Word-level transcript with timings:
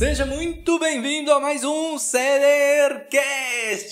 Seja 0.00 0.24
muito 0.24 0.78
bem-vindo 0.78 1.30
a 1.30 1.38
mais 1.38 1.62
um 1.62 1.98
Sellercast! 1.98 3.20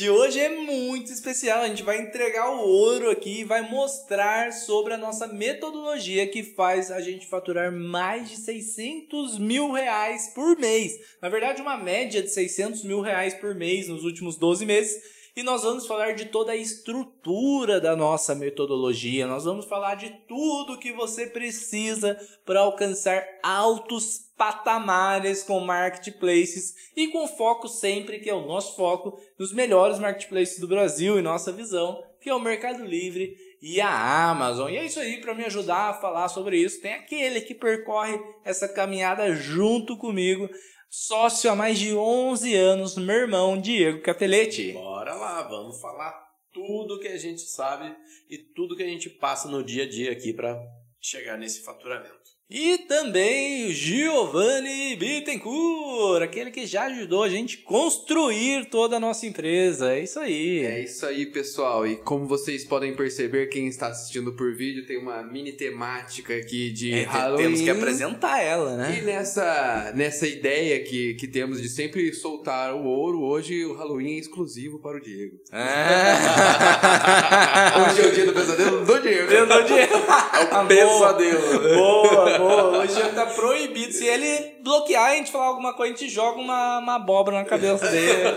Hoje 0.08 0.40
é 0.40 0.48
muito 0.48 1.12
especial, 1.12 1.60
a 1.60 1.68
gente 1.68 1.82
vai 1.82 2.00
entregar 2.00 2.48
o 2.50 2.66
ouro 2.66 3.10
aqui 3.10 3.40
e 3.40 3.44
vai 3.44 3.60
mostrar 3.70 4.50
sobre 4.54 4.94
a 4.94 4.96
nossa 4.96 5.26
metodologia 5.26 6.26
que 6.26 6.42
faz 6.42 6.90
a 6.90 7.02
gente 7.02 7.26
faturar 7.26 7.70
mais 7.70 8.30
de 8.30 8.38
600 8.38 9.38
mil 9.38 9.70
reais 9.70 10.32
por 10.34 10.56
mês. 10.58 10.98
Na 11.20 11.28
verdade, 11.28 11.60
uma 11.60 11.76
média 11.76 12.22
de 12.22 12.30
600 12.30 12.84
mil 12.84 13.02
reais 13.02 13.34
por 13.34 13.54
mês 13.54 13.86
nos 13.86 14.02
últimos 14.02 14.38
12 14.38 14.64
meses 14.64 15.17
e 15.38 15.42
nós 15.44 15.62
vamos 15.62 15.86
falar 15.86 16.16
de 16.16 16.24
toda 16.24 16.50
a 16.50 16.56
estrutura 16.56 17.80
da 17.80 17.94
nossa 17.94 18.34
metodologia. 18.34 19.24
Nós 19.24 19.44
vamos 19.44 19.66
falar 19.66 19.94
de 19.94 20.10
tudo 20.26 20.80
que 20.80 20.92
você 20.92 21.28
precisa 21.28 22.18
para 22.44 22.58
alcançar 22.58 23.24
altos 23.40 24.18
patamares 24.36 25.44
com 25.44 25.60
marketplaces 25.60 26.74
e 26.96 27.06
com 27.12 27.28
foco 27.28 27.68
sempre, 27.68 28.18
que 28.18 28.28
é 28.28 28.34
o 28.34 28.48
nosso 28.48 28.74
foco, 28.74 29.16
nos 29.38 29.52
melhores 29.52 30.00
marketplaces 30.00 30.58
do 30.58 30.66
Brasil 30.66 31.16
e 31.20 31.22
nossa 31.22 31.52
visão, 31.52 32.02
que 32.20 32.28
é 32.28 32.34
o 32.34 32.40
Mercado 32.40 32.84
Livre 32.84 33.36
e 33.62 33.80
a 33.80 34.30
Amazon. 34.30 34.68
E 34.72 34.76
é 34.76 34.84
isso 34.84 34.98
aí, 34.98 35.20
para 35.20 35.34
me 35.34 35.44
ajudar 35.44 35.90
a 35.90 35.94
falar 35.94 36.28
sobre 36.28 36.58
isso, 36.58 36.82
tem 36.82 36.94
aquele 36.94 37.42
que 37.42 37.54
percorre 37.54 38.18
essa 38.44 38.66
caminhada 38.66 39.32
junto 39.36 39.96
comigo, 39.96 40.50
sócio 40.90 41.50
há 41.50 41.56
mais 41.56 41.78
de 41.78 41.94
11 41.94 42.54
anos, 42.54 42.96
meu 42.96 43.16
irmão 43.16 43.60
Diego 43.60 44.00
Capelete. 44.00 44.72
Bora 44.72 45.14
lá, 45.14 45.42
vamos 45.42 45.80
falar 45.80 46.28
tudo 46.52 46.98
que 46.98 47.08
a 47.08 47.16
gente 47.16 47.42
sabe 47.42 47.94
e 48.28 48.38
tudo 48.38 48.76
que 48.76 48.82
a 48.82 48.88
gente 48.88 49.10
passa 49.10 49.48
no 49.48 49.62
dia 49.62 49.84
a 49.84 49.88
dia 49.88 50.12
aqui 50.12 50.32
para 50.32 50.58
chegar 51.00 51.36
nesse 51.36 51.62
faturamento. 51.62 52.37
E 52.50 52.78
também 52.88 53.70
Giovanni 53.74 54.96
Bittencourt, 54.96 56.22
aquele 56.22 56.50
que 56.50 56.66
já 56.66 56.84
ajudou 56.86 57.22
a 57.22 57.28
gente 57.28 57.58
construir 57.58 58.70
toda 58.70 58.96
a 58.96 59.00
nossa 59.00 59.26
empresa. 59.26 59.92
É 59.92 60.02
isso 60.02 60.18
aí. 60.18 60.64
É 60.64 60.82
isso 60.82 61.04
aí, 61.04 61.26
pessoal. 61.26 61.86
E 61.86 61.96
como 61.96 62.24
vocês 62.24 62.64
podem 62.64 62.96
perceber, 62.96 63.48
quem 63.48 63.66
está 63.66 63.88
assistindo 63.88 64.32
por 64.32 64.54
vídeo 64.54 64.86
tem 64.86 64.96
uma 64.96 65.22
mini 65.22 65.52
temática 65.52 66.34
aqui 66.34 66.70
de 66.70 66.94
É, 66.94 67.02
Halloween. 67.02 67.42
temos 67.44 67.60
que 67.60 67.68
apresentar 67.68 68.40
ela, 68.42 68.72
E 68.72 68.76
né? 68.78 69.02
nessa, 69.04 69.92
nessa 69.94 70.26
ideia 70.26 70.82
que, 70.82 71.12
que 71.16 71.28
temos 71.28 71.60
de 71.60 71.68
sempre 71.68 72.10
soltar 72.14 72.72
o 72.74 72.82
ouro, 72.86 73.24
hoje 73.24 73.62
o 73.66 73.74
Halloween 73.74 74.14
é 74.14 74.18
exclusivo 74.20 74.78
para 74.78 74.96
o 74.96 75.00
Diego. 75.02 75.36
É. 75.52 75.58
Hoje 77.90 78.00
é 78.00 78.06
o 78.06 78.12
dia 78.12 78.24
do 78.26 78.32
pesadelo 78.32 78.84
do 78.86 79.00
Diego. 79.02 79.46
Não 79.46 79.64
Diego. 79.66 79.94
É 79.94 80.56
o 80.56 80.64
pesadelo. 80.66 81.76
Boa, 81.76 82.37
boa. 82.38 82.78
Hoje 82.78 82.94
já 82.94 83.12
tá 83.12 83.26
proibido. 83.26 83.92
Se 83.92 84.06
ele 84.06 84.62
bloquear 84.62 85.10
a 85.10 85.14
gente 85.16 85.30
falar 85.30 85.46
alguma 85.46 85.74
coisa, 85.74 85.94
a 85.94 85.96
gente 85.96 86.10
joga 86.10 86.38
uma, 86.38 86.78
uma 86.78 86.94
abóbora 86.94 87.38
na 87.38 87.44
cabeça 87.44 87.88
dele. 87.88 88.34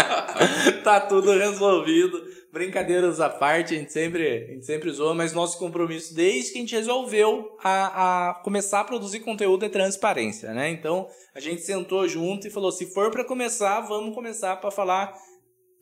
tá 0.82 1.00
tudo 1.00 1.32
resolvido. 1.32 2.36
Brincadeiras 2.52 3.20
à 3.20 3.28
parte, 3.28 3.74
a 3.74 3.78
gente 3.78 3.92
sempre, 3.92 4.46
a 4.48 4.52
gente 4.52 4.64
sempre 4.64 4.90
zoa, 4.90 5.14
mas 5.14 5.34
nosso 5.34 5.58
compromisso 5.58 6.14
desde 6.14 6.52
que 6.52 6.58
a 6.58 6.60
gente 6.62 6.74
resolveu 6.74 7.54
a, 7.62 8.30
a 8.30 8.34
começar 8.36 8.80
a 8.80 8.84
produzir 8.84 9.20
conteúdo 9.20 9.66
é 9.66 9.68
transparência, 9.68 10.54
né? 10.54 10.70
Então 10.70 11.06
a 11.34 11.40
gente 11.40 11.60
sentou 11.60 12.08
junto 12.08 12.46
e 12.46 12.50
falou: 12.50 12.72
se 12.72 12.86
for 12.94 13.10
para 13.10 13.24
começar, 13.24 13.80
vamos 13.80 14.14
começar 14.14 14.56
para 14.56 14.70
falar 14.70 15.12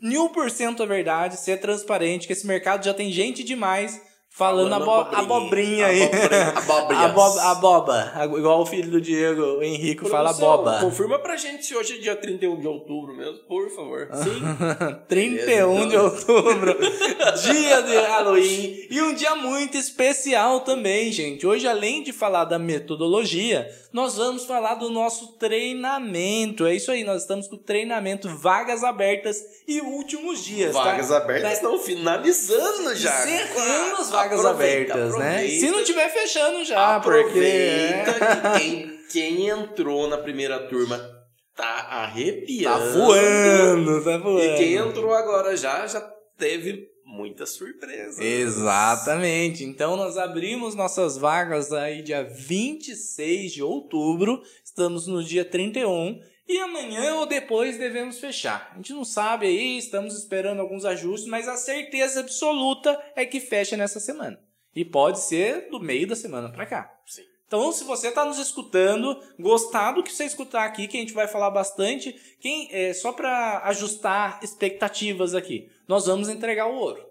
mil 0.02 0.30
por 0.30 0.50
cento 0.50 0.82
a 0.82 0.86
verdade, 0.86 1.36
ser 1.36 1.60
transparente, 1.60 2.26
que 2.26 2.32
esse 2.32 2.46
mercado 2.46 2.84
já 2.84 2.92
tem 2.92 3.12
gente 3.12 3.44
demais 3.44 4.00
falando, 4.36 4.68
Falando 4.70 4.82
abo- 4.82 5.16
abobrinha, 5.16 5.86
aí. 5.86 6.02
Abobrinha. 6.02 7.04
Abóbrias. 7.04 7.38
Abo- 7.38 7.40
aboba. 7.40 8.12
Igual 8.36 8.62
o 8.62 8.66
filho 8.66 8.90
do 8.90 9.00
Diego, 9.00 9.40
o 9.58 9.62
Henrique, 9.62 10.08
fala 10.08 10.30
Produção, 10.34 10.56
boba. 10.56 10.80
Confirma 10.80 11.18
pra 11.20 11.36
gente 11.36 11.64
se 11.64 11.74
hoje 11.76 11.94
é 11.96 11.98
dia 12.00 12.16
31 12.16 12.60
de 12.60 12.66
outubro 12.66 13.14
mesmo, 13.14 13.38
por 13.46 13.70
favor. 13.70 14.08
Sim. 14.12 14.40
31 15.08 15.86
de 15.88 15.96
outubro, 15.96 16.76
dia 17.44 17.80
de 17.82 17.96
Halloween 17.96 18.86
e 18.90 19.00
um 19.02 19.14
dia 19.14 19.36
muito 19.36 19.76
especial 19.76 20.60
também, 20.60 21.12
gente. 21.12 21.46
Hoje, 21.46 21.66
além 21.68 22.02
de 22.02 22.12
falar 22.12 22.44
da 22.44 22.58
metodologia, 22.58 23.70
nós 23.92 24.16
vamos 24.16 24.44
falar 24.44 24.74
do 24.74 24.90
nosso 24.90 25.28
treinamento. 25.38 26.66
É 26.66 26.74
isso 26.74 26.90
aí, 26.90 27.04
nós 27.04 27.22
estamos 27.22 27.46
com 27.46 27.54
o 27.54 27.58
treinamento 27.58 28.28
Vagas 28.28 28.82
Abertas 28.82 29.36
e 29.66 29.80
últimos 29.80 30.42
dias. 30.44 30.72
tá? 30.74 30.82
Vagas 30.82 31.10
abertas 31.12 31.42
Tá- 31.44 31.52
estão 31.54 31.78
finalizando 31.78 32.94
já. 32.96 33.24
Encerrando 33.24 33.96
as 34.00 34.10
vagas 34.10 34.23
Aproveita, 34.26 34.92
abertas, 34.94 35.18
né? 35.18 35.48
Se 35.48 35.70
não 35.70 35.84
tiver 35.84 36.08
fechando 36.10 36.64
já, 36.64 37.00
porque. 37.00 37.20
Aproveita 37.28 38.14
que 38.14 38.58
quem, 38.60 38.98
quem 39.10 39.48
entrou 39.48 40.08
na 40.08 40.18
primeira 40.18 40.58
turma 40.68 40.98
tá 40.98 41.64
Tá 41.64 41.88
arrepiando. 42.02 42.92
voando, 42.98 44.04
tá 44.04 44.18
voando. 44.18 44.42
E 44.42 44.56
quem 44.56 44.74
entrou 44.74 45.14
agora 45.14 45.56
já, 45.56 45.86
já 45.86 46.00
teve 46.36 46.88
muitas 47.04 47.50
surpresas. 47.50 48.18
Exatamente. 48.18 49.62
Então 49.64 49.96
nós 49.96 50.16
abrimos 50.18 50.74
nossas 50.74 51.16
vagas 51.16 51.72
aí 51.72 52.02
dia 52.02 52.24
26 52.24 53.52
de 53.52 53.62
outubro. 53.62 54.42
Estamos 54.64 55.06
no 55.06 55.22
dia 55.22 55.44
31 55.44 56.18
e 56.46 56.58
amanhã 56.58 57.14
ou 57.16 57.26
depois 57.26 57.78
devemos 57.78 58.18
fechar. 58.18 58.70
A 58.72 58.76
gente 58.76 58.92
não 58.92 59.04
sabe 59.04 59.46
aí, 59.46 59.78
estamos 59.78 60.16
esperando 60.16 60.60
alguns 60.60 60.84
ajustes, 60.84 61.28
mas 61.28 61.48
a 61.48 61.56
certeza 61.56 62.20
absoluta 62.20 63.00
é 63.16 63.24
que 63.24 63.40
fecha 63.40 63.76
nessa 63.76 63.98
semana. 64.00 64.38
E 64.74 64.84
pode 64.84 65.20
ser 65.20 65.70
do 65.70 65.80
meio 65.80 66.06
da 66.06 66.16
semana 66.16 66.50
para 66.50 66.66
cá. 66.66 67.00
Sim. 67.06 67.22
Então, 67.46 67.70
se 67.70 67.84
você 67.84 68.08
está 68.08 68.24
nos 68.24 68.38
escutando, 68.38 69.16
gostar 69.38 69.92
do 69.92 70.02
que 70.02 70.12
você 70.12 70.24
escutar 70.24 70.64
aqui, 70.64 70.88
que 70.88 70.96
a 70.96 71.00
gente 71.00 71.12
vai 71.12 71.28
falar 71.28 71.50
bastante, 71.50 72.12
quem 72.40 72.68
é, 72.72 72.92
só 72.92 73.12
para 73.12 73.60
ajustar 73.66 74.40
expectativas 74.42 75.34
aqui, 75.34 75.70
nós 75.86 76.06
vamos 76.06 76.28
entregar 76.28 76.66
o 76.66 76.74
ouro. 76.74 77.04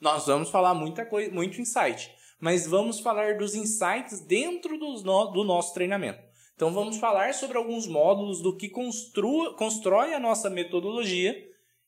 Nós 0.00 0.26
vamos 0.26 0.50
falar 0.50 0.74
muita 0.74 1.04
coisa, 1.04 1.32
muito 1.32 1.60
insight, 1.60 2.14
mas 2.38 2.66
vamos 2.66 3.00
falar 3.00 3.36
dos 3.38 3.54
insights 3.54 4.20
dentro 4.20 4.76
no- 4.76 5.26
do 5.32 5.42
nosso 5.44 5.72
treinamento. 5.74 6.20
Então, 6.54 6.72
vamos 6.72 6.98
falar 6.98 7.34
sobre 7.34 7.56
alguns 7.56 7.86
módulos 7.86 8.40
do 8.40 8.56
que 8.56 8.68
construa, 8.68 9.54
constrói 9.54 10.14
a 10.14 10.20
nossa 10.20 10.48
metodologia 10.48 11.34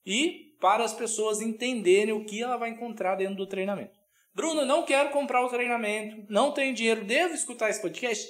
e 0.05 0.55
para 0.61 0.85
as 0.85 0.93
pessoas 0.93 1.41
entenderem 1.41 2.13
o 2.13 2.25
que 2.25 2.43
ela 2.43 2.57
vai 2.57 2.71
encontrar 2.71 3.17
dentro 3.17 3.37
do 3.37 3.47
treinamento. 3.47 3.97
Bruno, 4.35 4.65
não 4.65 4.85
quero 4.85 5.11
comprar 5.11 5.45
o 5.45 5.49
treinamento, 5.49 6.27
não 6.29 6.53
tenho 6.53 6.75
dinheiro, 6.75 7.05
devo 7.05 7.35
escutar 7.35 7.71
esse 7.71 7.81
podcast? 7.81 8.29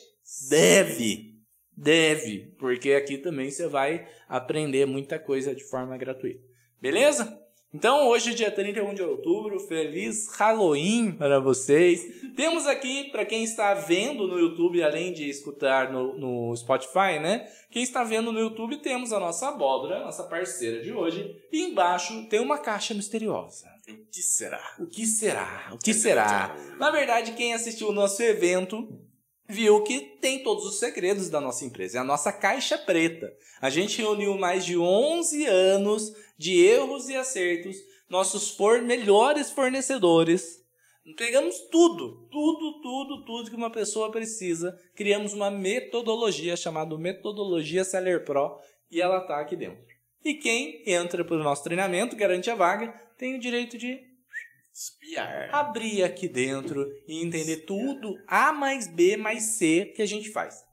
Deve, 0.49 1.35
deve, 1.77 2.55
porque 2.59 2.93
aqui 2.93 3.19
também 3.19 3.51
você 3.51 3.67
vai 3.67 4.07
aprender 4.29 4.87
muita 4.87 5.19
coisa 5.19 5.55
de 5.55 5.65
forma 5.65 5.97
gratuita. 5.97 6.45
Beleza? 6.81 7.46
Então, 7.75 8.09
hoje, 8.09 8.33
dia 8.33 8.51
31 8.51 8.95
de 8.95 9.03
outubro, 9.03 9.59
feliz 9.59 10.29
Halloween 10.29 11.11
para 11.11 11.41
vocês. 11.41 12.01
Temos 12.37 12.65
aqui, 12.65 13.11
para 13.11 13.25
quem 13.25 13.43
está 13.43 13.75
vendo 13.75 14.29
no 14.29 14.39
YouTube, 14.39 14.83
além 14.83 15.13
de 15.13 15.29
escutar 15.29 15.93
no, 15.93 16.17
no 16.17 16.57
Spotify, 16.57 17.19
né? 17.21 17.47
Quem 17.71 17.83
está 17.83 18.05
vendo 18.05 18.33
no 18.33 18.39
YouTube, 18.39 18.77
temos 18.79 19.13
a 19.13 19.19
nossa 19.19 19.49
abóbora, 19.49 20.05
nossa 20.05 20.23
parceira 20.23 20.81
de 20.81 20.93
hoje. 20.93 21.37
E 21.53 21.65
embaixo 21.65 22.29
tem 22.29 22.41
uma 22.41 22.57
caixa 22.57 22.95
misteriosa. 22.95 23.67
O 23.89 24.11
que 24.11 24.23
será? 24.23 24.75
O 24.79 24.87
que 24.87 25.05
será? 25.05 25.71
O 25.73 25.79
que 25.79 25.93
será? 25.93 26.57
Na 26.79 26.91
verdade, 26.91 27.33
quem 27.33 27.53
assistiu 27.53 27.89
o 27.89 27.93
nosso 27.93 28.23
evento 28.23 28.89
viu 29.49 29.83
que 29.83 30.01
tem 30.21 30.43
todos 30.43 30.65
os 30.65 30.79
segredos 30.79 31.29
da 31.31 31.41
nossa 31.41 31.65
empresa. 31.65 31.99
É 31.99 32.01
a 32.01 32.05
nossa 32.05 32.33
caixa 32.33 32.77
preta. 32.79 33.33
A 33.61 33.71
gente 33.71 33.99
reuniu 33.99 34.37
mais 34.37 34.65
de 34.65 34.77
11 34.77 35.47
anos 35.47 36.13
de 36.39 36.65
erros 36.65 37.09
e 37.09 37.17
acertos, 37.17 37.77
nossos 38.09 38.51
for 38.51 38.83
melhores 38.83 39.51
fornecedores. 39.51 40.65
Pegamos 41.17 41.57
tudo, 41.71 42.29
tudo, 42.31 42.81
tudo, 42.81 43.25
tudo 43.25 43.51
que 43.51 43.57
uma 43.57 43.71
pessoa 43.71 44.11
precisa. 44.11 44.77
Criamos 44.95 45.33
uma 45.33 45.51
metodologia 45.51 46.57
chamada 46.57 46.99
Metodologia 46.99 47.85
Seller 47.85 48.25
Pro 48.25 48.59
e 48.91 49.01
ela 49.01 49.19
está 49.19 49.41
aqui 49.41 49.55
dentro. 49.55 49.85
E 50.25 50.35
quem 50.35 50.83
entra 50.85 51.25
para 51.25 51.37
o 51.37 51.43
nosso 51.43 51.63
treinamento, 51.63 52.17
garante 52.17 52.51
a 52.51 52.57
vaga, 52.57 52.89
tem 53.17 53.37
o 53.37 53.41
direito 53.41 53.79
de 53.79 54.01
Espiar. 54.73 55.55
abrir 55.55 56.03
aqui 56.03 56.29
dentro 56.29 56.85
e 57.07 57.23
entender 57.25 57.59
tudo 57.59 58.15
A 58.27 58.53
mais 58.53 58.89
B 58.89 59.17
mais 59.17 59.57
C 59.57 59.93
que 59.95 60.03
a 60.03 60.07
gente 60.07 60.31
faz. 60.31 60.65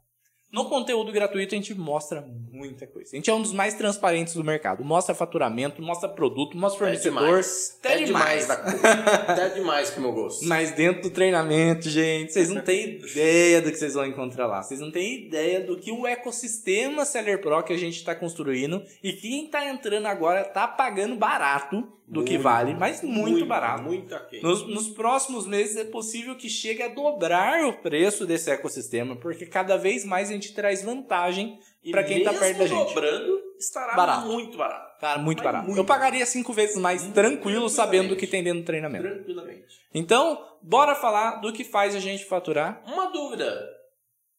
No 0.53 0.65
conteúdo 0.69 1.11
gratuito 1.11 1.55
a 1.55 1.57
gente 1.57 1.73
mostra 1.73 2.23
muita 2.51 2.85
coisa. 2.85 3.09
A 3.11 3.15
gente 3.15 3.27
é 3.27 3.33
um 3.33 3.41
dos 3.41 3.51
mais 3.51 3.73
transparentes 3.73 4.35
do 4.35 4.43
mercado. 4.43 4.83
Mostra 4.85 5.15
faturamento, 5.15 5.81
mostra 5.81 6.07
produto, 6.07 6.55
mostra 6.55 6.89
É 6.91 6.95
fornecedor. 6.95 7.19
demais. 7.25 7.77
Até 7.79 7.93
É 7.93 8.03
demais. 8.05 8.41
demais 8.41 8.47
da 8.47 8.57
conta. 8.57 9.41
É 9.41 9.49
demais 9.49 9.89
pro 9.89 10.01
meu 10.01 10.11
gosto. 10.13 10.45
Mas 10.45 10.71
dentro 10.71 11.01
do 11.01 11.09
treinamento, 11.09 11.89
gente, 11.89 12.31
vocês 12.31 12.49
não 12.49 12.61
têm 12.61 12.97
ideia 12.97 13.61
do 13.63 13.71
que 13.71 13.77
vocês 13.77 13.95
vão 13.95 14.05
encontrar 14.05 14.45
lá. 14.45 14.61
Vocês 14.61 14.79
não 14.79 14.91
têm 14.91 15.25
ideia 15.25 15.59
do 15.61 15.75
que 15.75 15.91
o 15.91 16.05
ecossistema 16.05 17.03
Seller 17.03 17.41
Pro 17.41 17.63
que 17.63 17.73
a 17.73 17.77
gente 17.77 17.95
está 17.97 18.13
construindo 18.13 18.83
e 19.01 19.11
quem 19.13 19.45
está 19.45 19.67
entrando 19.67 20.05
agora 20.05 20.41
está 20.41 20.67
pagando 20.67 21.15
barato 21.15 21.87
do 22.05 22.21
que 22.23 22.33
Muito, 22.33 22.43
vale, 22.43 22.73
mas 22.75 23.01
muito, 23.01 23.45
barato. 23.45 23.83
Muito 23.83 24.13
aqui. 24.13 24.41
Nos, 24.43 24.67
nos 24.67 24.89
próximos 24.89 25.47
meses 25.47 25.77
é 25.77 25.85
possível 25.85 26.35
que 26.35 26.49
chegue 26.49 26.83
a 26.83 26.89
dobrar 26.89 27.65
o 27.65 27.73
preço 27.73 28.25
desse 28.25 28.51
ecossistema, 28.51 29.15
porque 29.15 29.45
cada 29.45 29.77
vez 29.77 30.03
mais 30.03 30.29
a 30.29 30.33
gente 30.33 30.42
traz 30.51 30.83
vantagem 30.83 31.59
pra 31.91 32.03
quem 32.03 32.23
tá 32.23 32.31
mesmo 32.31 32.45
perto 32.45 32.57
da 32.59 32.65
gente. 32.67 32.87
dobrando, 32.93 33.41
estará 33.59 33.93
Barato. 33.95 34.27
muito 34.27 34.57
barato. 34.57 34.99
Cara, 34.99 35.19
muito 35.19 35.37
Mas 35.39 35.45
barato. 35.45 35.65
muito 35.65 35.77
Eu 35.79 35.85
pagaria 35.85 36.25
cinco 36.25 36.53
vezes 36.53 36.77
mais 36.77 37.01
Muito 37.01 37.13
tranquilo, 37.13 37.67
sabendo 37.69 38.13
o 38.13 38.17
que 38.17 38.25
tem 38.25 38.41
dentro 38.43 38.61
do 38.61 38.65
treinamento. 38.65 39.03
Tranquilamente. 39.03 39.81
Então, 39.93 40.41
bora 40.61 40.95
falar 40.95 41.41
do 41.41 41.51
que 41.51 41.63
faz 41.65 41.93
a 41.95 41.99
gente 41.99 42.23
faturar. 42.25 42.81
Uma 42.85 43.07
dúvida. 43.11 43.67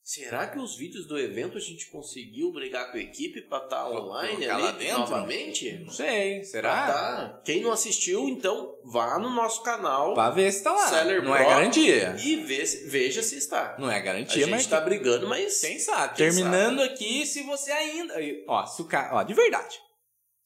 Será 0.05 0.47
que 0.47 0.59
os 0.59 0.77
vídeos 0.77 1.07
do 1.07 1.19
evento 1.19 1.57
a 1.57 1.61
gente 1.61 1.87
conseguiu 1.87 2.53
brigar 2.53 2.93
com 2.93 2.99
a 2.99 3.01
equipe 3.01 3.41
pra 3.41 3.57
estar 3.57 3.89
online 3.89 4.37
colocar 4.37 4.59
lá 4.59 4.69
ali 4.69 4.79
dentro? 4.79 4.99
novamente? 4.99 5.79
Não 5.79 5.91
sei, 5.91 6.45
será? 6.45 6.87
tá. 6.87 7.41
Quem 7.43 7.63
não 7.63 7.73
assistiu, 7.73 8.29
então 8.29 8.79
vá 8.85 9.19
no 9.19 9.31
nosso 9.31 9.63
canal 9.63 10.13
Pra 10.13 10.29
ver 10.29 10.53
se 10.53 10.63
tá 10.63 10.73
lá. 10.73 10.89
Seller 10.89 11.25
Não 11.25 11.35
é 11.35 11.39
Pro 11.39 11.49
garantia. 11.49 12.17
e 12.23 12.37
vê 12.37 12.63
veja 12.87 13.23
se 13.23 13.39
está. 13.39 13.77
Não 13.79 13.91
é 13.91 13.97
A 13.97 14.01
garantia, 14.01 14.43
gente 14.45 14.51
mas 14.51 14.67
tá 14.67 14.79
brigando, 14.79 15.27
mas 15.27 15.59
Quem 15.63 15.79
sabe? 15.79 16.17
Quem 16.17 16.27
Terminando 16.27 16.83
aqui, 16.83 17.25
se 17.25 17.43
você 17.43 17.73
ainda. 17.73 18.15
Ó, 18.47 18.67
se 18.67 18.83
o 18.83 18.85
cara. 18.85 19.15
Ó, 19.17 19.23
de 19.23 19.33
verdade. 19.33 19.81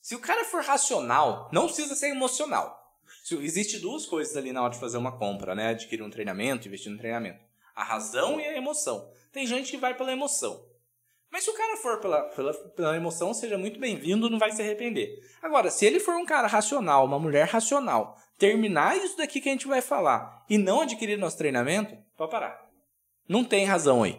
Se 0.00 0.14
o 0.14 0.20
cara 0.20 0.44
for 0.44 0.62
racional, 0.62 1.50
não 1.52 1.66
precisa 1.66 1.96
ser 1.96 2.10
emocional. 2.10 2.78
Se, 3.24 3.34
existe 3.34 3.80
duas 3.80 4.06
coisas 4.06 4.36
ali 4.36 4.52
na 4.52 4.62
hora 4.62 4.72
de 4.72 4.78
fazer 4.78 4.98
uma 4.98 5.18
compra, 5.18 5.56
né? 5.56 5.70
Adquirir 5.70 6.04
um 6.04 6.10
treinamento, 6.10 6.68
investir 6.68 6.92
no 6.92 6.96
treinamento. 6.98 7.40
A 7.74 7.82
razão 7.82 8.40
e 8.40 8.44
a 8.46 8.56
emoção. 8.56 9.10
Tem 9.32 9.46
gente 9.46 9.70
que 9.70 9.76
vai 9.76 9.96
pela 9.96 10.12
emoção. 10.12 10.66
Mas 11.30 11.44
se 11.44 11.50
o 11.50 11.54
cara 11.54 11.76
for 11.76 12.00
pela, 12.00 12.22
pela, 12.30 12.54
pela 12.54 12.96
emoção, 12.96 13.34
seja 13.34 13.58
muito 13.58 13.78
bem-vindo, 13.78 14.30
não 14.30 14.38
vai 14.38 14.50
se 14.50 14.62
arrepender. 14.62 15.20
Agora, 15.42 15.70
se 15.70 15.84
ele 15.84 16.00
for 16.00 16.14
um 16.14 16.24
cara 16.24 16.46
racional, 16.46 17.04
uma 17.04 17.18
mulher 17.18 17.46
racional, 17.46 18.16
terminar 18.38 18.96
isso 18.96 19.16
daqui 19.16 19.40
que 19.40 19.48
a 19.48 19.52
gente 19.52 19.66
vai 19.66 19.82
falar 19.82 20.44
e 20.48 20.56
não 20.56 20.80
adquirir 20.80 21.18
nosso 21.18 21.36
treinamento, 21.36 21.94
pode 22.16 22.30
parar. 22.30 22.66
Não 23.28 23.44
tem 23.44 23.66
razão 23.66 24.02
aí. 24.02 24.18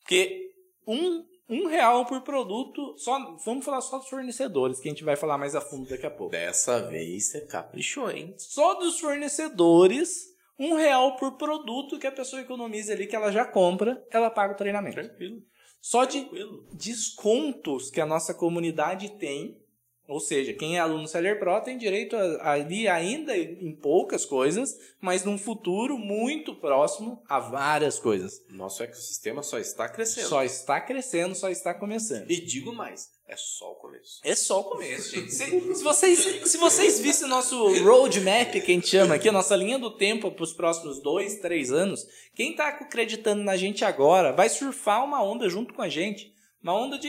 Porque 0.00 0.50
um, 0.86 1.24
um 1.48 1.66
real 1.66 2.04
por 2.04 2.20
produto, 2.20 2.94
só 2.98 3.36
vamos 3.44 3.64
falar 3.64 3.80
só 3.80 3.98
dos 3.98 4.08
fornecedores, 4.08 4.80
que 4.80 4.88
a 4.88 4.92
gente 4.92 5.04
vai 5.04 5.16
falar 5.16 5.38
mais 5.38 5.54
a 5.54 5.60
fundo 5.62 5.88
daqui 5.88 6.04
a 6.04 6.10
pouco. 6.10 6.32
dessa 6.32 6.86
vez 6.88 7.30
você 7.30 7.46
caprichou, 7.46 8.10
hein? 8.10 8.34
Só 8.36 8.74
dos 8.74 9.00
fornecedores, 9.00 10.29
um 10.60 10.74
real 10.76 11.16
por 11.16 11.32
produto 11.38 11.98
que 11.98 12.06
a 12.06 12.12
pessoa 12.12 12.42
economiza 12.42 12.92
ali, 12.92 13.06
que 13.06 13.16
ela 13.16 13.32
já 13.32 13.44
compra, 13.44 14.04
ela 14.10 14.28
paga 14.30 14.52
o 14.52 14.56
treinamento. 14.56 14.94
Tranquilo. 14.96 15.42
Só 15.80 16.04
de 16.04 16.20
Tranquilo. 16.20 16.66
descontos 16.74 17.90
que 17.90 18.00
a 18.00 18.06
nossa 18.06 18.34
comunidade 18.34 19.10
tem. 19.18 19.58
Ou 20.06 20.18
seja, 20.18 20.52
quem 20.52 20.76
é 20.76 20.80
aluno 20.80 21.06
Seller 21.06 21.38
Pro 21.38 21.60
tem 21.60 21.78
direito 21.78 22.16
a- 22.16 22.50
ali 22.52 22.88
ainda 22.88 23.36
em 23.38 23.72
poucas 23.76 24.26
coisas, 24.26 24.76
mas 25.00 25.24
num 25.24 25.38
futuro 25.38 25.96
muito 25.96 26.52
próximo 26.56 27.22
a 27.28 27.38
várias 27.38 28.00
coisas. 28.00 28.44
Nosso 28.50 28.82
ecossistema 28.82 29.40
só 29.40 29.56
está 29.58 29.88
crescendo. 29.88 30.26
Só 30.28 30.42
está 30.42 30.80
crescendo, 30.80 31.34
só 31.36 31.48
está 31.48 31.72
começando. 31.72 32.28
E 32.28 32.40
digo 32.44 32.72
mais, 32.72 33.08
é 33.30 33.36
só 33.36 33.70
o 33.70 33.74
começo. 33.76 34.20
É 34.24 34.34
só 34.34 34.60
o 34.60 34.64
começo, 34.64 35.14
gente. 35.14 35.32
Se, 35.32 35.74
se 35.74 35.84
vocês, 35.84 36.18
se 36.18 36.58
vocês 36.58 36.98
vissem 36.98 37.26
o 37.26 37.30
nosso 37.30 37.56
roadmap, 37.84 38.50
que 38.50 38.58
a 38.58 38.74
gente 38.74 38.88
chama 38.88 39.14
aqui, 39.14 39.28
a 39.28 39.32
nossa 39.32 39.54
linha 39.54 39.78
do 39.78 39.90
tempo 39.96 40.32
para 40.32 40.42
os 40.42 40.52
próximos 40.52 41.00
dois, 41.00 41.36
três 41.36 41.70
anos, 41.70 42.06
quem 42.34 42.56
tá 42.56 42.68
acreditando 42.68 43.44
na 43.44 43.56
gente 43.56 43.84
agora 43.84 44.32
vai 44.32 44.48
surfar 44.48 45.04
uma 45.04 45.22
onda 45.22 45.48
junto 45.48 45.72
com 45.72 45.82
a 45.82 45.88
gente. 45.88 46.34
Uma 46.62 46.76
onda 46.76 46.98
de. 46.98 47.08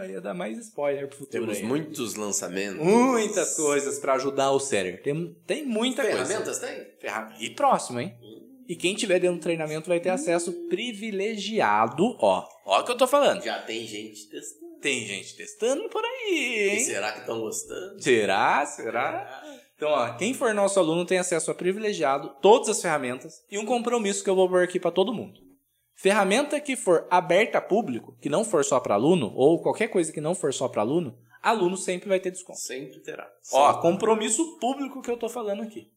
Aí 0.00 0.12
ia 0.12 0.20
dar 0.20 0.34
mais 0.34 0.58
spoiler 0.58 1.06
pro 1.06 1.18
futuro. 1.18 1.44
Temos 1.44 1.58
aí. 1.58 1.62
muitos 1.62 2.14
lançamentos. 2.16 2.84
muitas 2.84 3.54
coisas 3.54 3.98
para 4.00 4.14
ajudar 4.14 4.50
o 4.50 4.58
Seller. 4.58 5.00
Tem, 5.00 5.36
tem 5.46 5.64
muita 5.64 6.02
coisa. 6.02 6.24
Ferramentas 6.26 6.58
tem? 6.58 6.86
E 7.38 7.50
próximo, 7.50 8.00
hein? 8.00 8.16
E 8.66 8.74
quem 8.74 8.94
tiver 8.94 9.20
dentro 9.20 9.36
do 9.36 9.42
treinamento 9.42 9.88
vai 9.88 10.00
ter 10.00 10.08
acesso 10.08 10.52
privilegiado, 10.68 12.16
ó. 12.18 12.48
Ó 12.64 12.80
o 12.80 12.84
que 12.84 12.90
eu 12.90 12.96
tô 12.96 13.06
falando. 13.06 13.42
Já 13.44 13.60
tem 13.60 13.86
gente 13.86 14.26
testando. 14.28 14.63
Tem 14.84 15.06
gente 15.06 15.34
testando 15.34 15.88
por 15.88 16.04
aí, 16.04 16.34
E 16.34 16.68
hein? 16.74 16.80
será 16.84 17.10
que 17.12 17.20
estão 17.20 17.40
gostando? 17.40 18.02
Será? 18.02 18.66
Será? 18.66 19.42
Então, 19.74 19.88
ó, 19.88 20.12
quem 20.18 20.34
for 20.34 20.52
nosso 20.52 20.78
aluno 20.78 21.06
tem 21.06 21.16
acesso 21.16 21.50
a 21.50 21.54
privilegiado, 21.54 22.36
todas 22.42 22.68
as 22.68 22.82
ferramentas 22.82 23.42
e 23.50 23.56
um 23.56 23.64
compromisso 23.64 24.22
que 24.22 24.28
eu 24.28 24.36
vou 24.36 24.46
pôr 24.46 24.62
aqui 24.62 24.78
para 24.78 24.90
todo 24.90 25.14
mundo. 25.14 25.40
Ferramenta 25.94 26.60
que 26.60 26.76
for 26.76 27.06
aberta 27.10 27.56
a 27.56 27.60
público, 27.62 28.14
que 28.20 28.28
não 28.28 28.44
for 28.44 28.62
só 28.62 28.78
para 28.78 28.92
aluno, 28.94 29.32
ou 29.34 29.62
qualquer 29.62 29.88
coisa 29.88 30.12
que 30.12 30.20
não 30.20 30.34
for 30.34 30.52
só 30.52 30.68
para 30.68 30.82
aluno, 30.82 31.16
aluno 31.42 31.78
sempre 31.78 32.10
vai 32.10 32.20
ter 32.20 32.30
desconto. 32.30 32.58
Sempre 32.58 33.00
terá. 33.00 33.26
Ó, 33.52 33.68
Sempre. 33.68 33.80
compromisso 33.90 34.58
público 34.58 35.00
que 35.00 35.10
eu 35.10 35.16
tô 35.16 35.30
falando 35.30 35.62
aqui. 35.62 35.90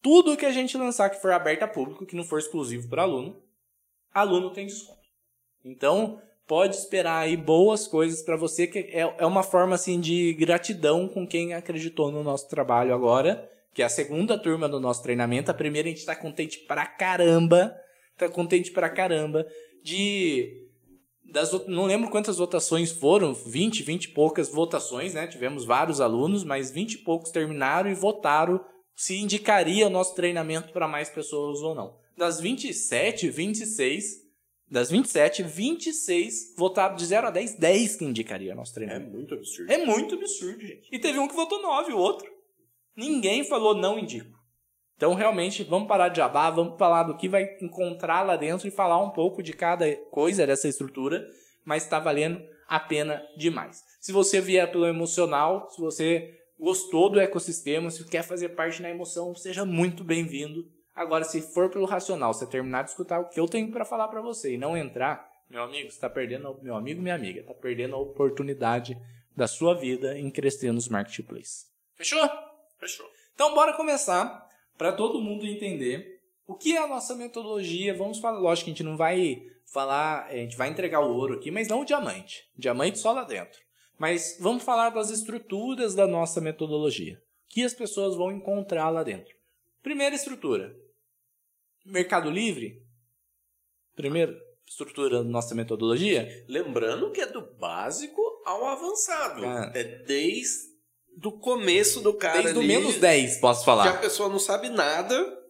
Tudo 0.00 0.38
que 0.38 0.46
a 0.46 0.52
gente 0.52 0.78
lançar 0.78 1.10
que 1.10 1.20
for 1.20 1.32
aberto 1.32 1.64
a 1.64 1.68
público, 1.68 2.06
que 2.06 2.16
não 2.16 2.24
for 2.24 2.38
exclusivo 2.38 2.88
para 2.88 3.02
aluno, 3.02 3.42
aluno 4.10 4.50
tem 4.54 4.66
desconto. 4.66 5.02
Então, 5.62 6.18
pode 6.46 6.76
esperar 6.76 7.18
aí 7.18 7.36
boas 7.36 7.86
coisas 7.86 8.22
para 8.22 8.36
você, 8.36 8.66
que 8.66 8.78
é, 8.78 9.14
é 9.18 9.26
uma 9.26 9.42
forma 9.42 9.74
assim 9.74 10.00
de 10.00 10.32
gratidão 10.34 11.08
com 11.08 11.26
quem 11.26 11.54
acreditou 11.54 12.10
no 12.10 12.22
nosso 12.22 12.48
trabalho 12.48 12.94
agora, 12.94 13.48
que 13.74 13.82
é 13.82 13.84
a 13.84 13.90
segunda 13.90 14.38
turma 14.38 14.68
do 14.68 14.80
nosso 14.80 15.02
treinamento. 15.02 15.50
A 15.50 15.54
primeira 15.54 15.88
a 15.88 15.92
gente 15.92 16.04
tá 16.04 16.14
contente 16.14 16.58
pra 16.60 16.86
caramba, 16.86 17.74
tá 18.16 18.28
contente 18.28 18.70
pra 18.70 18.90
caramba 18.90 19.46
de 19.82 20.68
das, 21.24 21.50
não 21.66 21.86
lembro 21.86 22.10
quantas 22.10 22.36
votações 22.36 22.92
foram, 22.92 23.32
20, 23.32 23.82
20 23.82 24.04
e 24.04 24.08
poucas 24.08 24.50
votações, 24.50 25.14
né? 25.14 25.26
Tivemos 25.26 25.64
vários 25.64 26.00
alunos, 26.00 26.44
mas 26.44 26.70
20 26.70 26.92
e 26.92 26.98
poucos 26.98 27.30
terminaram 27.30 27.90
e 27.90 27.94
votaram 27.94 28.62
se 28.94 29.16
indicaria 29.16 29.86
o 29.86 29.90
nosso 29.90 30.14
treinamento 30.14 30.72
para 30.72 30.86
mais 30.86 31.08
pessoas 31.08 31.60
ou 31.60 31.74
não. 31.74 31.96
Das 32.16 32.40
27, 32.40 33.30
26, 33.30 34.21
das 34.72 34.90
27, 34.90 35.42
26 35.42 36.54
votaram 36.56 36.96
de 36.96 37.04
0 37.04 37.26
a 37.26 37.30
10, 37.30 37.56
10 37.56 37.96
que 37.96 38.04
indicaria 38.06 38.54
nosso 38.54 38.72
É 38.72 38.74
treinamento. 38.74 39.10
muito 39.12 39.34
absurdo. 39.34 39.70
É 39.70 39.78
muito 39.84 40.14
absurdo, 40.14 40.60
gente. 40.60 40.88
E 40.90 40.98
teve 40.98 41.18
um 41.18 41.28
que 41.28 41.34
votou 41.34 41.60
9, 41.60 41.92
o 41.92 41.98
outro. 41.98 42.26
Ninguém 42.96 43.44
falou 43.44 43.74
não 43.74 43.98
indico. 43.98 44.36
Então, 44.96 45.14
realmente, 45.14 45.62
vamos 45.64 45.88
parar 45.88 46.08
de 46.08 46.16
jabá, 46.18 46.48
vamos 46.50 46.78
falar 46.78 47.02
do 47.02 47.16
que 47.16 47.28
vai 47.28 47.56
encontrar 47.60 48.22
lá 48.22 48.36
dentro 48.36 48.66
e 48.66 48.70
falar 48.70 49.02
um 49.02 49.10
pouco 49.10 49.42
de 49.42 49.52
cada 49.52 49.94
coisa 50.10 50.46
dessa 50.46 50.68
estrutura, 50.68 51.26
mas 51.64 51.82
está 51.84 51.98
valendo 51.98 52.40
a 52.68 52.80
pena 52.80 53.22
demais. 53.36 53.82
Se 54.00 54.10
você 54.12 54.40
vier 54.40 54.70
pelo 54.70 54.86
emocional, 54.86 55.68
se 55.70 55.80
você 55.80 56.30
gostou 56.58 57.10
do 57.10 57.20
ecossistema, 57.20 57.90
se 57.90 58.08
quer 58.08 58.22
fazer 58.22 58.50
parte 58.50 58.80
da 58.80 58.88
emoção, 58.88 59.34
seja 59.34 59.64
muito 59.64 60.02
bem-vindo. 60.04 60.64
Agora, 60.94 61.24
se 61.24 61.40
for 61.40 61.70
pelo 61.70 61.86
racional, 61.86 62.34
você 62.34 62.46
terminar 62.46 62.82
de 62.82 62.90
escutar 62.90 63.20
o 63.20 63.28
que 63.28 63.40
eu 63.40 63.48
tenho 63.48 63.70
para 63.70 63.84
falar 63.84 64.08
para 64.08 64.20
você 64.20 64.54
e 64.54 64.58
não 64.58 64.76
entrar, 64.76 65.30
meu 65.48 65.62
amigo, 65.62 65.90
você 65.90 65.96
está 65.96 66.08
perdendo, 66.08 66.58
meu 66.62 66.76
amigo, 66.76 67.00
minha 67.00 67.14
amiga, 67.14 67.40
está 67.40 67.54
perdendo 67.54 67.94
a 67.94 67.98
oportunidade 67.98 68.96
da 69.34 69.46
sua 69.46 69.74
vida 69.74 70.18
em 70.18 70.30
crescer 70.30 70.72
nos 70.72 70.88
marketplaces. 70.88 71.66
Fechou? 71.94 72.28
Fechou. 72.78 73.06
Então, 73.34 73.54
bora 73.54 73.74
começar 73.74 74.48
para 74.76 74.92
todo 74.92 75.20
mundo 75.20 75.46
entender 75.46 76.20
o 76.46 76.54
que 76.54 76.76
é 76.76 76.78
a 76.78 76.86
nossa 76.86 77.14
metodologia. 77.14 77.96
Vamos 77.96 78.18
falar, 78.18 78.38
lógico 78.38 78.66
que 78.66 78.70
a 78.70 78.74
gente 78.74 78.82
não 78.82 78.96
vai 78.96 79.42
falar, 79.64 80.26
a 80.26 80.36
gente 80.36 80.56
vai 80.56 80.68
entregar 80.68 81.00
o 81.00 81.14
ouro 81.14 81.34
aqui, 81.34 81.50
mas 81.50 81.68
não 81.68 81.80
o 81.80 81.84
diamante. 81.84 82.44
Diamante 82.56 82.98
só 82.98 83.12
lá 83.12 83.24
dentro. 83.24 83.60
Mas 83.98 84.36
vamos 84.40 84.62
falar 84.62 84.90
das 84.90 85.10
estruturas 85.10 85.94
da 85.94 86.06
nossa 86.06 86.40
metodologia. 86.40 87.14
O 87.14 87.48
que 87.48 87.62
as 87.62 87.74
pessoas 87.74 88.16
vão 88.16 88.32
encontrar 88.32 88.90
lá 88.90 89.02
dentro. 89.02 89.34
Primeira 89.82 90.14
estrutura. 90.14 90.74
Mercado 91.84 92.30
Livre. 92.30 92.80
Primeira 93.94 94.34
estrutura 94.66 95.22
da 95.22 95.24
nossa 95.24 95.54
metodologia. 95.54 96.44
Lembrando 96.48 97.10
que 97.10 97.20
é 97.20 97.26
do 97.26 97.42
básico 97.56 98.22
ao 98.44 98.66
avançado. 98.66 99.42
Cara. 99.42 99.78
É 99.78 99.84
desde 99.84 100.72
do 101.16 101.30
começo 101.30 102.00
do 102.00 102.14
cara 102.14 102.42
Desde 102.42 102.58
o 102.58 102.62
menos 102.62 102.96
10, 102.96 103.36
posso 103.38 103.64
que 103.64 103.70
a 103.70 103.74
falar. 103.74 104.00
pessoa 104.00 104.28
não 104.28 104.38
sabe 104.38 104.70
nada. 104.70 105.40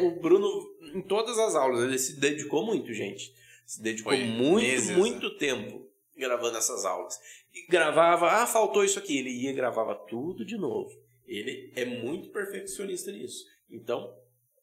O 0.00 0.10
Bruno, 0.20 0.48
em 0.94 1.00
todas 1.00 1.38
as 1.38 1.54
aulas, 1.54 1.84
ele 1.84 1.98
se 1.98 2.18
dedicou 2.18 2.66
muito, 2.66 2.92
gente. 2.92 3.32
Se 3.64 3.80
dedicou 3.80 4.12
Foi 4.12 4.24
muito, 4.24 4.66
meses, 4.66 4.96
muito 4.96 5.36
tempo 5.36 5.88
gravando 6.16 6.58
essas 6.58 6.84
aulas. 6.84 7.18
E 7.54 7.66
gravava, 7.68 8.42
ah, 8.42 8.46
faltou 8.46 8.84
isso 8.84 8.98
aqui. 8.98 9.18
Ele 9.18 9.30
ia 9.30 9.50
e 9.50 9.54
gravava 9.54 9.94
tudo 9.94 10.44
de 10.44 10.58
novo. 10.58 10.90
Ele 11.30 11.72
é 11.76 11.84
muito 11.84 12.30
perfeccionista 12.30 13.12
nisso. 13.12 13.44
Então, 13.70 14.12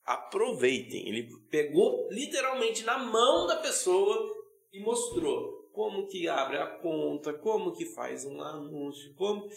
aproveitem. 0.03 1.07
Ele 1.07 1.29
pegou 1.49 2.09
literalmente 2.11 2.83
na 2.83 2.97
mão 2.97 3.47
da 3.47 3.55
pessoa 3.55 4.29
e 4.73 4.79
mostrou 4.81 5.69
como 5.71 6.07
que 6.07 6.27
abre 6.27 6.57
a 6.57 6.67
conta, 6.67 7.33
como 7.33 7.71
que 7.71 7.85
faz 7.85 8.25
um 8.25 8.41
anúncio, 8.41 9.13
como... 9.15 9.49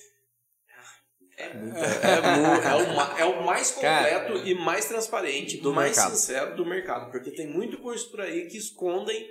É, 1.37 1.55
muito- 1.55 1.77
é 1.77 2.69
é 2.69 2.75
o, 2.77 3.19
é 3.19 3.25
o 3.41 3.47
mais 3.47 3.71
Cara, 3.73 4.21
completo 4.27 4.47
e 4.47 4.55
mais 4.55 4.85
transparente, 4.87 5.57
do 5.57 5.73
mais 5.73 5.97
mercado. 5.97 6.15
sincero 6.15 6.57
do 6.57 6.67
mercado. 6.67 7.11
Porque 7.11 7.31
tem 7.31 7.47
muito 7.47 7.79
curso 7.79 8.11
por 8.11 8.21
aí 8.21 8.47
que 8.47 8.59
escondem 8.59 9.27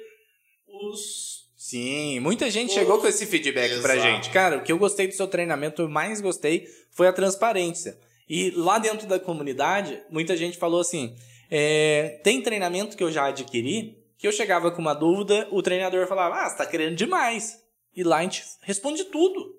os 0.67 1.48
Sim, 1.59 2.21
muita 2.21 2.49
gente 2.49 2.71
chegou 2.71 2.99
com 2.99 3.07
esse 3.07 3.25
feedback 3.25 3.81
pra 3.81 3.93
Exato. 3.93 4.09
gente. 4.09 4.29
Cara, 4.29 4.57
o 4.59 4.63
que 4.63 4.71
eu 4.71 4.77
gostei 4.77 5.07
do 5.07 5.13
seu 5.13 5.27
treinamento, 5.27 5.81
eu 5.81 5.89
mais 5.89 6.21
gostei 6.21 6.65
foi 6.89 7.05
a 7.05 7.11
transparência. 7.11 7.99
E 8.29 8.49
lá 8.51 8.79
dentro 8.79 9.05
da 9.05 9.19
comunidade, 9.19 10.01
muita 10.09 10.37
gente 10.37 10.57
falou 10.57 10.79
assim: 10.79 11.13
é, 11.51 12.21
tem 12.23 12.41
treinamento 12.41 12.95
que 12.95 13.03
eu 13.03 13.11
já 13.11 13.25
adquiri, 13.25 14.01
que 14.17 14.25
eu 14.25 14.31
chegava 14.31 14.71
com 14.71 14.79
uma 14.81 14.93
dúvida, 14.93 15.49
o 15.51 15.61
treinador 15.61 16.07
falava: 16.07 16.35
Ah, 16.35 16.49
você 16.49 16.55
tá 16.55 16.65
querendo 16.65 16.95
demais. 16.95 17.61
E 17.93 18.05
lá 18.05 18.19
a 18.19 18.23
gente 18.23 18.41
responde 18.61 19.03
tudo. 19.03 19.53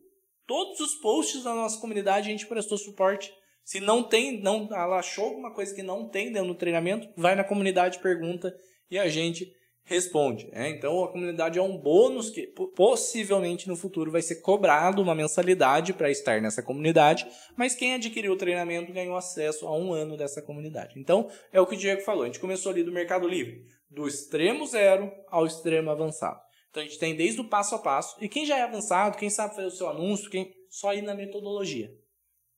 Todos 0.46 0.80
os 0.80 0.94
posts 0.94 1.42
da 1.42 1.54
nossa 1.54 1.78
comunidade 1.82 2.28
a 2.28 2.32
gente 2.32 2.46
prestou 2.46 2.78
suporte. 2.78 3.30
Se 3.62 3.78
não 3.78 4.02
tem, 4.02 4.40
não, 4.40 4.70
ela 4.72 5.00
achou 5.00 5.26
alguma 5.26 5.52
coisa 5.52 5.74
que 5.74 5.82
não 5.82 6.08
tem 6.08 6.32
dentro 6.32 6.48
do 6.48 6.54
treinamento, 6.54 7.10
vai 7.14 7.34
na 7.34 7.44
comunidade, 7.44 7.98
pergunta 7.98 8.56
e 8.90 8.98
a 8.98 9.06
gente 9.06 9.52
responde. 9.90 10.46
Né? 10.52 10.70
Então 10.70 11.02
a 11.02 11.08
comunidade 11.08 11.58
é 11.58 11.62
um 11.62 11.76
bônus 11.76 12.30
que 12.30 12.46
possivelmente 12.76 13.68
no 13.68 13.76
futuro 13.76 14.12
vai 14.12 14.22
ser 14.22 14.36
cobrado 14.36 15.02
uma 15.02 15.16
mensalidade 15.16 15.92
para 15.92 16.08
estar 16.08 16.40
nessa 16.40 16.62
comunidade, 16.62 17.26
mas 17.56 17.74
quem 17.74 17.94
adquiriu 17.94 18.32
o 18.32 18.36
treinamento 18.36 18.92
ganhou 18.92 19.16
acesso 19.16 19.66
a 19.66 19.76
um 19.76 19.92
ano 19.92 20.16
dessa 20.16 20.40
comunidade. 20.40 20.98
Então 20.98 21.28
é 21.52 21.60
o 21.60 21.66
que 21.66 21.74
o 21.74 21.78
Diego 21.78 22.02
falou. 22.02 22.22
A 22.22 22.26
gente 22.26 22.38
começou 22.38 22.70
ali 22.70 22.84
do 22.84 22.92
Mercado 22.92 23.26
Livre, 23.26 23.64
do 23.90 24.06
extremo 24.06 24.64
zero 24.64 25.10
ao 25.28 25.44
extremo 25.44 25.90
avançado. 25.90 26.40
Então 26.70 26.84
a 26.84 26.86
gente 26.86 26.98
tem 27.00 27.16
desde 27.16 27.40
o 27.40 27.48
passo 27.48 27.74
a 27.74 27.78
passo. 27.80 28.16
E 28.20 28.28
quem 28.28 28.46
já 28.46 28.56
é 28.56 28.62
avançado, 28.62 29.18
quem 29.18 29.28
sabe 29.28 29.56
fazer 29.56 29.66
o 29.66 29.72
seu 29.72 29.88
anúncio, 29.88 30.30
quem 30.30 30.54
só 30.68 30.94
ir 30.94 31.02
na 31.02 31.16
metodologia. 31.16 31.90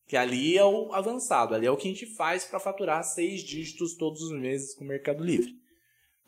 Que 0.07 0.19
ali 0.19 0.59
é 0.59 0.65
o 0.65 0.93
avançado, 0.93 1.55
ali 1.55 1.67
é 1.67 1.71
o 1.71 1.79
que 1.79 1.89
a 1.89 1.91
gente 1.91 2.15
faz 2.15 2.45
para 2.45 2.61
faturar 2.61 3.03
seis 3.03 3.41
dígitos 3.41 3.97
todos 3.97 4.21
os 4.21 4.39
meses 4.39 4.75
com 4.75 4.85
o 4.85 4.89
Mercado 4.89 5.25
Livre. 5.25 5.51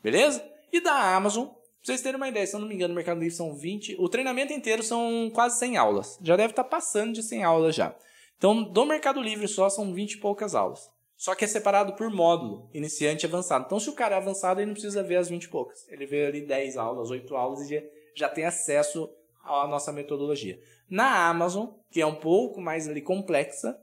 Beleza? 0.01 0.54
E 0.71 0.79
da 0.81 1.15
Amazon, 1.15 1.45
pra 1.47 1.57
vocês 1.81 2.01
terem 2.01 2.17
uma 2.17 2.29
ideia, 2.29 2.45
se 2.45 2.55
eu 2.55 2.59
não 2.59 2.67
me 2.67 2.75
engano, 2.75 2.93
o 2.93 2.95
Mercado 2.95 3.19
Livre 3.19 3.35
são 3.35 3.55
20. 3.55 3.95
O 3.99 4.09
treinamento 4.09 4.53
inteiro 4.53 4.83
são 4.83 5.31
quase 5.33 5.59
100 5.59 5.77
aulas. 5.77 6.19
Já 6.21 6.35
deve 6.35 6.51
estar 6.51 6.63
tá 6.63 6.69
passando 6.69 7.13
de 7.13 7.23
100 7.23 7.43
aulas 7.43 7.75
já. 7.75 7.95
Então, 8.37 8.63
do 8.63 8.85
Mercado 8.85 9.21
Livre 9.21 9.47
só 9.47 9.69
são 9.69 9.93
20 9.93 10.13
e 10.13 10.17
poucas 10.17 10.55
aulas. 10.55 10.89
Só 11.17 11.33
que 11.33 11.45
é 11.45 11.47
separado 11.47 11.93
por 11.93 12.09
módulo, 12.09 12.69
iniciante 12.73 13.25
e 13.25 13.27
avançado. 13.27 13.65
Então, 13.65 13.79
se 13.79 13.89
o 13.89 13.93
cara 13.93 14.15
é 14.15 14.17
avançado, 14.17 14.59
ele 14.59 14.67
não 14.67 14.73
precisa 14.73 15.01
ver 15.01 15.15
as 15.15 15.29
20 15.29 15.43
e 15.45 15.49
poucas. 15.49 15.87
Ele 15.89 16.05
vê 16.05 16.25
ali 16.25 16.41
10 16.41 16.77
aulas, 16.77 17.09
8 17.09 17.35
aulas 17.35 17.71
e 17.71 17.83
já, 18.15 18.27
tem 18.27 18.45
acesso 18.45 19.09
à 19.43 19.65
nossa 19.67 19.91
metodologia. 19.93 20.59
Na 20.89 21.27
Amazon, 21.29 21.67
que 21.89 22.01
é 22.01 22.05
um 22.05 22.15
pouco 22.15 22.59
mais 22.59 22.87
ali 22.87 23.01
complexa, 23.01 23.79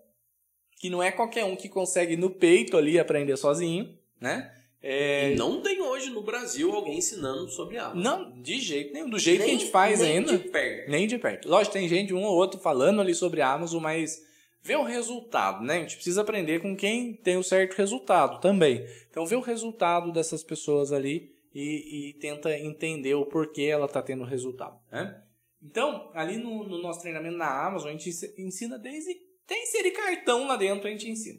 que 0.76 0.90
não 0.90 1.02
é 1.02 1.10
qualquer 1.10 1.44
um 1.44 1.56
que 1.56 1.68
consegue 1.68 2.16
no 2.16 2.28
peito 2.28 2.76
ali 2.76 2.98
aprender 2.98 3.36
sozinho, 3.36 3.96
né? 4.20 4.52
É... 4.82 5.32
E 5.32 5.36
não 5.36 5.62
tem 5.62 5.80
hoje 5.80 6.10
no 6.10 6.22
Brasil 6.22 6.72
alguém 6.72 6.98
ensinando 6.98 7.48
sobre 7.48 7.78
Amazon. 7.78 8.02
Não, 8.02 8.42
de 8.42 8.60
jeito 8.60 8.92
nenhum. 8.92 9.08
Do 9.08 9.18
jeito 9.18 9.40
nem, 9.40 9.48
que 9.48 9.54
a 9.54 9.58
gente 9.58 9.70
faz 9.70 10.00
nem 10.00 10.16
ainda. 10.16 10.32
Nem 10.32 10.40
de 10.40 10.48
perto. 10.48 10.90
Nem 10.90 11.06
de 11.06 11.18
perto. 11.18 11.48
Lógico, 11.48 11.74
tem 11.74 11.88
gente, 11.88 12.12
um 12.12 12.24
ou 12.24 12.34
outro, 12.34 12.58
falando 12.58 13.00
ali 13.00 13.14
sobre 13.14 13.40
Amazon, 13.40 13.80
mas 13.80 14.20
vê 14.60 14.74
o 14.74 14.82
resultado, 14.82 15.64
né? 15.64 15.78
A 15.78 15.80
gente 15.80 15.94
precisa 15.94 16.22
aprender 16.22 16.60
com 16.60 16.76
quem 16.76 17.14
tem 17.14 17.36
o 17.36 17.44
certo 17.44 17.74
resultado 17.74 18.40
também. 18.40 18.84
Então, 19.08 19.24
vê 19.24 19.36
o 19.36 19.40
resultado 19.40 20.12
dessas 20.12 20.42
pessoas 20.42 20.92
ali 20.92 21.32
e, 21.54 22.10
e 22.10 22.14
tenta 22.14 22.56
entender 22.58 23.14
o 23.14 23.26
porquê 23.26 23.62
ela 23.62 23.86
está 23.86 24.02
tendo 24.02 24.24
resultado, 24.24 24.78
né? 24.90 25.22
Então, 25.62 26.10
ali 26.12 26.38
no, 26.38 26.64
no, 26.64 26.82
nosso 26.82 27.00
treinamento 27.00 27.36
na 27.36 27.66
Amazon, 27.66 27.90
a 27.90 27.92
gente 27.92 28.10
ensina 28.36 28.76
desde... 28.78 29.14
Tem 29.46 29.62
inserir 29.62 29.92
cartão 29.92 30.46
lá 30.46 30.56
dentro, 30.56 30.88
a 30.88 30.90
gente 30.90 31.08
ensina. 31.08 31.38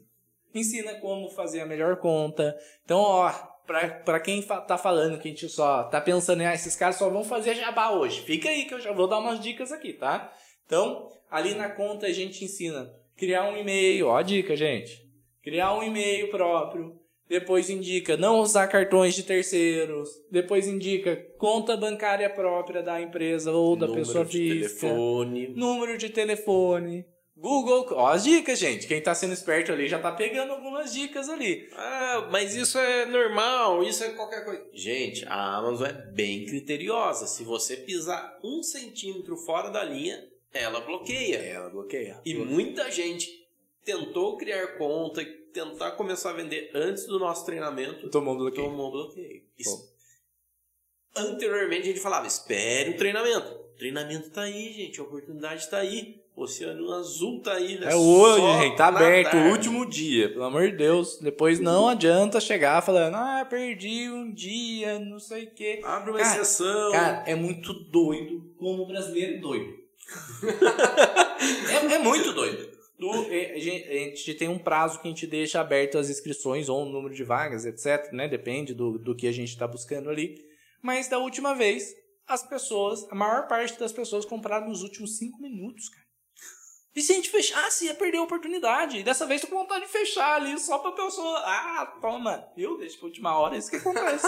Ensina 0.54 0.96
como 0.96 1.30
fazer 1.30 1.62
a 1.62 1.66
melhor 1.66 1.98
conta. 1.98 2.56
Então, 2.84 3.00
ó, 3.00 3.32
para 3.66 4.20
quem 4.20 4.42
fa 4.42 4.62
tá 4.62 4.78
falando 4.78 5.20
que 5.20 5.28
a 5.28 5.32
gente 5.32 5.50
só 5.50 5.84
tá 5.84 6.00
pensando, 6.02 6.42
ah, 6.42 6.54
esses 6.54 6.76
caras 6.76 6.98
só 6.98 7.10
vão 7.10 7.24
fazer 7.24 7.56
jabá 7.56 7.92
hoje. 7.92 8.22
Fica 8.22 8.50
aí 8.50 8.66
que 8.66 8.74
eu 8.74 8.80
já 8.80 8.92
vou 8.92 9.08
dar 9.08 9.20
umas 9.20 9.40
dicas 9.40 9.72
aqui, 9.72 9.94
tá? 9.94 10.32
Então, 10.66 11.10
ali 11.30 11.56
na 11.56 11.70
conta 11.70 12.08
a 12.08 12.12
gente 12.12 12.44
ensina 12.44 12.94
criar 13.16 13.50
um 13.50 13.58
e-mail, 13.58 14.08
ó 14.08 14.18
a 14.18 14.22
dica, 14.22 14.56
gente. 14.56 15.02
Criar 15.42 15.74
um 15.78 15.84
e-mail 15.84 16.30
próprio. 16.30 17.00
Depois 17.28 17.70
indica 17.70 18.18
não 18.18 18.40
usar 18.40 18.68
cartões 18.68 19.16
de 19.16 19.24
terceiros. 19.24 20.10
Depois 20.30 20.68
indica 20.68 21.16
conta 21.38 21.76
bancária 21.76 22.30
própria 22.30 22.84
da 22.84 23.02
empresa 23.02 23.52
ou 23.52 23.76
da 23.76 23.88
número 23.88 24.06
pessoa 24.06 24.26
de 24.26 24.32
física. 24.32 24.82
telefone. 24.82 25.48
Número 25.56 25.98
de 25.98 26.10
telefone. 26.10 27.06
Google, 27.36 27.88
ó 27.92 28.08
as 28.08 28.24
dicas, 28.24 28.60
gente. 28.60 28.88
Quem 28.88 29.02
tá 29.02 29.14
sendo 29.16 29.34
esperto 29.34 29.72
ali 29.72 29.88
já 29.88 30.00
tá 30.00 30.12
pegando 30.12 30.54
algumas 30.54 30.94
dicas 30.94 31.30
ali. 31.30 31.68
Ah, 31.74 32.28
mas 32.32 32.56
isso 32.56 32.78
é 32.78 33.06
normal, 33.06 33.84
isso 33.84 34.04
é 34.04 34.12
qualquer 34.12 34.46
coisa. 34.46 34.66
Gente, 34.72 35.26
a 35.26 35.58
Amazon 35.58 35.88
é 35.88 35.94
bem 35.94 36.46
criteriosa. 36.46 37.26
Se 37.26 37.44
você 37.44 37.78
pisar 37.78 38.40
um 38.44 38.62
centímetro 38.62 39.36
fora 39.36 39.70
da 39.70 39.84
linha, 39.84 40.24
ela 40.54 40.80
bloqueia. 40.82 41.38
Ela 41.38 41.70
bloqueia. 41.70 42.22
E 42.24 42.36
muita 42.36 42.92
gente 42.92 43.48
tentou 43.84 44.38
criar 44.38 44.78
conta 44.78 45.22
e 45.22 45.26
tentar 45.26 45.92
começar 45.92 46.30
a 46.30 46.34
vender 46.34 46.72
antes 46.74 47.06
do 47.06 47.20
nosso 47.20 47.46
treinamento. 47.46 48.10
Tomou 48.10 48.38
bloqueio. 48.38 48.68
Tomou 48.68 48.92
bloqueio. 48.92 49.44
Isso. 49.58 49.92
Anteriormente 51.16 51.82
a 51.82 51.92
gente 51.92 52.00
falava, 52.00 52.26
espere 52.26 52.92
o 52.92 52.98
treinamento. 52.98 53.52
O 53.52 53.76
treinamento 53.76 54.30
tá 54.30 54.44
aí, 54.44 54.72
gente. 54.74 55.00
A 55.00 55.04
oportunidade 55.04 55.70
tá 55.70 55.78
aí. 55.78 56.23
Oceano 56.36 56.92
Azul 56.94 57.42
tá 57.42 57.54
aí, 57.54 57.80
né? 57.80 57.92
É 57.92 57.96
hoje, 57.96 58.64
gente. 58.64 58.76
Tá 58.76 58.88
aberto. 58.88 59.32
tarde. 59.32 59.48
O 59.48 59.52
último 59.52 59.86
dia. 59.86 60.30
Pelo 60.30 60.44
amor 60.46 60.70
de 60.70 60.76
Deus. 60.78 61.20
Depois 61.20 61.60
não 61.60 61.88
adianta 61.88 62.42
chegar 62.42 62.82
falando, 62.82 63.16
ah, 63.16 63.46
perdi 63.48 64.10
um 64.10 64.32
dia, 64.34 64.98
não 65.00 65.20
sei 65.20 65.44
o 65.46 65.52
quê. 65.52 65.80
Abre 65.84 66.10
uma 66.10 66.20
Cara, 66.20 66.42
exceção. 66.42 66.92
Cara, 66.92 67.24
é 67.28 67.36
muito 67.36 67.72
doido 67.74 68.52
como 68.58 68.84
o 68.84 68.88
brasileiro 68.88 69.36
é 69.36 69.38
doido. 69.38 69.74
é, 71.70 71.96
é 71.96 72.00
muito 72.00 72.34
doido. 72.34 72.74
Do- 72.98 73.32
é, 73.32 73.54
a, 73.54 73.60
gente, 73.60 73.90
a 73.90 73.94
gente 73.94 74.34
tem 74.34 74.48
um 74.50 74.58
prazo 74.60 75.00
que 75.02 75.08
a 75.08 75.12
gente 75.12 75.28
deixa 75.28 75.60
aberto 75.60 75.98
as 75.98 76.10
inscrições 76.10 76.68
ou 76.68 76.82
o 76.84 76.90
número 76.90 77.14
de 77.14 77.24
vagas, 77.24 77.66
etc. 77.66 78.12
Né? 78.12 78.28
Depende 78.28 78.74
do, 78.74 78.98
do 78.98 79.16
que 79.16 79.28
a 79.28 79.32
gente 79.32 79.50
está 79.50 79.68
buscando 79.68 80.10
ali. 80.10 80.36
Mas 80.82 81.08
da 81.08 81.18
última 81.20 81.54
vez, 81.54 81.94
as 82.28 82.48
pessoas, 82.48 83.06
a 83.12 83.16
maior 83.16 83.48
parte 83.48 83.78
das 83.80 83.92
pessoas 83.92 84.26
compraram 84.26 84.70
nos 84.70 84.82
últimos 84.84 85.18
cinco 85.18 85.40
minutos, 85.42 85.90
cara. 85.90 86.03
E 86.96 87.02
se 87.02 87.12
a 87.12 87.16
gente 87.16 87.30
fechasse, 87.30 87.86
ia 87.86 87.96
perder 87.96 88.20
a 88.20 88.24
oportunidade. 88.24 89.00
E 89.00 89.04
dessa 89.04 89.26
vez 89.26 89.42
tô 89.42 89.48
com 89.48 89.56
vontade 89.56 89.86
de 89.86 89.92
fechar 89.92 90.36
ali, 90.36 90.60
só 90.60 90.78
pra 90.78 90.92
pessoa. 90.92 91.40
Ah, 91.40 91.98
toma, 92.00 92.48
viu? 92.56 92.78
Deixa 92.78 92.98
pra 92.98 93.08
última 93.08 93.38
hora, 93.38 93.56
é 93.56 93.58
isso 93.58 93.70
que 93.72 93.78
acontece. 93.78 94.28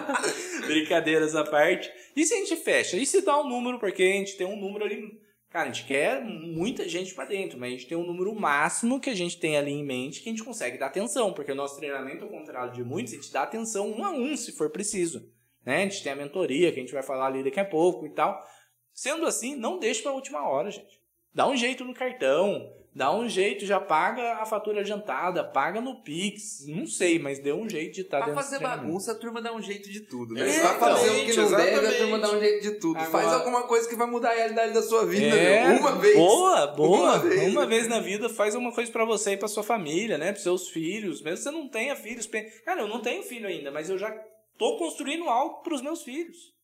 Brincadeiras 0.66 1.34
à 1.34 1.44
parte. 1.44 1.90
E 2.14 2.26
se 2.26 2.34
a 2.34 2.36
gente 2.36 2.56
fecha? 2.56 2.96
E 2.98 3.06
se 3.06 3.22
dá 3.22 3.40
um 3.40 3.48
número, 3.48 3.78
porque 3.78 4.02
a 4.02 4.12
gente 4.12 4.36
tem 4.36 4.46
um 4.46 4.60
número 4.60 4.84
ali. 4.84 5.18
Cara, 5.48 5.70
a 5.70 5.72
gente 5.72 5.86
quer 5.86 6.22
muita 6.22 6.86
gente 6.88 7.14
pra 7.14 7.24
dentro, 7.24 7.58
mas 7.58 7.68
a 7.68 7.72
gente 7.76 7.86
tem 7.86 7.96
um 7.96 8.04
número 8.04 8.34
máximo 8.34 9.00
que 9.00 9.08
a 9.08 9.14
gente 9.14 9.38
tem 9.38 9.56
ali 9.56 9.70
em 9.70 9.84
mente 9.84 10.20
que 10.20 10.28
a 10.28 10.32
gente 10.32 10.42
consegue 10.42 10.76
dar 10.76 10.86
atenção, 10.86 11.32
porque 11.32 11.52
o 11.52 11.54
nosso 11.54 11.76
treinamento, 11.76 12.24
ao 12.24 12.30
contrário 12.30 12.72
de 12.72 12.82
muitos, 12.82 13.12
a 13.12 13.16
gente 13.16 13.32
dá 13.32 13.44
atenção 13.44 13.88
um 13.88 14.04
a 14.04 14.10
um, 14.10 14.36
se 14.36 14.52
for 14.52 14.68
preciso. 14.70 15.32
Né? 15.64 15.76
A 15.76 15.80
gente 15.88 16.02
tem 16.02 16.12
a 16.12 16.16
mentoria, 16.16 16.72
que 16.72 16.80
a 16.80 16.82
gente 16.82 16.92
vai 16.92 17.04
falar 17.04 17.26
ali 17.26 17.44
daqui 17.44 17.60
a 17.60 17.64
pouco 17.64 18.04
e 18.04 18.10
tal. 18.10 18.44
Sendo 18.92 19.24
assim, 19.26 19.54
não 19.56 19.78
deixe 19.78 20.02
pra 20.02 20.12
última 20.12 20.46
hora, 20.46 20.70
gente. 20.70 21.03
Dá 21.34 21.48
um 21.48 21.56
jeito 21.56 21.84
no 21.84 21.92
cartão, 21.92 22.70
dá 22.94 23.12
um 23.12 23.28
jeito, 23.28 23.66
já 23.66 23.80
paga 23.80 24.34
a 24.34 24.46
fatura 24.46 24.82
adiantada, 24.82 25.42
paga 25.42 25.80
no 25.80 26.00
Pix, 26.02 26.64
não 26.68 26.86
sei, 26.86 27.18
mas 27.18 27.40
dê 27.40 27.52
um 27.52 27.68
jeito 27.68 27.92
de 27.94 28.02
estar 28.02 28.18
Pra 28.18 28.26
dentro 28.28 28.40
fazer 28.40 28.60
bagunça, 28.60 29.10
a 29.10 29.14
turma 29.16 29.42
dá 29.42 29.52
um 29.52 29.60
jeito 29.60 29.90
de 29.90 30.00
tudo, 30.02 30.32
né? 30.34 30.48
É, 30.48 30.60
pra 30.60 30.74
fazer 30.78 31.10
o 31.10 31.26
que 31.26 31.36
não 31.36 31.50
deve, 31.50 31.86
a 31.88 31.98
turma 31.98 32.18
dá 32.20 32.30
um 32.32 32.38
jeito 32.38 32.62
de 32.62 32.70
tudo. 32.78 32.96
Agora- 33.00 33.10
Faz 33.10 33.32
alguma 33.32 33.62
coisa 33.64 33.88
que 33.88 33.96
vai 33.96 34.06
mudar 34.06 34.30
a 34.30 34.34
realidade 34.34 34.72
da 34.72 34.82
sua 34.82 35.04
vida, 35.04 35.34
É, 35.36 35.68
meu. 35.70 35.80
Uma 35.80 35.96
vez. 35.96 36.14
Boa, 36.16 36.66
boa. 36.68 36.98
Uma 36.98 37.12
Uma 37.14 37.18
vez. 37.66 37.68
vez. 37.68 37.88
na 37.88 37.98
vida 37.98 38.28
faz 38.28 38.54
uma 38.54 38.70
coisa 38.72 38.92
pra 38.92 39.04
você 39.04 39.32
e 39.32 39.36
pra 39.36 39.48
sua 39.48 39.64
família, 39.64 40.16
né? 40.16 40.30
Pros 40.30 40.44
seus 40.44 40.68
filhos. 40.68 41.20
Mesmo 41.20 41.38
que 41.38 41.42
você 41.42 41.50
não 41.50 41.68
tenha 41.68 41.96
filhos. 41.96 42.30
Cara, 42.64 42.82
eu 42.82 42.88
não 42.88 43.00
tenho 43.00 43.24
filho 43.24 43.48
ainda, 43.48 43.72
mas 43.72 43.90
eu 43.90 43.98
já 43.98 44.10
tô 44.56 44.76
construindo 44.78 45.28
algo 45.28 45.62
pros 45.64 45.82
meus 45.82 46.02
filhos. 46.04 46.54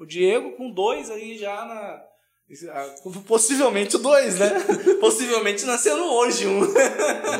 O 0.00 0.04
Diego 0.04 0.52
com 0.56 0.68
dois 0.70 1.10
aí 1.10 1.38
já 1.38 1.64
na. 1.64 2.02
Ah, 2.70 2.94
Possivelmente 3.26 3.98
dois, 3.98 4.38
né? 4.38 4.50
Possivelmente 5.00 5.64
nascendo 5.64 6.04
hoje 6.04 6.46
um. 6.46 6.60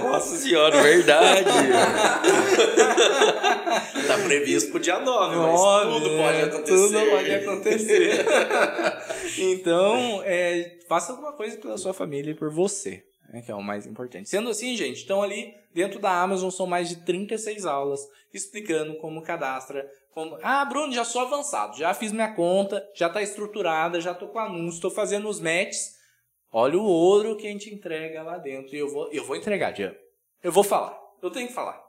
Nossa 0.03 0.37
senhora, 0.37 0.83
verdade. 0.83 1.49
tá 4.09 4.19
previsto 4.25 4.73
pro 4.73 4.81
dia 4.81 4.99
9, 4.99 5.37
mas 5.37 5.61
Óbvio, 5.61 6.01
tudo 6.01 6.11
né? 6.11 6.25
pode 6.25 6.43
acontecer. 6.43 6.77
Tudo 6.77 7.11
pode 7.11 7.35
acontecer. 7.35 8.27
então, 9.39 10.23
é, 10.25 10.79
faça 10.89 11.13
alguma 11.13 11.33
coisa 11.33 11.57
pela 11.57 11.79
sua 11.79 11.95
família 11.95 12.33
e 12.33 12.35
por 12.35 12.51
você, 12.51 13.05
né, 13.33 13.43
que 13.43 13.51
é 13.53 13.55
o 13.55 13.63
mais 13.63 13.87
importante. 13.87 14.29
Sendo 14.29 14.51
assim, 14.51 14.77
gente, 14.77 15.05
então 15.05 15.23
ali 15.23 15.55
dentro 15.73 16.01
da 16.01 16.11
Amazon 16.21 16.51
são 16.51 16.67
mais 16.67 16.89
de 16.89 16.97
36 16.97 17.65
aulas 17.65 18.01
explicando 18.35 18.97
como 18.97 19.23
cadastra. 19.23 19.89
Como... 20.17 20.39
Ah, 20.43 20.65
Bruno, 20.65 20.95
já 20.95 21.05
sou 21.05 21.21
avançado, 21.21 21.77
já 21.77 21.93
fiz 21.93 22.11
minha 22.11 22.33
conta, 22.33 22.83
já 22.95 23.07
está 23.09 23.21
estruturada, 23.21 24.01
já 24.01 24.13
estou 24.13 24.29
com 24.29 24.39
anúncio, 24.39 24.77
estou 24.79 24.91
fazendo 24.91 25.29
os 25.29 25.39
matches. 25.39 25.95
Olha 26.51 26.79
o 26.79 26.85
ouro 26.85 27.37
que 27.37 27.47
a 27.47 27.51
gente 27.51 27.69
entrega 27.69 28.23
lá 28.23 28.39
dentro. 28.39 28.75
E 28.75 28.79
eu 28.79 28.89
vou, 28.91 29.13
eu 29.13 29.23
vou 29.27 29.37
entregar, 29.37 29.73
Diego. 29.73 29.95
Eu 30.43 30.51
vou 30.51 30.65
falar. 30.65 30.99
Eu 31.23 31.31
tenho 31.31 31.49
que 31.49 31.53
falar. 31.53 31.85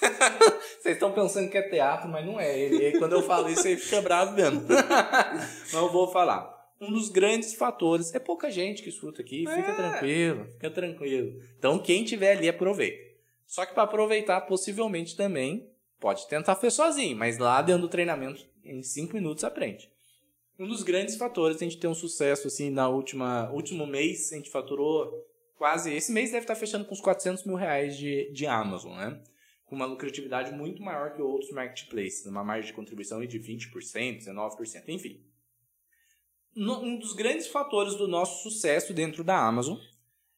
Vocês 0.78 0.94
estão 0.94 1.10
pensando 1.10 1.50
que 1.50 1.58
é 1.58 1.62
teatro, 1.68 2.08
mas 2.08 2.24
não 2.24 2.38
é. 2.38 2.56
E 2.68 2.86
aí, 2.86 2.98
quando 3.00 3.14
eu 3.14 3.22
falo 3.24 3.48
isso, 3.48 3.66
aí 3.66 3.76
fica 3.76 4.00
bravo 4.00 4.36
mesmo. 4.36 4.62
mas 4.70 5.72
eu 5.74 5.90
vou 5.90 6.06
falar. 6.12 6.54
Um 6.80 6.92
dos 6.92 7.08
grandes 7.08 7.52
fatores 7.54 8.14
é 8.14 8.20
pouca 8.20 8.48
gente 8.48 8.80
que 8.80 8.90
escuta 8.90 9.22
aqui. 9.22 9.38
Fica 9.40 9.72
É. 9.72 9.74
tranquilo, 9.74 10.44
fica 10.52 10.70
tranquilo. 10.70 11.42
Então, 11.58 11.80
quem 11.80 12.04
tiver 12.04 12.36
ali, 12.36 12.48
aproveita. 12.48 13.04
Só 13.44 13.66
que 13.66 13.74
para 13.74 13.82
aproveitar, 13.82 14.42
possivelmente 14.42 15.16
também 15.16 15.68
pode 16.00 16.26
tentar 16.28 16.54
fazer 16.54 16.70
sozinho, 16.70 17.16
mas 17.16 17.38
lá 17.38 17.62
dentro 17.62 17.82
do 17.82 17.88
treinamento, 17.88 18.46
em 18.64 18.82
5 18.82 19.14
minutos, 19.14 19.44
aprende. 19.44 19.90
Um 20.58 20.66
dos 20.66 20.82
grandes 20.82 21.16
fatores 21.16 21.56
a 21.58 21.64
gente 21.64 21.78
ter 21.78 21.86
um 21.86 21.94
sucesso, 21.94 22.46
assim, 22.46 22.70
na 22.70 22.88
última 22.88 23.50
último 23.50 23.86
mês, 23.86 24.32
a 24.32 24.36
gente 24.36 24.50
faturou 24.50 25.12
quase. 25.56 25.92
Esse 25.92 26.12
mês 26.12 26.30
deve 26.30 26.44
estar 26.44 26.54
fechando 26.54 26.84
com 26.84 26.94
uns 26.94 27.00
400 27.00 27.44
mil 27.44 27.56
reais 27.56 27.96
de, 27.96 28.30
de 28.32 28.46
Amazon, 28.46 28.96
né? 28.96 29.22
Com 29.66 29.76
uma 29.76 29.84
lucratividade 29.84 30.52
muito 30.52 30.82
maior 30.82 31.12
que 31.12 31.20
outros 31.20 31.50
marketplaces, 31.50 32.24
uma 32.26 32.44
margem 32.44 32.70
de 32.70 32.76
contribuição 32.76 33.24
de 33.24 33.38
20%, 33.38 33.70
19%, 34.24 34.88
enfim. 34.88 35.20
Um 36.56 36.98
dos 36.98 37.12
grandes 37.12 37.48
fatores 37.48 37.94
do 37.96 38.08
nosso 38.08 38.42
sucesso 38.42 38.94
dentro 38.94 39.22
da 39.22 39.36
Amazon 39.36 39.76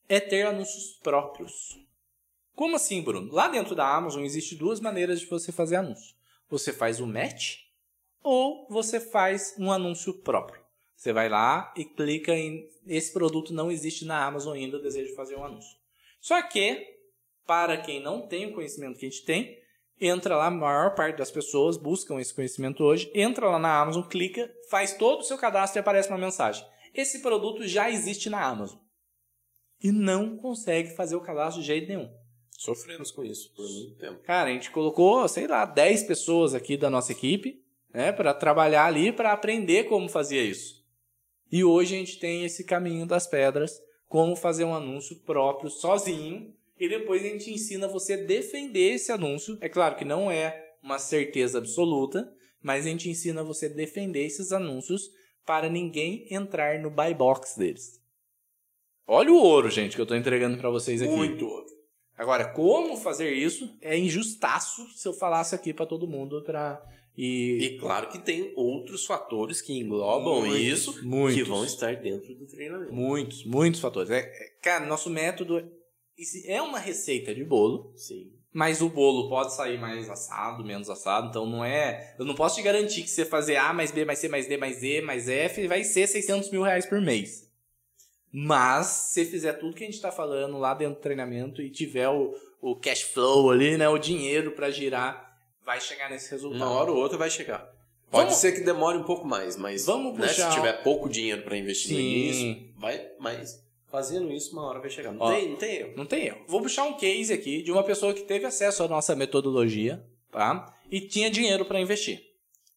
é 0.08 0.18
ter 0.18 0.46
anúncios 0.46 0.98
próprios. 1.00 1.78
Como 2.58 2.74
assim, 2.74 3.00
Bruno? 3.00 3.32
Lá 3.32 3.46
dentro 3.46 3.76
da 3.76 3.86
Amazon 3.86 4.24
existe 4.24 4.56
duas 4.56 4.80
maneiras 4.80 5.20
de 5.20 5.26
você 5.26 5.52
fazer 5.52 5.76
anúncio. 5.76 6.16
Você 6.50 6.72
faz 6.72 6.98
o 6.98 7.06
match 7.06 7.58
ou 8.20 8.66
você 8.68 8.98
faz 8.98 9.54
um 9.60 9.70
anúncio 9.70 10.12
próprio. 10.12 10.60
Você 10.96 11.12
vai 11.12 11.28
lá 11.28 11.72
e 11.76 11.84
clica 11.84 12.34
em 12.34 12.68
esse 12.84 13.12
produto 13.12 13.54
não 13.54 13.70
existe 13.70 14.04
na 14.04 14.24
Amazon 14.24 14.56
ainda, 14.56 14.80
desejo 14.80 15.14
fazer 15.14 15.36
um 15.36 15.44
anúncio. 15.44 15.70
Só 16.20 16.42
que 16.42 16.84
para 17.46 17.76
quem 17.76 18.02
não 18.02 18.26
tem 18.26 18.46
o 18.46 18.54
conhecimento 18.54 18.98
que 18.98 19.06
a 19.06 19.08
gente 19.08 19.24
tem, 19.24 19.56
entra 20.00 20.36
lá, 20.36 20.46
a 20.46 20.50
maior 20.50 20.96
parte 20.96 21.16
das 21.16 21.30
pessoas 21.30 21.76
buscam 21.76 22.18
esse 22.18 22.34
conhecimento 22.34 22.82
hoje, 22.82 23.08
entra 23.14 23.48
lá 23.48 23.60
na 23.60 23.80
Amazon, 23.80 24.02
clica, 24.02 24.52
faz 24.68 24.94
todo 24.94 25.20
o 25.20 25.24
seu 25.24 25.38
cadastro 25.38 25.78
e 25.78 25.80
aparece 25.80 26.08
uma 26.08 26.18
mensagem. 26.18 26.66
Esse 26.92 27.22
produto 27.22 27.68
já 27.68 27.88
existe 27.88 28.28
na 28.28 28.44
Amazon. 28.44 28.80
E 29.80 29.92
não 29.92 30.36
consegue 30.36 30.96
fazer 30.96 31.14
o 31.14 31.20
cadastro 31.20 31.60
de 31.62 31.68
jeito 31.68 31.86
nenhum. 31.86 32.12
Sofremos 32.58 33.12
com 33.12 33.24
isso 33.24 33.54
por 33.54 33.62
muito 33.70 33.94
tempo. 33.94 34.18
Cara, 34.24 34.50
a 34.50 34.52
gente 34.52 34.72
colocou, 34.72 35.28
sei 35.28 35.46
lá, 35.46 35.64
10 35.64 36.02
pessoas 36.02 36.54
aqui 36.54 36.76
da 36.76 36.90
nossa 36.90 37.12
equipe, 37.12 37.62
né, 37.94 38.10
para 38.10 38.34
trabalhar 38.34 38.86
ali, 38.86 39.12
para 39.12 39.32
aprender 39.32 39.84
como 39.84 40.08
fazia 40.08 40.42
isso. 40.42 40.84
E 41.52 41.62
hoje 41.62 41.94
a 41.94 41.98
gente 41.98 42.18
tem 42.18 42.44
esse 42.44 42.64
caminho 42.64 43.06
das 43.06 43.28
pedras, 43.28 43.80
como 44.08 44.34
fazer 44.34 44.64
um 44.64 44.74
anúncio 44.74 45.20
próprio, 45.20 45.70
sozinho, 45.70 46.52
e 46.76 46.88
depois 46.88 47.24
a 47.24 47.28
gente 47.28 47.48
ensina 47.48 47.86
você 47.86 48.14
a 48.14 48.24
defender 48.24 48.94
esse 48.94 49.12
anúncio. 49.12 49.56
É 49.60 49.68
claro 49.68 49.94
que 49.94 50.04
não 50.04 50.28
é 50.28 50.74
uma 50.82 50.98
certeza 50.98 51.58
absoluta, 51.58 52.28
mas 52.60 52.86
a 52.86 52.88
gente 52.88 53.08
ensina 53.08 53.44
você 53.44 53.66
a 53.66 53.68
defender 53.68 54.26
esses 54.26 54.50
anúncios 54.50 55.12
para 55.46 55.68
ninguém 55.68 56.26
entrar 56.28 56.80
no 56.80 56.90
buy 56.90 57.14
box 57.14 57.56
deles. 57.56 58.02
Olha 59.06 59.30
o 59.30 59.36
ouro, 59.36 59.70
gente, 59.70 59.94
que 59.94 60.00
eu 60.00 60.04
estou 60.04 60.16
entregando 60.16 60.58
para 60.58 60.70
vocês 60.70 61.00
aqui. 61.00 61.14
Muito 61.14 61.46
ouro. 61.46 61.77
Agora, 62.18 62.52
como 62.52 62.96
fazer 62.96 63.32
isso 63.32 63.72
é 63.80 63.96
injustaço 63.96 64.84
se 64.96 65.06
eu 65.06 65.12
falasse 65.12 65.54
aqui 65.54 65.72
para 65.72 65.86
todo 65.86 66.08
mundo 66.08 66.42
para 66.42 66.82
e... 67.16 67.58
e 67.60 67.78
claro 67.78 68.08
que 68.08 68.18
tem 68.18 68.52
outros 68.54 69.04
fatores 69.06 69.60
que 69.60 69.72
englobam 69.72 70.40
Muitos, 70.40 70.58
isso 70.60 71.06
muitos. 71.06 71.42
que 71.42 71.48
vão 71.48 71.64
estar 71.64 71.96
dentro 71.96 72.34
do 72.34 72.46
treinamento. 72.46 72.92
muitos, 72.92 73.44
muitos 73.44 73.80
fatores. 73.80 74.10
É, 74.10 74.22
cara, 74.62 74.86
nosso 74.86 75.08
método 75.10 75.64
é 76.46 76.60
uma 76.60 76.78
receita 76.78 77.34
de 77.34 77.44
bolo, 77.44 77.92
Sim. 77.96 78.32
mas 78.52 78.80
o 78.80 78.88
bolo 78.88 79.28
pode 79.28 79.54
sair 79.54 79.78
mais 79.80 80.08
assado, 80.10 80.64
menos 80.64 80.90
assado, 80.90 81.28
então 81.28 81.44
não 81.44 81.64
é. 81.64 82.14
Eu 82.18 82.24
não 82.24 82.34
posso 82.34 82.56
te 82.56 82.62
garantir 82.62 83.02
que 83.02 83.10
você 83.10 83.24
fazer 83.24 83.56
A 83.56 83.72
mais 83.72 83.90
B 83.90 84.04
mais 84.04 84.18
C 84.18 84.28
mais 84.28 84.46
D 84.46 84.56
mais 84.56 84.82
E 84.82 85.00
mais 85.00 85.28
F 85.28 85.66
vai 85.66 85.82
ser 85.84 86.06
600 86.06 86.50
mil 86.50 86.62
reais 86.62 86.86
por 86.86 87.00
mês. 87.00 87.47
Mas, 88.32 88.86
se 88.86 89.24
fizer 89.24 89.54
tudo 89.54 89.74
que 89.74 89.82
a 89.82 89.86
gente 89.86 89.94
está 89.96 90.12
falando 90.12 90.58
lá 90.58 90.74
dentro 90.74 90.96
do 90.96 91.00
treinamento 91.00 91.62
e 91.62 91.70
tiver 91.70 92.08
o, 92.08 92.34
o 92.60 92.76
cash 92.76 93.02
flow 93.02 93.50
ali, 93.50 93.76
né, 93.78 93.88
o 93.88 93.98
dinheiro 93.98 94.52
para 94.52 94.70
girar, 94.70 95.36
vai 95.64 95.80
chegar 95.80 96.10
nesse 96.10 96.30
resultado. 96.30 96.60
Uma 96.62 96.70
hora 96.70 96.90
ou 96.90 96.98
outra 96.98 97.16
vai 97.16 97.30
chegar. 97.30 97.60
Pode 98.10 98.24
Vamos- 98.26 98.38
ser 98.40 98.52
que 98.52 98.60
demore 98.60 98.96
um 98.98 99.02
pouco 99.04 99.26
mais, 99.26 99.56
mas 99.56 99.84
Vamos 99.86 100.18
né, 100.18 100.28
se 100.28 100.34
puxar- 100.36 100.54
tiver 100.54 100.72
pouco 100.82 101.08
dinheiro 101.08 101.42
para 101.42 101.56
investir 101.56 101.96
Sim. 101.96 102.02
nisso, 102.02 102.72
vai, 102.78 103.06
mas 103.18 103.62
fazendo 103.90 104.30
isso 104.32 104.52
uma 104.52 104.62
hora 104.66 104.80
vai 104.80 104.88
chegar. 104.90 105.12
Não 105.12 105.20
Ó. 105.26 105.30
tem, 105.32 105.48
não 105.50 105.56
tem 105.56 105.74
erro. 105.76 105.92
Não 105.96 106.06
tem 106.06 106.26
erro. 106.26 106.38
Vou 106.46 106.62
puxar 106.62 106.84
um 106.84 106.94
case 106.94 107.32
aqui 107.32 107.62
de 107.62 107.70
uma 107.72 107.82
pessoa 107.82 108.14
que 108.14 108.22
teve 108.22 108.46
acesso 108.46 108.82
à 108.82 108.88
nossa 108.88 109.14
metodologia, 109.14 110.02
tá? 110.30 110.74
E 110.90 111.00
tinha 111.02 111.30
dinheiro 111.30 111.64
para 111.66 111.80
investir. 111.80 112.22